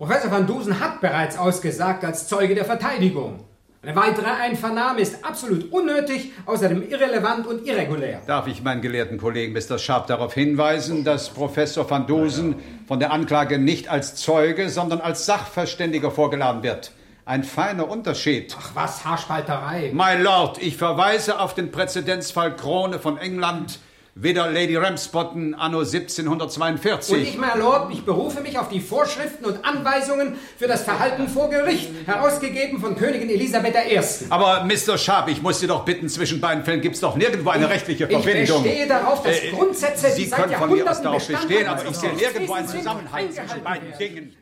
Professor 0.00 0.30
van 0.30 0.46
Dusen 0.46 0.80
hat 0.80 1.02
bereits 1.02 1.36
ausgesagt 1.36 2.06
als 2.06 2.26
Zeuge 2.26 2.54
der 2.54 2.64
Verteidigung. 2.64 3.44
Eine 3.82 3.94
weitere 3.94 4.30
Einvernahme 4.30 5.02
ist 5.02 5.22
absolut 5.22 5.70
unnötig, 5.70 6.32
außerdem 6.46 6.88
irrelevant 6.88 7.46
und 7.46 7.66
irregulär. 7.66 8.22
Darf 8.26 8.46
ich 8.46 8.62
meinen 8.62 8.80
gelehrten 8.80 9.18
Kollegen 9.18 9.52
Mr. 9.52 9.78
Sharp 9.78 10.06
darauf 10.06 10.32
hinweisen, 10.32 11.04
dass 11.04 11.28
Professor 11.28 11.90
van 11.90 12.06
Dusen 12.06 12.54
von 12.88 12.98
der 12.98 13.12
Anklage 13.12 13.58
nicht 13.58 13.90
als 13.90 14.14
Zeuge, 14.14 14.70
sondern 14.70 15.02
als 15.02 15.26
Sachverständiger 15.26 16.10
vorgeladen 16.10 16.62
wird? 16.62 16.92
Ein 17.26 17.44
feiner 17.44 17.86
Unterschied. 17.86 18.56
Ach 18.58 18.70
was, 18.72 19.04
Haarspalterei. 19.04 19.90
My 19.92 20.16
Lord, 20.18 20.62
ich 20.62 20.78
verweise 20.78 21.38
auf 21.38 21.52
den 21.52 21.70
Präzedenzfall 21.70 22.56
Krone 22.56 23.00
von 23.00 23.18
England, 23.18 23.78
weder 24.14 24.50
Lady 24.50 24.76
Ramsbottom 24.76 25.54
anno 25.54 25.78
1742. 25.80 27.14
Und 27.14 27.20
ich, 27.22 27.36
mein 27.38 27.58
Lord, 27.58 27.92
ich 27.92 28.04
berufe 28.04 28.40
mich 28.40 28.58
auf 28.58 28.68
die 28.68 28.80
Vorschriften 28.80 29.44
und 29.44 29.64
Anweisungen 29.64 30.34
für 30.58 30.66
das 30.66 30.82
Verhalten 30.82 31.28
vor 31.28 31.48
Gericht, 31.50 31.90
herausgegeben 32.06 32.80
von 32.80 32.96
Königin 32.96 33.30
Elisabeth 33.30 33.74
I. 33.90 34.00
Aber 34.30 34.64
Mr. 34.64 34.98
Sharp, 34.98 35.28
ich 35.28 35.40
muss 35.42 35.60
Sie 35.60 35.66
doch 35.66 35.84
bitten, 35.84 36.08
zwischen 36.08 36.40
beiden 36.40 36.64
Fällen 36.64 36.80
gibt 36.80 36.96
es 36.96 37.00
doch 37.00 37.16
nirgendwo 37.16 37.50
eine 37.50 37.66
Ich- 37.66 37.70
rechtliche 37.70 38.04
ich 38.04 38.10
Verbindung. 38.10 38.62
bestehe 38.62 38.86
darauf, 38.86 39.22
dass 39.22 39.36
Grundsätze, 39.52 40.06
die 40.16 40.24
Sie 40.24 40.28
seit 40.28 40.40
können 40.44 40.54
von 40.56 40.72
mir 40.72 40.90
aus 40.90 41.02
darauf 41.02 41.26
bestehen, 41.26 41.66
aber 41.66 41.86
ich 41.88 41.96
sehe 41.96 42.12
nirgendwo 42.12 42.52
einen 42.54 42.68
Zusammenhang 42.68 43.30
zwischen 43.30 43.62
beiden. 43.62 43.92
Dingen. 43.98 44.36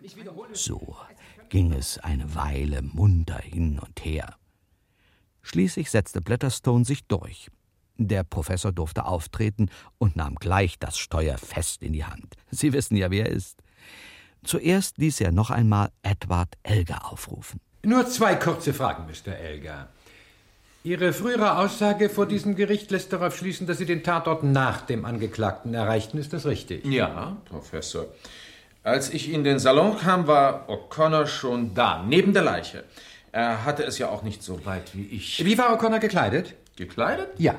So 0.52 0.96
ging 1.48 1.72
es 1.72 1.98
eine 1.98 2.34
Weile 2.34 2.82
munter 2.82 3.38
hin 3.42 3.78
und 3.84 4.04
her. 4.04 4.34
Schließlich 5.42 5.90
setzte 5.90 6.20
Blatterstone 6.20 6.84
sich 6.84 7.06
durch. 7.06 7.48
Der 7.98 8.22
Professor 8.22 8.70
durfte 8.70 9.04
auftreten 9.04 9.70
und 9.98 10.14
nahm 10.14 10.36
gleich 10.36 10.78
das 10.78 10.98
Steuer 10.98 11.36
fest 11.36 11.82
in 11.82 11.92
die 11.92 12.04
Hand. 12.04 12.36
Sie 12.50 12.72
wissen 12.72 12.96
ja, 12.96 13.10
wer 13.10 13.26
er 13.26 13.32
ist. 13.32 13.60
Zuerst 14.44 14.98
ließ 14.98 15.20
er 15.20 15.32
noch 15.32 15.50
einmal 15.50 15.90
Edward 16.02 16.54
Elgar 16.62 17.12
aufrufen. 17.12 17.60
Nur 17.82 18.06
zwei 18.06 18.36
kurze 18.36 18.72
Fragen, 18.72 19.04
Mr. 19.06 19.34
Elgar. 19.36 19.88
Ihre 20.84 21.12
frühere 21.12 21.58
Aussage 21.58 22.08
vor 22.08 22.26
diesem 22.26 22.54
Gericht 22.54 22.92
lässt 22.92 23.12
darauf 23.12 23.36
schließen, 23.36 23.66
dass 23.66 23.78
Sie 23.78 23.84
den 23.84 24.04
Tatort 24.04 24.44
nach 24.44 24.82
dem 24.82 25.04
Angeklagten 25.04 25.74
erreichten. 25.74 26.18
Ist 26.18 26.32
das 26.32 26.46
richtig? 26.46 26.86
Ja, 26.86 27.36
Professor. 27.46 28.06
Als 28.84 29.10
ich 29.10 29.32
in 29.32 29.42
den 29.42 29.58
Salon 29.58 29.98
kam, 29.98 30.28
war 30.28 30.68
O'Connor 30.68 31.26
schon 31.26 31.74
da, 31.74 32.04
neben 32.04 32.32
der 32.32 32.42
Leiche. 32.42 32.84
Er 33.32 33.64
hatte 33.64 33.82
es 33.82 33.98
ja 33.98 34.08
auch 34.08 34.22
nicht 34.22 34.42
so 34.42 34.64
weit 34.64 34.94
wie 34.94 35.04
ich. 35.04 35.44
Wie 35.44 35.58
war 35.58 35.76
O'Connor 35.76 35.98
gekleidet? 35.98 36.54
Gekleidet? 36.78 37.30
Ja. 37.38 37.56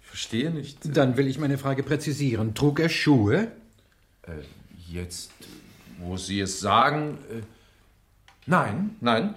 Ich 0.00 0.06
verstehe 0.08 0.50
nicht. 0.50 0.96
Dann 0.96 1.18
will 1.18 1.26
ich 1.26 1.38
meine 1.38 1.58
Frage 1.58 1.82
präzisieren. 1.82 2.54
Trug 2.54 2.80
er 2.80 2.88
Schuhe? 2.88 3.52
Äh, 4.22 4.30
jetzt, 4.88 5.30
wo 5.98 6.16
Sie 6.16 6.40
es 6.40 6.58
sagen. 6.58 7.18
Äh, 7.30 7.42
nein, 8.46 8.96
nein. 9.02 9.34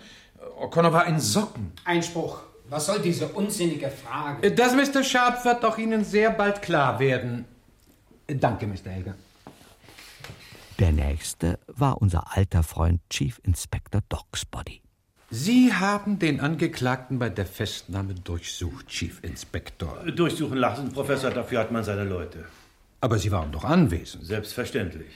O'Connor 0.58 0.94
war 0.94 1.06
in 1.06 1.20
Socken. 1.20 1.74
Einspruch. 1.84 2.40
Was 2.70 2.86
soll 2.86 3.00
diese 3.02 3.28
unsinnige 3.28 3.90
Frage? 3.90 4.54
Das, 4.54 4.74
Mr. 4.74 5.04
Sharp, 5.04 5.44
wird 5.44 5.62
doch 5.66 5.78
Ihnen 5.78 6.06
sehr 6.06 6.32
bald 6.32 6.62
klar 6.62 6.98
werden. 7.02 7.44
Danke, 8.28 8.68
Mr. 8.68 8.88
Elgar. 8.88 9.16
Der 10.80 10.94
nächste 10.94 11.60
war 11.68 12.02
unser 12.02 12.38
alter 12.38 12.64
Freund 12.64 13.02
Chief 13.10 13.38
Inspector 13.44 14.00
Dogsbody. 14.08 14.82
Sie 15.34 15.74
haben 15.74 16.20
den 16.20 16.42
Angeklagten 16.42 17.18
bei 17.18 17.30
der 17.30 17.46
Festnahme 17.46 18.14
durchsucht, 18.16 18.88
Chief 18.88 19.18
Inspector. 19.24 19.98
Durchsuchen 20.14 20.58
lassen, 20.58 20.92
Professor, 20.92 21.32
dafür 21.32 21.60
hat 21.60 21.72
man 21.72 21.84
seine 21.86 22.04
Leute. 22.04 22.44
Aber 23.00 23.18
Sie 23.18 23.32
waren 23.32 23.52
doch 23.52 23.64
anwesend. 23.64 24.26
Selbstverständlich. 24.26 25.08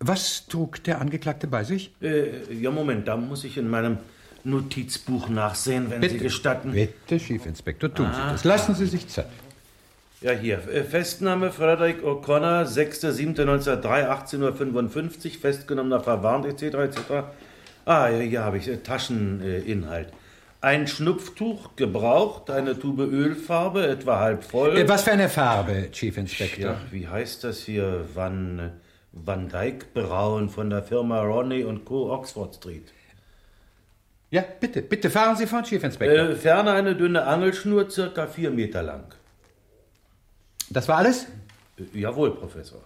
Was 0.00 0.46
trug 0.48 0.84
der 0.84 1.00
Angeklagte 1.00 1.46
bei 1.46 1.64
sich? 1.64 1.90
Äh, 2.02 2.52
ja, 2.54 2.70
Moment, 2.70 3.08
da 3.08 3.16
muss 3.16 3.42
ich 3.44 3.56
in 3.56 3.68
meinem 3.70 3.96
Notizbuch 4.44 5.28
nachsehen, 5.30 5.90
wenn 5.90 6.02
Bitte, 6.02 6.14
Sie 6.14 6.20
gestatten. 6.20 6.72
Bitte, 6.72 7.16
Chief 7.18 7.44
Inspector, 7.46 7.92
tun 7.92 8.10
Sie 8.12 8.20
Ah. 8.20 8.32
das. 8.32 8.44
Lassen 8.44 8.74
Sie 8.74 8.86
sich 8.86 9.08
Zeit. 9.08 9.26
Ja, 10.20 10.32
hier. 10.32 10.58
Äh, 10.68 10.84
Festnahme 10.84 11.50
Frederick 11.50 12.02
O'Connor, 12.04 12.64
6.7.1903, 12.66 14.08
18.55 14.10 15.34
Uhr, 15.36 15.40
festgenommener 15.40 16.00
verwarnt, 16.00 16.44
etc., 16.44 16.74
etc. 16.74 16.98
Ah, 17.88 18.10
ja, 18.10 18.18
hier 18.18 18.44
habe 18.44 18.58
ich 18.58 18.68
äh, 18.68 18.76
Tascheninhalt. 18.76 20.12
Ein 20.60 20.86
Schnupftuch, 20.86 21.74
gebraucht, 21.74 22.50
eine 22.50 22.78
Tube 22.78 23.00
Ölfarbe, 23.00 23.88
etwa 23.88 24.20
halb 24.20 24.44
voll. 24.44 24.76
Äh, 24.76 24.86
Was 24.86 25.04
für 25.04 25.12
eine 25.12 25.30
Farbe, 25.30 25.90
Chief 25.90 26.14
Inspector? 26.18 26.72
Ja, 26.72 26.80
wie 26.90 27.08
heißt 27.08 27.44
das 27.44 27.60
hier? 27.60 28.04
Van, 28.14 28.72
Van 29.12 29.48
Dyke 29.48 29.86
Braun 29.94 30.50
von 30.50 30.68
der 30.68 30.82
Firma 30.82 31.22
Ronnie 31.22 31.64
und 31.64 31.86
Co. 31.86 32.12
Oxford 32.12 32.56
Street. 32.56 32.92
Ja, 34.30 34.44
bitte, 34.60 34.82
bitte 34.82 35.08
fahren 35.08 35.36
Sie 35.36 35.46
fort, 35.46 35.64
Chief 35.64 35.82
Inspector. 35.82 36.30
Äh, 36.30 36.36
ferner 36.36 36.74
eine 36.74 36.94
dünne 36.94 37.24
Angelschnur, 37.24 37.88
circa 37.88 38.26
vier 38.26 38.50
Meter 38.50 38.82
lang. 38.82 39.14
Das 40.68 40.88
war 40.88 40.98
alles? 40.98 41.24
Äh, 41.78 41.98
jawohl, 41.98 42.36
Professor. 42.36 42.82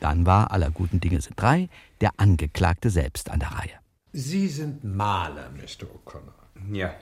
Dann 0.00 0.26
war 0.26 0.50
aller 0.50 0.70
guten 0.70 1.00
Dinge 1.00 1.22
sind 1.22 1.40
drei, 1.40 1.70
der 2.02 2.10
Angeklagte 2.18 2.90
selbst 2.90 3.30
an 3.30 3.40
der 3.40 3.52
Reihe. 3.52 3.81
Sie 4.12 4.48
sind 4.48 4.84
Maler, 4.84 5.50
Mr. 5.50 5.86
O'Connor. 5.86 6.34
Ja. 6.70 6.94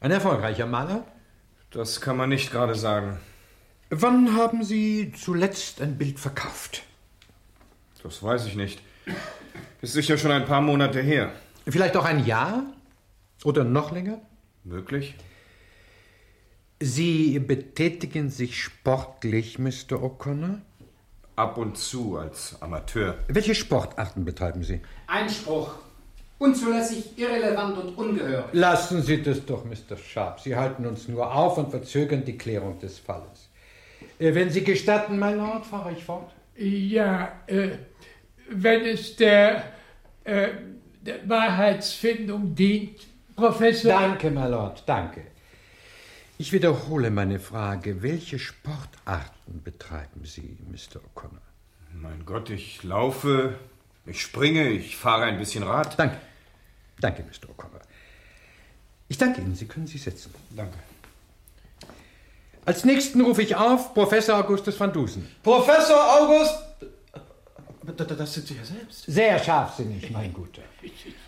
Ein 0.00 0.10
erfolgreicher 0.10 0.66
Maler? 0.66 1.06
Das 1.70 2.02
kann 2.02 2.18
man 2.18 2.28
nicht 2.28 2.50
gerade 2.50 2.74
sagen. 2.74 3.18
Wann 3.88 4.36
haben 4.36 4.62
Sie 4.62 5.12
zuletzt 5.12 5.80
ein 5.80 5.96
Bild 5.96 6.20
verkauft? 6.20 6.82
Das 8.02 8.22
weiß 8.22 8.46
ich 8.46 8.56
nicht. 8.56 8.82
Ist 9.80 9.94
sicher 9.94 10.18
schon 10.18 10.32
ein 10.32 10.44
paar 10.44 10.60
Monate 10.60 11.00
her. 11.00 11.32
Vielleicht 11.66 11.96
auch 11.96 12.04
ein 12.04 12.26
Jahr? 12.26 12.64
Oder 13.44 13.64
noch 13.64 13.90
länger? 13.90 14.20
Möglich? 14.64 15.14
Sie 16.78 17.38
betätigen 17.38 18.28
sich 18.28 18.62
sportlich, 18.62 19.58
Mr. 19.58 20.02
O'Connor? 20.02 20.60
Ab 21.36 21.56
und 21.56 21.78
zu 21.78 22.18
als 22.18 22.60
Amateur. 22.60 23.16
Welche 23.28 23.54
Sportarten 23.54 24.26
betreiben 24.26 24.62
Sie? 24.62 24.82
Einspruch. 25.06 25.74
Unzulässig, 26.40 27.18
irrelevant 27.18 27.76
und 27.76 27.98
ungehörig. 27.98 28.46
Lassen 28.52 29.02
Sie 29.02 29.22
das 29.22 29.44
doch, 29.44 29.62
Mr. 29.66 29.98
Sharp. 29.98 30.40
Sie 30.40 30.56
halten 30.56 30.86
uns 30.86 31.06
nur 31.06 31.30
auf 31.34 31.58
und 31.58 31.70
verzögern 31.70 32.24
die 32.24 32.38
Klärung 32.38 32.78
des 32.78 32.98
Falles. 32.98 33.50
Äh, 34.18 34.34
Wenn 34.34 34.48
Sie 34.48 34.64
gestatten, 34.64 35.18
mein 35.18 35.36
Lord, 35.36 35.66
fahre 35.66 35.92
ich 35.92 36.02
fort. 36.02 36.30
Ja, 36.56 37.30
äh, 37.46 37.72
wenn 38.48 38.86
es 38.86 39.16
der, 39.16 39.64
äh, 40.24 40.48
der 41.02 41.28
Wahrheitsfindung 41.28 42.54
dient, 42.54 43.06
Professor. 43.36 43.92
Danke, 43.92 44.30
my 44.30 44.46
Lord, 44.48 44.82
danke. 44.86 45.20
Ich 46.38 46.54
wiederhole 46.54 47.10
meine 47.10 47.38
Frage. 47.38 48.02
Welche 48.02 48.38
Sportarten 48.38 49.62
betreiben 49.62 50.24
Sie, 50.24 50.56
Mr. 50.70 51.00
O'Connor? 51.00 51.42
Mein 51.92 52.24
Gott, 52.24 52.48
ich 52.48 52.82
laufe, 52.82 53.56
ich 54.06 54.22
springe, 54.22 54.70
ich 54.70 54.96
fahre 54.96 55.24
ein 55.24 55.36
bisschen 55.38 55.64
Rad. 55.64 55.98
Danke. 55.98 56.16
Danke, 57.00 57.22
Mr. 57.22 57.48
O'Connor. 57.50 57.80
Ich 59.08 59.18
danke 59.18 59.40
Ihnen. 59.40 59.54
Sie 59.54 59.66
können 59.66 59.86
sich 59.86 60.02
setzen. 60.02 60.32
Danke. 60.50 60.78
Als 62.64 62.84
nächsten 62.84 63.20
rufe 63.22 63.42
ich 63.42 63.56
auf 63.56 63.94
Professor 63.94 64.38
Augustus 64.38 64.78
van 64.78 64.92
Dusen. 64.92 65.28
Professor 65.42 66.20
August. 66.20 66.54
Das 67.96 68.34
sind 68.34 68.46
Sie 68.46 68.54
ja 68.54 68.64
selbst. 68.64 69.04
Sehr 69.06 69.38
scharfsinnig, 69.38 70.10
mein 70.10 70.32
Guter. 70.32 70.62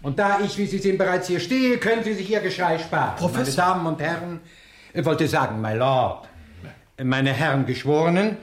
Und 0.03 0.19
da 0.19 0.41
ich, 0.41 0.57
wie 0.59 0.67
Sie 0.67 0.79
sehen, 0.79 0.99
bereits 0.99 1.27
hier 1.27 1.41
stehe, 1.41 1.79
können 1.79 2.05
Sie 2.05 2.15
sich 2.15 2.31
Ihr 2.31 2.41
Geschrei 2.41 2.79
sparen. 2.79 3.17
Professor. 3.17 3.65
Meine 3.65 3.75
Damen 3.75 3.87
und 3.87 4.01
Herren, 4.01 4.41
ich 4.93 5.05
wollte 5.05 5.27
sagen, 5.27 5.61
my 5.61 5.73
Lord, 5.75 6.29
meine 7.03 7.33
Herren 7.33 7.67
Geschworenen, 7.67 8.37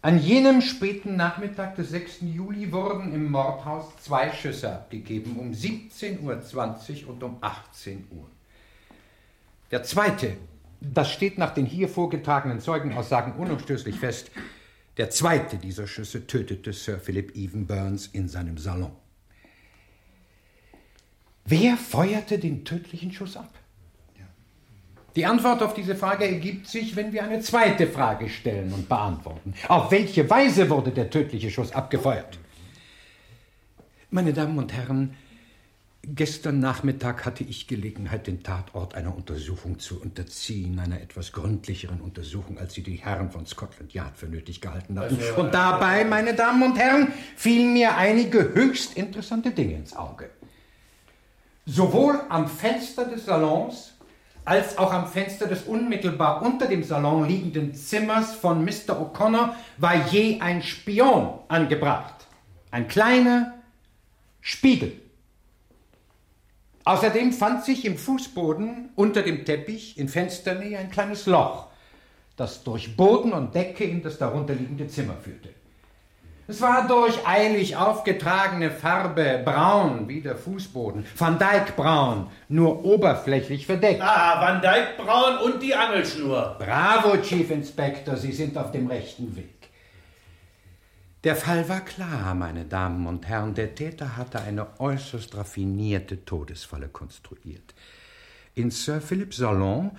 an 0.00 0.18
jenem 0.18 0.60
späten 0.60 1.16
Nachmittag 1.16 1.74
des 1.74 1.90
6. 1.90 2.18
Juli 2.20 2.70
wurden 2.70 3.12
im 3.12 3.30
Mordhaus 3.30 3.96
zwei 4.02 4.32
Schüsse 4.32 4.72
abgegeben, 4.72 5.36
um 5.36 5.50
17.20 5.52 7.04
Uhr 7.04 7.10
und 7.10 7.22
um 7.22 7.38
18 7.40 8.06
Uhr. 8.10 8.28
Der 9.70 9.82
zweite, 9.82 10.36
das 10.80 11.10
steht 11.10 11.36
nach 11.36 11.52
den 11.52 11.66
hier 11.66 11.88
vorgetragenen 11.88 12.60
Zeugenaussagen 12.60 13.34
unumstößlich 13.34 13.98
fest, 13.98 14.30
der 14.96 15.10
zweite 15.10 15.56
dieser 15.56 15.86
Schüsse 15.86 16.26
tötete 16.26 16.72
Sir 16.72 16.98
Philip 16.98 17.36
Even 17.36 17.66
Burns 17.66 18.06
in 18.06 18.28
seinem 18.28 18.56
Salon. 18.56 18.92
Wer 21.44 21.76
feuerte 21.76 22.38
den 22.38 22.64
tödlichen 22.64 23.12
Schuss 23.12 23.36
ab? 23.36 23.52
Die 25.18 25.26
Antwort 25.26 25.64
auf 25.64 25.74
diese 25.74 25.96
Frage 25.96 26.26
ergibt 26.26 26.68
sich, 26.68 26.94
wenn 26.94 27.12
wir 27.12 27.24
eine 27.24 27.40
zweite 27.40 27.88
Frage 27.88 28.28
stellen 28.28 28.72
und 28.72 28.88
beantworten. 28.88 29.52
Auf 29.66 29.90
welche 29.90 30.30
Weise 30.30 30.70
wurde 30.70 30.92
der 30.92 31.10
tödliche 31.10 31.50
Schuss 31.50 31.72
abgefeuert? 31.72 32.38
Meine 34.10 34.32
Damen 34.32 34.56
und 34.58 34.72
Herren, 34.72 35.16
gestern 36.04 36.60
Nachmittag 36.60 37.26
hatte 37.26 37.42
ich 37.42 37.66
Gelegenheit, 37.66 38.28
den 38.28 38.44
Tatort 38.44 38.94
einer 38.94 39.12
Untersuchung 39.12 39.80
zu 39.80 40.00
unterziehen, 40.00 40.78
einer 40.78 41.00
etwas 41.00 41.32
gründlicheren 41.32 42.00
Untersuchung, 42.00 42.56
als 42.56 42.74
sie 42.74 42.84
die 42.84 42.94
Herren 42.94 43.32
von 43.32 43.44
Scotland 43.44 43.92
Yard 43.92 44.16
für 44.16 44.26
nötig 44.26 44.60
gehalten 44.60 45.00
hatten. 45.00 45.18
Und 45.36 45.52
dabei, 45.52 46.04
meine 46.04 46.34
Damen 46.34 46.62
und 46.62 46.78
Herren, 46.78 47.12
fielen 47.34 47.72
mir 47.72 47.96
einige 47.96 48.54
höchst 48.54 48.96
interessante 48.96 49.50
Dinge 49.50 49.74
ins 49.78 49.96
Auge. 49.96 50.30
Sowohl 51.66 52.20
am 52.28 52.46
Fenster 52.46 53.04
des 53.04 53.26
Salons 53.26 53.97
als 54.48 54.78
auch 54.78 54.94
am 54.94 55.06
Fenster 55.06 55.46
des 55.46 55.64
unmittelbar 55.64 56.40
unter 56.40 56.66
dem 56.66 56.82
Salon 56.82 57.28
liegenden 57.28 57.74
Zimmers 57.74 58.34
von 58.34 58.64
Mr. 58.64 58.98
O'Connor 58.98 59.54
war 59.76 60.06
je 60.10 60.40
ein 60.40 60.62
Spion 60.62 61.40
angebracht. 61.48 62.26
Ein 62.70 62.88
kleiner 62.88 63.58
Spiegel. 64.40 64.92
Außerdem 66.82 67.34
fand 67.34 67.66
sich 67.66 67.84
im 67.84 67.98
Fußboden 67.98 68.88
unter 68.94 69.20
dem 69.20 69.44
Teppich 69.44 69.98
in 69.98 70.08
Fensternähe 70.08 70.78
ein 70.78 70.90
kleines 70.90 71.26
Loch, 71.26 71.66
das 72.36 72.64
durch 72.64 72.96
Boden 72.96 73.34
und 73.34 73.54
Decke 73.54 73.84
in 73.84 74.02
das 74.02 74.16
darunterliegende 74.16 74.88
Zimmer 74.88 75.16
führte. 75.22 75.50
Es 76.50 76.62
war 76.62 76.88
durch 76.88 77.26
eilig 77.26 77.76
aufgetragene 77.76 78.70
Farbe 78.70 79.42
braun 79.44 80.08
wie 80.08 80.22
der 80.22 80.34
Fußboden, 80.34 81.04
Van 81.14 81.38
Dyck 81.38 81.76
braun, 81.76 82.28
nur 82.48 82.86
oberflächlich 82.86 83.66
verdeckt. 83.66 84.00
Ah, 84.00 84.40
Van 84.40 84.62
Dyck 84.62 84.96
braun 84.96 85.36
und 85.44 85.62
die 85.62 85.74
Angelschnur. 85.74 86.56
Bravo, 86.58 87.18
Chief 87.18 87.50
Inspector, 87.50 88.16
Sie 88.16 88.32
sind 88.32 88.56
auf 88.56 88.70
dem 88.70 88.86
rechten 88.86 89.36
Weg. 89.36 89.68
Der 91.22 91.36
Fall 91.36 91.68
war 91.68 91.82
klar, 91.82 92.34
meine 92.34 92.64
Damen 92.64 93.06
und 93.06 93.28
Herren. 93.28 93.52
Der 93.52 93.74
Täter 93.74 94.16
hatte 94.16 94.40
eine 94.40 94.80
äußerst 94.80 95.36
raffinierte 95.36 96.24
Todesfalle 96.24 96.88
konstruiert. 96.88 97.74
In 98.54 98.70
Sir 98.70 99.02
Philips 99.02 99.36
Salon, 99.36 99.90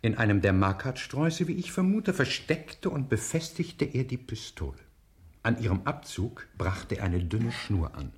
in 0.00 0.16
einem 0.16 0.40
der 0.40 0.54
Markatsträuße, 0.54 1.46
wie 1.46 1.56
ich 1.56 1.72
vermute, 1.72 2.14
versteckte 2.14 2.88
und 2.88 3.10
befestigte 3.10 3.84
er 3.84 4.04
die 4.04 4.16
Pistole. 4.16 4.83
An 5.44 5.62
ihrem 5.62 5.82
Abzug 5.84 6.48
brachte 6.56 6.96
er 6.96 7.04
eine 7.04 7.22
dünne 7.22 7.52
Schnur 7.52 7.94
an. 7.94 8.12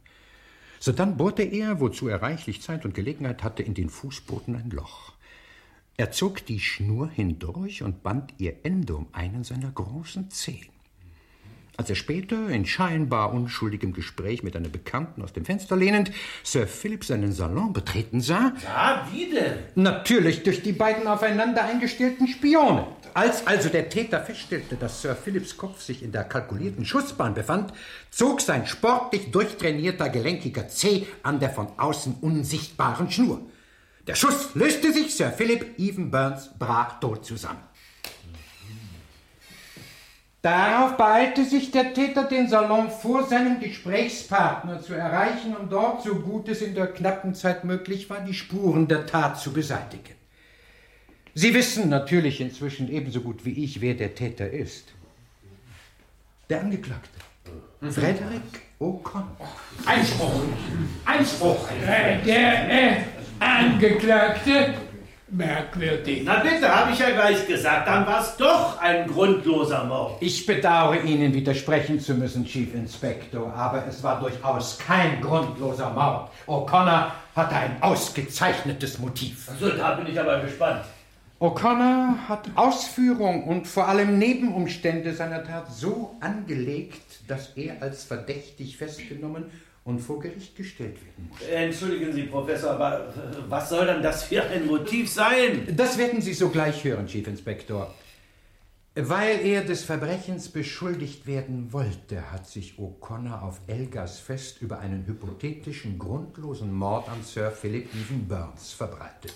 Sodann 0.78 1.16
bohrte 1.16 1.42
er, 1.42 1.80
wozu 1.80 2.06
er 2.06 2.22
reichlich 2.22 2.62
Zeit 2.62 2.84
und 2.84 2.94
Gelegenheit 2.94 3.42
hatte, 3.42 3.64
in 3.64 3.74
den 3.74 3.88
Fußboden 3.90 4.54
ein 4.54 4.70
Loch. 4.70 5.12
Er 5.96 6.12
zog 6.12 6.46
die 6.46 6.60
Schnur 6.60 7.10
hindurch 7.10 7.82
und 7.82 8.04
band 8.04 8.34
ihr 8.38 8.64
Ende 8.64 8.94
um 8.94 9.08
einen 9.12 9.42
seiner 9.42 9.72
großen 9.72 10.30
Zehen. 10.30 10.75
Als 11.78 11.90
er 11.90 11.96
später 11.96 12.48
in 12.48 12.64
scheinbar 12.64 13.34
unschuldigem 13.34 13.92
Gespräch 13.92 14.42
mit 14.42 14.56
einer 14.56 14.70
Bekannten 14.70 15.22
aus 15.22 15.34
dem 15.34 15.44
Fenster 15.44 15.76
lehnend 15.76 16.10
Sir 16.42 16.66
Philip 16.66 17.04
seinen 17.04 17.32
Salon 17.32 17.74
betreten 17.74 18.22
sah, 18.22 18.54
Ja, 18.64 19.06
wie 19.12 19.30
denn? 19.30 19.58
Natürlich 19.74 20.42
durch 20.42 20.62
die 20.62 20.72
beiden 20.72 21.06
aufeinander 21.06 21.64
eingestellten 21.64 22.28
Spione. 22.28 22.86
Als 23.12 23.46
also 23.46 23.68
der 23.68 23.90
Täter 23.90 24.22
feststellte, 24.22 24.76
dass 24.76 25.02
Sir 25.02 25.14
Philips 25.14 25.58
Kopf 25.58 25.82
sich 25.82 26.02
in 26.02 26.12
der 26.12 26.24
kalkulierten 26.24 26.86
Schussbahn 26.86 27.34
befand, 27.34 27.74
zog 28.10 28.40
sein 28.40 28.66
sportlich 28.66 29.30
durchtrainierter, 29.30 30.08
gelenkiger 30.08 30.68
Zeh 30.68 31.06
an 31.22 31.40
der 31.40 31.50
von 31.50 31.68
außen 31.76 32.16
unsichtbaren 32.22 33.10
Schnur. 33.10 33.42
Der 34.06 34.14
Schuss 34.14 34.54
löste 34.54 34.92
sich, 34.92 35.14
Sir 35.14 35.30
Philip 35.30 35.78
Even 35.78 36.10
Burns 36.10 36.50
brach 36.58 37.00
tot 37.00 37.26
zusammen. 37.26 37.60
Darauf 40.46 40.96
beeilte 40.96 41.44
sich 41.44 41.72
der 41.72 41.92
Täter, 41.92 42.22
den 42.22 42.48
Salon 42.48 42.88
vor 42.88 43.26
seinem 43.26 43.58
Gesprächspartner 43.58 44.80
zu 44.80 44.94
erreichen, 44.94 45.56
um 45.56 45.68
dort, 45.68 46.04
so 46.04 46.14
gut 46.14 46.48
es 46.48 46.62
in 46.62 46.72
der 46.72 46.86
knappen 46.86 47.34
Zeit 47.34 47.64
möglich 47.64 48.08
war, 48.08 48.20
die 48.20 48.32
Spuren 48.32 48.86
der 48.86 49.06
Tat 49.06 49.40
zu 49.40 49.52
beseitigen. 49.52 50.14
Sie 51.34 51.52
wissen 51.52 51.88
natürlich 51.88 52.40
inzwischen 52.40 52.88
ebenso 52.88 53.22
gut 53.22 53.44
wie 53.44 53.64
ich, 53.64 53.80
wer 53.80 53.94
der 53.94 54.14
Täter 54.14 54.48
ist. 54.48 54.94
Der 56.48 56.60
Angeklagte. 56.60 57.18
Frederick 57.80 58.62
O'Connor. 58.78 59.24
Einspruch! 59.84 60.42
Einspruch! 61.04 61.68
Äh, 61.84 62.18
der 62.24 62.70
äh, 62.70 62.96
Angeklagte? 63.40 64.74
Merkwürdig. 65.28 66.22
Na 66.24 66.38
bitte, 66.38 66.68
habe 66.72 66.92
ich 66.92 67.00
ja 67.00 67.10
gleich 67.10 67.46
gesagt, 67.48 67.88
dann 67.88 68.06
war 68.06 68.20
es 68.20 68.36
doch 68.36 68.80
ein 68.80 69.08
grundloser 69.08 69.82
Mord. 69.84 70.18
Ich 70.20 70.46
bedauere 70.46 71.02
Ihnen 71.02 71.34
widersprechen 71.34 71.98
zu 71.98 72.14
müssen, 72.14 72.44
Chief 72.44 72.72
Inspector, 72.72 73.52
aber 73.52 73.84
es 73.88 74.04
war 74.04 74.20
durchaus 74.20 74.78
kein 74.78 75.20
grundloser 75.20 75.90
Mord. 75.90 76.30
O'Connor 76.46 77.10
hatte 77.34 77.56
ein 77.56 77.82
ausgezeichnetes 77.82 79.00
Motiv. 79.00 79.48
Also, 79.50 79.70
da 79.70 79.94
bin 79.94 80.06
ich 80.06 80.20
aber 80.20 80.38
gespannt. 80.40 80.84
O'Connor 81.40 82.28
hat 82.28 82.48
Ausführung 82.54 83.44
und 83.44 83.66
vor 83.66 83.88
allem 83.88 84.18
Nebenumstände 84.18 85.12
seiner 85.12 85.44
Tat 85.44 85.72
so 85.72 86.16
angelegt, 86.20 87.28
dass 87.28 87.50
er 87.56 87.82
als 87.82 88.04
verdächtig 88.04 88.76
festgenommen 88.76 89.50
und 89.86 90.00
vor 90.00 90.18
Gericht 90.18 90.56
gestellt 90.56 90.96
werden 90.96 91.30
muss. 91.30 91.40
Entschuldigen 91.48 92.12
Sie, 92.12 92.24
Professor, 92.24 92.72
aber 92.72 93.14
was 93.48 93.70
soll 93.70 93.86
denn 93.86 94.02
das 94.02 94.24
für 94.24 94.42
ein 94.42 94.66
Motiv 94.66 95.08
sein? 95.08 95.74
Das 95.76 95.96
werden 95.96 96.20
Sie 96.20 96.34
sogleich 96.34 96.82
hören, 96.84 97.06
Chief 97.06 97.26
Inspector. 97.26 97.94
Weil 98.96 99.46
er 99.46 99.62
des 99.62 99.84
Verbrechens 99.84 100.48
beschuldigt 100.48 101.26
werden 101.26 101.72
wollte, 101.72 102.32
hat 102.32 102.48
sich 102.48 102.78
O'Connor 102.78 103.42
auf 103.42 103.60
Elgas 103.68 104.18
Fest 104.18 104.60
über 104.60 104.80
einen 104.80 105.06
hypothetischen, 105.06 105.98
grundlosen 105.98 106.72
Mord 106.72 107.08
an 107.08 107.22
Sir 107.22 107.52
Philip 107.52 107.88
Even 107.94 108.26
Burns 108.26 108.72
verbreitet. 108.72 109.34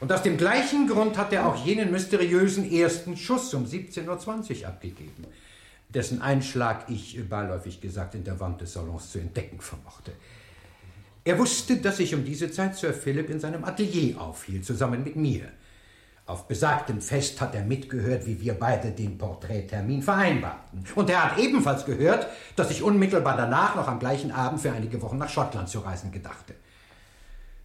Und 0.00 0.10
aus 0.10 0.22
dem 0.22 0.38
gleichen 0.38 0.88
Grund 0.88 1.18
hat 1.18 1.34
er 1.34 1.46
auch 1.46 1.66
jenen 1.66 1.90
mysteriösen 1.90 2.72
ersten 2.72 3.18
Schuss 3.18 3.52
um 3.52 3.66
17.20 3.66 4.62
Uhr 4.62 4.68
abgegeben, 4.68 5.26
dessen 5.94 6.22
Einschlag 6.22 6.88
ich, 6.88 7.28
beiläufig 7.28 7.80
gesagt, 7.80 8.14
in 8.14 8.24
der 8.24 8.40
Wand 8.40 8.60
des 8.60 8.72
Salons 8.72 9.10
zu 9.10 9.18
entdecken 9.18 9.60
vermochte. 9.60 10.12
Er 11.24 11.38
wusste, 11.38 11.76
dass 11.76 11.98
sich 11.98 12.14
um 12.14 12.24
diese 12.24 12.50
Zeit 12.50 12.76
Sir 12.76 12.94
Philip 12.94 13.28
in 13.28 13.40
seinem 13.40 13.64
Atelier 13.64 14.20
aufhielt, 14.20 14.64
zusammen 14.64 15.04
mit 15.04 15.16
mir. 15.16 15.48
Auf 16.26 16.46
besagtem 16.46 17.00
Fest 17.00 17.40
hat 17.40 17.54
er 17.54 17.64
mitgehört, 17.64 18.26
wie 18.26 18.40
wir 18.40 18.54
beide 18.54 18.92
den 18.92 19.18
Porträttermin 19.18 20.00
vereinbarten. 20.02 20.84
Und 20.94 21.10
er 21.10 21.24
hat 21.24 21.38
ebenfalls 21.38 21.84
gehört, 21.84 22.28
dass 22.54 22.70
ich 22.70 22.82
unmittelbar 22.82 23.36
danach 23.36 23.74
noch 23.74 23.88
am 23.88 23.98
gleichen 23.98 24.30
Abend 24.30 24.60
für 24.60 24.70
einige 24.70 25.02
Wochen 25.02 25.18
nach 25.18 25.28
Schottland 25.28 25.68
zu 25.68 25.80
reisen 25.80 26.12
gedachte. 26.12 26.54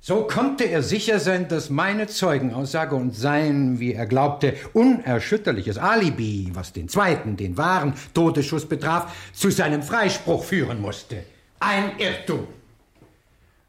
So 0.08 0.28
konnte 0.28 0.66
er 0.66 0.84
sicher 0.84 1.20
sein, 1.20 1.48
dass 1.48 1.72
meine 1.72 2.06
Zeugenaussage 2.06 2.96
und 2.96 3.16
sein, 3.16 3.80
wie 3.80 3.94
er 3.94 4.06
glaubte, 4.06 4.54
unerschütterliches 4.74 5.80
Alibi, 5.80 6.52
was 6.54 6.72
den 6.74 6.88
zweiten, 6.88 7.38
den 7.38 7.58
wahren 7.58 7.96
Todesschuss 8.14 8.70
betraf, 8.70 9.32
zu 9.34 9.50
seinem 9.50 9.82
Freispruch 9.82 10.44
führen 10.44 10.80
musste. 10.80 11.24
Ein 11.60 11.98
Irrtum, 11.98 12.46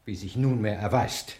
wie 0.05 0.13
sich 0.13 0.35
nunmehr 0.35 0.77
erweist. 0.77 1.37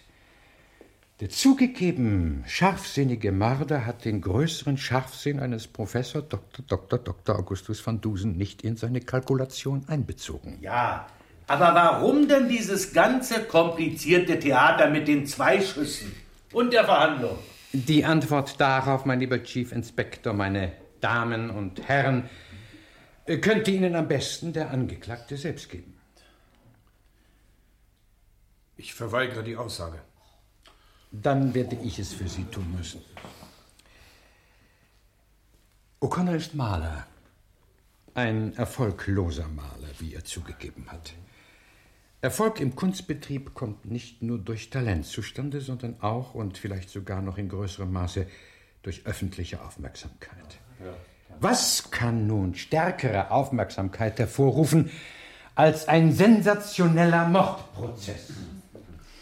Der 1.20 1.30
zugegeben 1.30 2.44
scharfsinnige 2.48 3.32
Mörder 3.32 3.86
hat 3.86 4.04
den 4.04 4.20
größeren 4.22 4.80
Scharfsinn 4.80 5.40
eines 5.40 5.68
Professor 5.68 6.24
Dr. 6.24 6.66
Dr. 6.66 6.98
Dr. 6.98 7.38
Augustus 7.38 7.86
van 7.86 8.02
Dusen 8.02 8.36
nicht 8.36 8.64
in 8.64 8.78
seine 8.78 9.02
Kalkulation 9.02 9.84
einbezogen. 9.88 10.58
Ja, 10.60 11.06
aber 11.48 11.74
warum 11.74 12.28
denn 12.28 12.50
dieses 12.50 12.94
ganze 12.94 13.44
komplizierte 13.44 14.38
Theater 14.38 14.90
mit 14.90 15.08
den 15.08 15.26
zwei 15.26 15.62
Schüssen 15.62 16.14
und 16.52 16.74
der 16.74 16.84
Verhandlung? 16.84 17.40
Die 17.72 18.04
Antwort 18.04 18.60
darauf, 18.60 19.06
mein 19.06 19.20
lieber 19.22 19.42
Chief 19.44 19.72
Inspector, 19.72 20.34
meine 20.34 20.74
Damen 21.00 21.50
und 21.50 21.88
Herren, 21.88 22.30
könnte 23.42 23.72
Ihnen 23.72 23.96
am 23.96 24.08
besten 24.08 24.52
der 24.54 24.72
Angeklagte 24.72 25.38
selbst 25.38 25.70
geben. 25.70 25.98
Ich 28.76 28.94
verweigere 28.94 29.44
die 29.44 29.56
Aussage. 29.56 30.00
Dann 31.12 31.54
werde 31.54 31.78
ich 31.84 31.98
es 32.00 32.14
für 32.14 32.28
Sie 32.28 32.44
tun 32.46 32.76
müssen. 32.78 33.02
O'Connor 36.00 36.36
ist 36.36 36.54
Maler. 36.54 37.08
Ein 38.14 38.56
erfolgloser 38.56 39.48
Maler, 39.48 39.90
wie 40.00 40.14
er 40.14 40.26
zugegeben 40.26 40.92
hat. 40.92 41.14
Erfolg 42.22 42.60
im 42.60 42.76
Kunstbetrieb 42.76 43.54
kommt 43.54 43.86
nicht 43.86 44.24
nur 44.24 44.40
durch 44.40 44.72
Talent 44.72 45.06
zustande, 45.06 45.62
sondern 45.62 45.98
auch 46.02 46.34
und 46.34 46.58
vielleicht 46.58 46.90
sogar 46.90 47.22
noch 47.22 47.38
in 47.38 47.48
größerem 47.48 47.92
Maße 47.92 48.26
durch 48.82 49.06
öffentliche 49.06 49.62
Aufmerksamkeit. 49.62 50.58
Was 51.40 51.92
kann 51.92 52.26
nun 52.26 52.56
stärkere 52.56 53.30
Aufmerksamkeit 53.30 54.18
hervorrufen 54.18 54.90
als 55.54 55.88
ein 55.88 56.12
sensationeller 56.12 57.28
Mordprozess? 57.28 58.32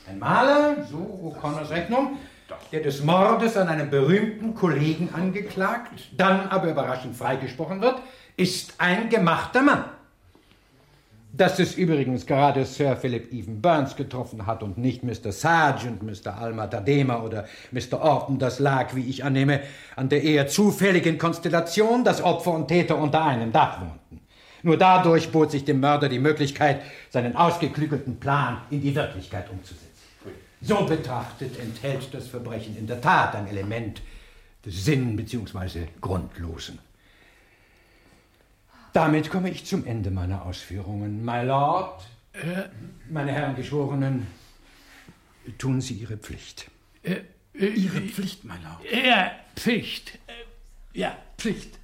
Ein 0.08 0.20
Maler, 0.20 0.86
so 0.90 0.98
O'Connors 0.98 1.72
Rechnung, 1.72 2.18
der 2.72 2.82
des 2.82 3.04
Mordes 3.04 3.58
an 3.58 3.68
einem 3.68 3.90
berühmten 3.90 4.56
Kollegen 4.56 5.10
angeklagt, 5.14 5.92
dann 6.16 6.48
aber 6.48 6.70
überraschend 6.70 7.18
freigesprochen 7.18 7.82
wird, 7.82 8.02
ist 8.38 8.76
ein 8.78 9.10
gemachter 9.10 9.62
Mann. 9.62 9.86
Dass 11.38 11.60
es 11.60 11.76
übrigens 11.76 12.26
gerade 12.26 12.64
Sir 12.64 12.96
Philip 12.96 13.34
Even 13.34 13.62
Burns 13.62 13.98
getroffen 13.98 14.46
hat 14.46 14.64
und 14.64 14.78
nicht 14.78 15.04
Mr. 15.04 15.34
Sargent, 15.34 16.02
Mr. 16.02 16.38
Alma 16.38 16.68
Tadema 16.68 17.22
oder 17.22 17.46
Mr. 17.72 18.00
Orton, 18.00 18.40
das 18.40 18.60
lag, 18.60 18.96
wie 18.96 19.04
ich 19.04 19.26
annehme, 19.26 19.60
an 19.98 20.08
der 20.08 20.24
eher 20.24 20.48
zufälligen 20.48 21.18
Konstellation, 21.18 22.06
dass 22.06 22.22
Opfer 22.22 22.54
und 22.54 22.70
Täter 22.70 22.98
unter 22.98 23.26
einem 23.26 23.52
Dach 23.52 23.82
wohnten. 23.82 24.22
Nur 24.64 24.78
dadurch 24.78 25.30
bot 25.30 25.52
sich 25.52 25.66
dem 25.66 25.82
Mörder 25.82 26.08
die 26.08 26.20
Möglichkeit, 26.20 26.82
seinen 27.10 27.36
ausgeklügelten 27.36 28.18
Plan 28.18 28.62
in 28.70 28.82
die 28.82 28.96
Wirklichkeit 28.96 29.50
umzusetzen. 29.50 29.90
So 30.62 30.86
betrachtet 30.86 31.60
enthält 31.60 32.14
das 32.14 32.28
Verbrechen 32.28 32.78
in 32.78 32.88
der 32.88 33.02
Tat 33.02 33.36
ein 33.36 33.48
Element 33.48 34.02
des 34.66 34.86
Sinn- 34.86 35.18
bzw. 35.18 35.88
Grundlosen. 36.00 36.80
Damit 38.96 39.30
komme 39.30 39.50
ich 39.50 39.66
zum 39.66 39.86
Ende 39.86 40.10
meiner 40.10 40.46
Ausführungen. 40.46 41.26
My 41.26 41.44
Lord, 41.44 42.08
meine 43.10 43.34
Herren 43.34 43.54
Geschworenen, 43.58 44.26
tun 45.58 45.82
Sie 45.82 45.96
Ihre 45.96 46.16
Pflicht. 46.16 46.72
Ihre 47.54 48.00
Pflicht, 48.00 48.46
my 48.46 48.54
Lord. 48.64 49.06
Ja, 49.06 49.32
Pflicht. 49.58 50.18
Äh, 50.28 50.98
Ja, 50.98 51.18
Pflicht. 51.38 51.78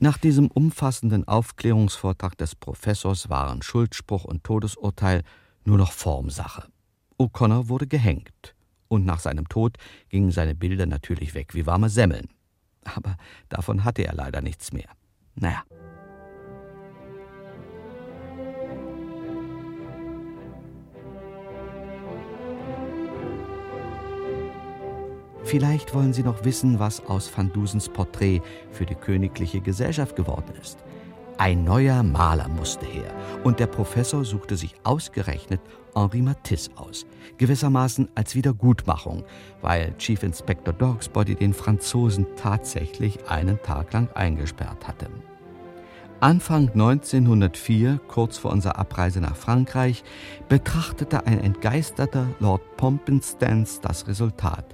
Nach 0.00 0.18
diesem 0.18 0.48
umfassenden 0.48 1.28
Aufklärungsvortrag 1.28 2.36
des 2.38 2.56
Professors 2.56 3.30
waren 3.30 3.62
Schuldspruch 3.62 4.24
und 4.24 4.42
Todesurteil 4.42 5.22
nur 5.64 5.78
noch 5.78 5.92
Formsache. 5.92 6.66
O'Connor 7.20 7.68
wurde 7.68 7.86
gehängt, 7.86 8.56
und 8.88 9.04
nach 9.06 9.20
seinem 9.20 9.48
Tod 9.48 9.76
gingen 10.08 10.32
seine 10.32 10.56
Bilder 10.56 10.86
natürlich 10.86 11.34
weg 11.34 11.54
wie 11.54 11.66
warme 11.66 11.88
Semmeln. 11.88 12.26
Aber 12.82 13.16
davon 13.48 13.84
hatte 13.84 14.02
er 14.04 14.14
leider 14.14 14.40
nichts 14.40 14.72
mehr. 14.72 14.88
Naja. 15.36 15.64
Vielleicht 25.44 25.94
wollen 25.94 26.12
Sie 26.12 26.22
noch 26.22 26.44
wissen, 26.44 26.78
was 26.78 27.04
aus 27.06 27.30
Van 27.36 27.52
Dusens 27.52 27.88
Porträt 27.88 28.40
für 28.70 28.86
die 28.86 28.94
königliche 28.94 29.60
Gesellschaft 29.60 30.16
geworden 30.16 30.52
ist. 30.60 30.78
Ein 31.36 31.64
neuer 31.64 32.04
Maler 32.04 32.48
musste 32.48 32.86
her, 32.86 33.12
und 33.42 33.58
der 33.58 33.66
Professor 33.66 34.24
suchte 34.24 34.56
sich 34.56 34.74
ausgerechnet 34.84 35.60
Henri 35.94 36.22
Matisse 36.22 36.70
aus, 36.76 37.06
gewissermaßen 37.38 38.08
als 38.14 38.36
Wiedergutmachung, 38.36 39.24
weil 39.60 39.96
Chief 39.98 40.22
Inspector 40.22 40.72
Dogsbody 40.72 41.34
den 41.34 41.52
Franzosen 41.52 42.26
tatsächlich 42.36 43.28
einen 43.28 43.60
Tag 43.62 43.92
lang 43.92 44.08
eingesperrt 44.14 44.86
hatte. 44.86 45.08
Anfang 46.20 46.70
1904, 46.70 48.00
kurz 48.06 48.38
vor 48.38 48.52
unserer 48.52 48.78
Abreise 48.78 49.20
nach 49.20 49.36
Frankreich, 49.36 50.04
betrachtete 50.48 51.26
ein 51.26 51.40
entgeisterter 51.40 52.28
Lord 52.38 52.62
Pompinstance 52.76 53.80
das 53.80 54.06
Resultat. 54.06 54.73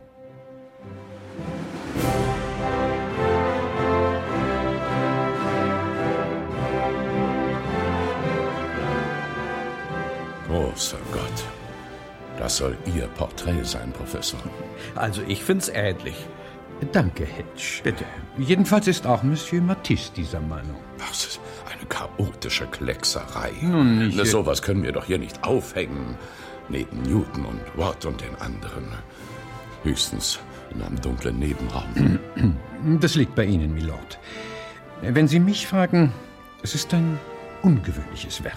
Großer 10.51 10.99
Gott. 11.13 11.45
Das 12.37 12.57
soll 12.57 12.77
Ihr 12.97 13.07
Porträt 13.07 13.63
sein, 13.63 13.93
Professor. 13.93 14.41
Also 14.97 15.23
ich 15.29 15.45
find's 15.45 15.69
ähnlich. 15.69 16.17
Danke, 16.93 17.25
Hedge. 17.25 17.83
Bitte. 17.85 18.05
Jedenfalls 18.37 18.89
ist 18.89 19.07
auch 19.07 19.23
Monsieur 19.23 19.63
Matisse 19.63 20.11
dieser 20.17 20.41
Meinung. 20.41 20.77
Das 20.99 21.27
ist 21.27 21.41
eine 21.73 21.87
chaotische 21.87 22.67
Kleckserei. 22.67 23.53
Nun, 23.61 23.99
nicht 23.99 24.17
Na, 24.17 24.25
sowas 24.25 24.63
können 24.63 24.83
wir 24.83 24.91
doch 24.93 25.05
hier 25.05 25.19
nicht 25.19 25.45
aufhängen. 25.45 26.17
Neben 26.69 27.03
Newton 27.03 27.45
und 27.45 27.61
Watt 27.77 28.05
und 28.05 28.21
den 28.21 28.35
anderen. 28.41 28.89
Höchstens 29.85 30.41
in 30.75 30.83
einem 30.83 31.01
dunklen 31.01 31.39
Nebenraum. 31.39 32.19
Das 33.01 33.15
liegt 33.15 33.35
bei 33.35 33.45
Ihnen, 33.45 33.75
Milord. 33.75 34.19
Wenn 35.03 35.29
Sie 35.29 35.39
mich 35.39 35.67
fragen, 35.67 36.15
es 36.63 36.75
ist 36.75 36.95
ein 36.95 37.21
ungewöhnliches 37.63 38.43
Werk. 38.43 38.57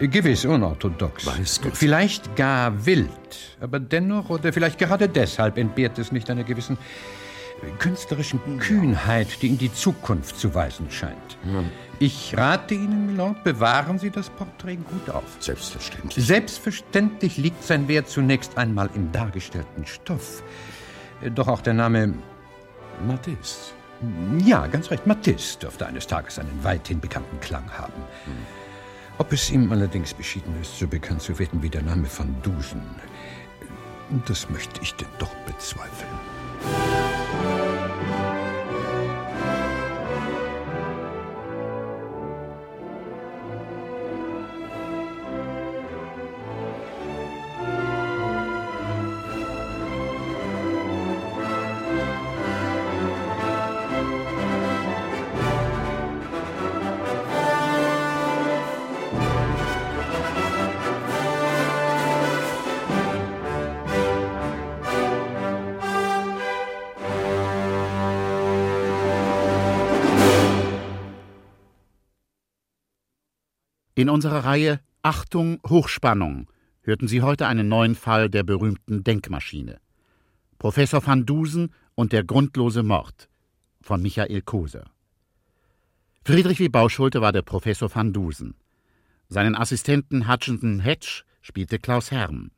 Gewiss 0.00 0.44
unorthodox. 0.44 1.28
Vielleicht 1.72 2.36
gar 2.36 2.84
wild. 2.84 3.08
Aber 3.60 3.78
dennoch 3.80 4.30
oder 4.30 4.52
vielleicht 4.52 4.78
gerade 4.78 5.08
deshalb 5.08 5.56
entbehrt 5.58 5.98
es 5.98 6.12
nicht 6.12 6.30
einer 6.30 6.44
gewissen 6.44 6.78
künstlerischen 7.78 8.40
Kühnheit, 8.58 9.40
die 9.40 9.48
in 9.48 9.58
die 9.58 9.72
Zukunft 9.72 10.38
zu 10.38 10.54
weisen 10.54 10.90
scheint. 10.90 11.38
Ich 11.98 12.36
rate 12.36 12.74
Ihnen, 12.74 13.06
Milord, 13.06 13.42
bewahren 13.44 13.98
Sie 13.98 14.10
das 14.10 14.28
Porträt 14.30 14.76
gut 14.76 15.08
auf. 15.08 15.24
Selbstverständlich. 15.40 16.26
Selbstverständlich 16.26 17.36
liegt 17.36 17.62
sein 17.62 17.88
Wert 17.88 18.08
zunächst 18.08 18.58
einmal 18.58 18.90
im 18.94 19.12
dargestellten 19.12 19.86
Stoff. 19.86 20.42
Doch 21.34 21.48
auch 21.48 21.60
der 21.62 21.74
Name 21.74 22.14
Matisse. 23.06 23.72
Ja, 24.44 24.66
ganz 24.66 24.90
recht. 24.90 25.06
Matisse 25.06 25.58
dürfte 25.60 25.86
eines 25.86 26.06
Tages 26.06 26.38
einen 26.38 26.62
weithin 26.62 27.00
bekannten 27.00 27.40
Klang 27.40 27.70
haben. 27.78 28.02
Ob 29.16 29.32
es 29.32 29.50
ihm 29.50 29.70
allerdings 29.70 30.12
beschieden 30.12 30.60
ist, 30.60 30.76
so 30.76 30.88
bekannt 30.88 31.22
zu 31.22 31.38
werden 31.38 31.62
wie 31.62 31.68
der 31.68 31.82
Name 31.82 32.08
Van 32.16 32.34
Dusen, 32.42 32.82
das 34.26 34.50
möchte 34.50 34.80
ich 34.82 34.94
denn 34.94 35.08
doch 35.18 35.34
bezweifeln. 35.46 37.03
In 73.96 74.08
unserer 74.08 74.44
Reihe 74.44 74.80
Achtung 75.02 75.60
Hochspannung 75.68 76.48
hörten 76.82 77.06
Sie 77.06 77.22
heute 77.22 77.46
einen 77.46 77.68
neuen 77.68 77.94
Fall 77.94 78.28
der 78.28 78.42
berühmten 78.42 79.04
Denkmaschine. 79.04 79.78
Professor 80.58 81.06
van 81.06 81.26
Dusen 81.26 81.72
und 81.94 82.12
der 82.12 82.24
grundlose 82.24 82.82
Mord 82.82 83.28
von 83.82 84.02
Michael 84.02 84.42
Koser. 84.42 84.90
Friedrich 86.24 86.58
W. 86.58 86.68
Bauschulte 86.68 87.20
war 87.20 87.30
der 87.30 87.42
Professor 87.42 87.94
van 87.94 88.12
Dusen. 88.12 88.56
Seinen 89.28 89.54
Assistenten 89.54 90.26
Hutchinson 90.28 90.80
Hedge 90.80 91.22
spielte 91.40 91.78
Klaus 91.78 92.10
Herm. 92.10 92.50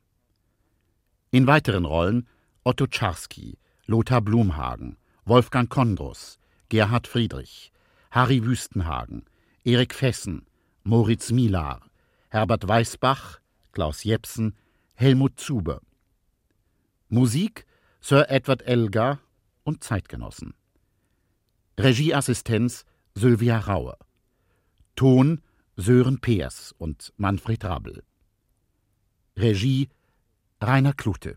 In 1.29 1.45
weiteren 1.45 1.85
Rollen 1.85 2.27
Otto 2.63 2.87
Czarski, 2.87 3.59
Lothar 3.85 4.21
Blumhagen, 4.21 4.97
Wolfgang 5.25 5.69
Kondrus, 5.69 6.39
Gerhard 6.69 7.05
Friedrich, 7.05 7.71
Harry 8.09 8.43
Wüstenhagen, 8.43 9.23
Erik 9.63 9.93
Fessen, 9.93 10.47
Moritz 10.87 11.31
Milar, 11.31 11.81
Herbert 12.29 12.65
Weißbach, 12.65 13.41
Klaus 13.73 14.05
Jepsen, 14.05 14.55
Helmut 14.93 15.37
Zuber. 15.37 15.81
Musik 17.09 17.65
Sir 17.99 18.29
Edward 18.29 18.61
Elgar 18.61 19.19
und 19.65 19.83
Zeitgenossen. 19.83 20.53
Regieassistenz 21.77 22.85
Sylvia 23.15 23.59
Rauer. 23.59 23.97
Ton 24.95 25.41
Sören 25.75 26.21
Peers 26.21 26.73
und 26.77 27.11
Manfred 27.17 27.65
Rabbel. 27.65 28.03
Regie 29.35 29.89
Rainer 30.61 30.93
Klute. 30.93 31.35